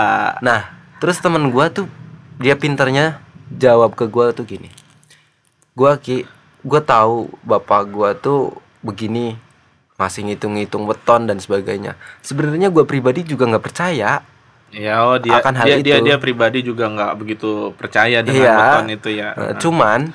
Nah, 0.45 0.61
terus 1.01 1.17
temen 1.17 1.49
gua 1.49 1.73
tuh 1.73 1.89
dia 2.37 2.53
pinternya 2.53 3.17
jawab 3.49 3.97
ke 3.97 4.05
gua 4.05 4.37
tuh 4.37 4.45
gini. 4.45 4.69
Gua 5.73 5.97
ki 5.97 6.29
gua 6.61 6.85
tahu 6.85 7.25
bapak 7.41 7.89
gua 7.89 8.13
tuh 8.13 8.53
begini 8.85 9.33
masih 9.97 10.29
ngitung-ngitung 10.29 10.85
weton 10.85 11.25
dan 11.25 11.41
sebagainya. 11.41 11.97
Sebenarnya 12.21 12.69
gua 12.69 12.85
pribadi 12.85 13.25
juga 13.25 13.49
nggak 13.49 13.65
percaya. 13.65 14.21
Ya, 14.69 15.01
oh 15.01 15.17
dia 15.17 15.35
Akan 15.35 15.53
hal 15.53 15.65
dia, 15.65 15.77
dia 15.81 15.97
itu. 15.97 16.05
dia 16.05 16.17
pribadi 16.17 16.61
juga 16.61 16.85
nggak 16.85 17.13
begitu 17.15 17.73
percaya 17.73 18.21
dengan 18.21 18.39
Iya. 18.39 18.55
weton 18.55 18.87
itu 18.91 19.09
ya. 19.11 19.29
Eh, 19.33 19.53
cuman 19.57 20.13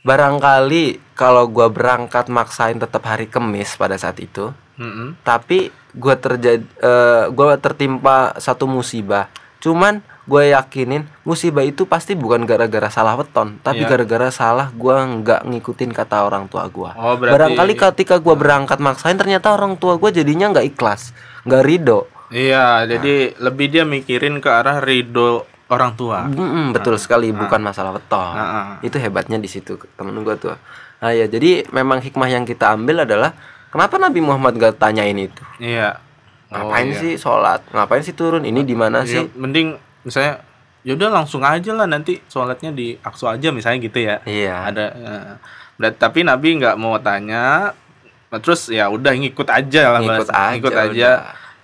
barangkali 0.00 0.84
kalau 1.12 1.46
gua 1.46 1.68
berangkat 1.68 2.26
maksain 2.28 2.76
tetap 2.76 3.02
hari 3.04 3.26
Kamis 3.26 3.74
pada 3.74 3.94
saat 3.94 4.18
itu, 4.18 4.50
Mm-mm. 4.76 5.14
tapi 5.22 5.68
gua 5.92 6.14
terjadi 6.14 6.62
eh, 6.62 7.24
gua 7.28 7.54
tertimpa 7.56 8.34
satu 8.36 8.66
musibah. 8.66 9.30
Cuman 9.58 10.02
gue 10.22 10.50
yakinin 10.50 11.02
musibah 11.22 11.62
itu 11.62 11.82
pasti 11.82 12.14
bukan 12.14 12.42
gara-gara 12.44 12.86
salah 12.88 13.14
weton 13.14 13.58
tapi 13.58 13.82
Iya. 13.82 13.90
gara-gara 13.90 14.30
salah 14.30 14.70
gue 14.72 14.94
nggak 14.94 15.42
ngikutin 15.44 15.90
kata 15.90 16.22
orang 16.22 16.46
tua 16.46 16.62
gue 16.68 16.90
Oh, 16.92 17.18
berarti- 17.18 17.34
barangkali 17.58 17.74
ketika 17.76 18.22
gue 18.22 18.30
berangkat 18.32 18.78
maksain 18.78 19.18
ternyata 19.18 19.50
orang 19.50 19.74
tua 19.74 19.98
gue 19.98 20.10
jadinya 20.12 20.46
nggak 20.48 20.66
ikhlas 20.68 21.10
nggak 21.42 21.62
ridho 21.64 22.06
Iya, 22.32 22.66
jadi 22.86 23.14
lebih 23.38 23.66
dia 23.68 23.84
mikirin 23.84 24.38
ke 24.38 24.48
arah 24.48 24.80
ridho 24.80 25.44
orang 25.68 25.92
tua. 25.92 26.24
Mm-mm, 26.26 26.72
betul 26.72 26.96
sekali 26.96 27.28
bukan 27.30 27.60
masalah 27.60 27.92
weton 27.92 28.20
Ah, 28.30 28.40
ah. 28.40 28.66
itu 28.80 28.96
hebatnya 28.96 29.36
di 29.36 29.46
situ 29.46 29.76
temen 29.90 30.16
gue 30.18 30.36
tuh 30.36 30.52
nah 30.98 31.10
ya 31.10 31.24
jadi 31.24 31.64
memang 31.68 31.98
hikmah 31.98 32.28
yang 32.28 32.44
kita 32.44 32.70
ambil 32.70 33.02
adalah 33.02 33.32
kenapa 33.68 33.96
Nabi 33.96 34.20
Muhammad 34.20 34.54
gak 34.54 34.76
tanyain 34.78 35.16
itu 35.18 35.40
Iya. 35.58 35.96
Oh, 36.48 36.68
ngapain 36.68 36.88
iya. 36.88 36.96
sih 36.96 37.12
sholat 37.16 37.64
ngapain 37.68 38.00
sih 38.00 38.12
turun 38.12 38.44
ini 38.44 38.62
di 38.62 38.72
mana 38.72 39.00
Ya, 39.00 39.08
sih 39.10 39.24
mending 39.32 39.74
misalnya 40.02 40.44
yaudah 40.82 41.08
langsung 41.10 41.40
aja 41.40 41.72
lah 41.72 41.86
nanti 41.86 42.20
sholatnya 42.24 42.68
di 42.70 42.94
Aqsa 42.98 43.32
aja 43.32 43.48
misalnya 43.48 43.80
gitu 43.80 43.98
ya. 43.98 44.20
iya 44.24 44.56
Ada 44.62 44.84
berat- 45.74 45.96
tapi 45.96 46.20
Nabi 46.20 46.54
nggak 46.54 46.76
mau 46.76 46.94
tanya. 46.98 47.72
Nah, 48.28 48.38
Terus 48.38 48.68
ya 48.68 48.86
udah 48.86 49.10
ngikut 49.10 49.48
aja 49.48 49.82
lah 49.88 50.00
ngikut 50.00 50.16
bahasa- 50.22 50.34
aja 50.34 50.52
ngikut 50.52 50.74
aja. 50.74 50.90
udah. 50.92 51.16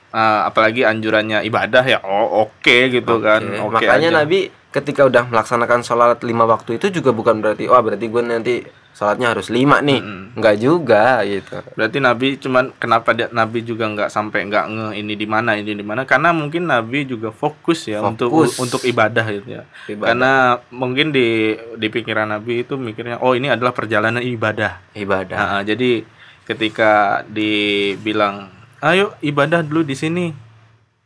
Eh, 0.08 0.40
apalagi 0.48 0.88
anjurannya 0.88 1.44
ibadah 1.44 1.84
ya 1.84 2.00
oh 2.00 2.48
oke 2.48 2.76
gitu 2.88 3.20
kan. 3.20 3.44
Oke, 3.44 3.60
Oke 3.60 3.72
makanya 3.76 4.08
aja. 4.08 4.18
Nabi 4.24 4.48
ketika 4.72 5.04
udah 5.04 5.28
melaksanakan 5.28 5.84
sholat 5.84 6.24
lima 6.24 6.48
waktu 6.48 6.80
itu 6.80 6.88
juga 7.00 7.12
bukan 7.12 7.44
berarti 7.44 7.68
wah 7.68 7.84
berarti 7.84 8.08
gue 8.08 8.22
nanti 8.24 8.54
sholatnya 8.96 9.36
harus 9.36 9.52
lima 9.52 9.84
nih 9.84 10.00
nggak 10.32 10.56
juga 10.60 11.20
gitu 11.28 11.60
Berarti 11.76 11.98
Nabi 12.00 12.40
cuman 12.40 12.72
kenapa 12.80 13.12
dia 13.12 13.28
Nabi 13.32 13.64
juga 13.68 13.84
nggak 13.84 14.08
sampai 14.08 14.48
nggak 14.48 14.64
nge 14.72 14.88
ini 14.96 15.12
di 15.12 15.26
mana 15.28 15.56
ini 15.60 15.72
di 15.76 15.84
mana 15.84 16.08
karena 16.08 16.32
mungkin 16.32 16.68
Nabi 16.68 17.04
juga 17.04 17.28
fokus 17.28 17.84
ya 17.88 18.00
untuk 18.00 18.32
Fokus. 18.32 18.56
untuk 18.60 18.80
ibadah 18.88 19.28
gitu 19.28 19.60
ya. 19.60 19.68
Ibadah. 19.92 20.08
Karena 20.08 20.32
mungkin 20.72 21.12
di 21.12 21.52
di 21.76 21.88
pikiran 21.92 22.32
Nabi 22.32 22.64
itu 22.64 22.80
mikirnya 22.80 23.20
oh 23.20 23.36
ini 23.36 23.52
adalah 23.52 23.76
perjalanan 23.76 24.24
ibadah. 24.24 24.96
ibadah 24.96 25.36
Nah, 25.36 25.60
jadi 25.68 26.00
ketika 26.48 27.24
dibilang 27.28 28.57
ayo 28.80 29.14
ibadah 29.20 29.62
dulu 29.66 29.82
di 29.82 29.96
sini 29.98 30.30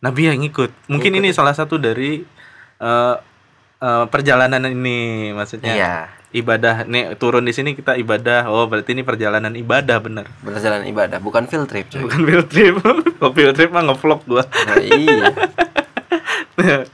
Nabi 0.03 0.27
yang 0.27 0.43
ikut. 0.43 0.91
Mungkin 0.91 1.15
ini 1.15 1.31
salah 1.31 1.55
satu 1.55 1.79
dari 1.79 2.27
eh, 2.83 3.17
eh, 3.79 4.05
perjalanan 4.11 4.67
ini 4.67 5.31
maksudnya. 5.33 5.75
iya 5.75 5.95
Ibadah 6.33 6.89
nih 6.89 7.13
turun 7.21 7.45
di 7.45 7.53
sini 7.53 7.77
kita 7.77 7.93
ibadah. 8.01 8.49
Oh, 8.49 8.65
berarti 8.65 8.97
ini 8.97 9.05
perjalanan 9.05 9.53
ibadah 9.53 10.01
bener. 10.01 10.25
berjalan 10.41 10.89
ibadah 10.89 11.21
bukan 11.21 11.45
field 11.45 11.69
trip 11.69 11.93
cuy 11.93 12.01
Bukan 12.09 12.21
field 12.25 12.49
trip. 12.49 12.75
Kalau 13.21 13.33
field 13.37 13.53
trip 13.53 13.69
mah 13.69 13.85
ngevlog 13.85 14.25
gua. 14.25 14.43
nah, 14.49 14.81
iya 14.81 15.29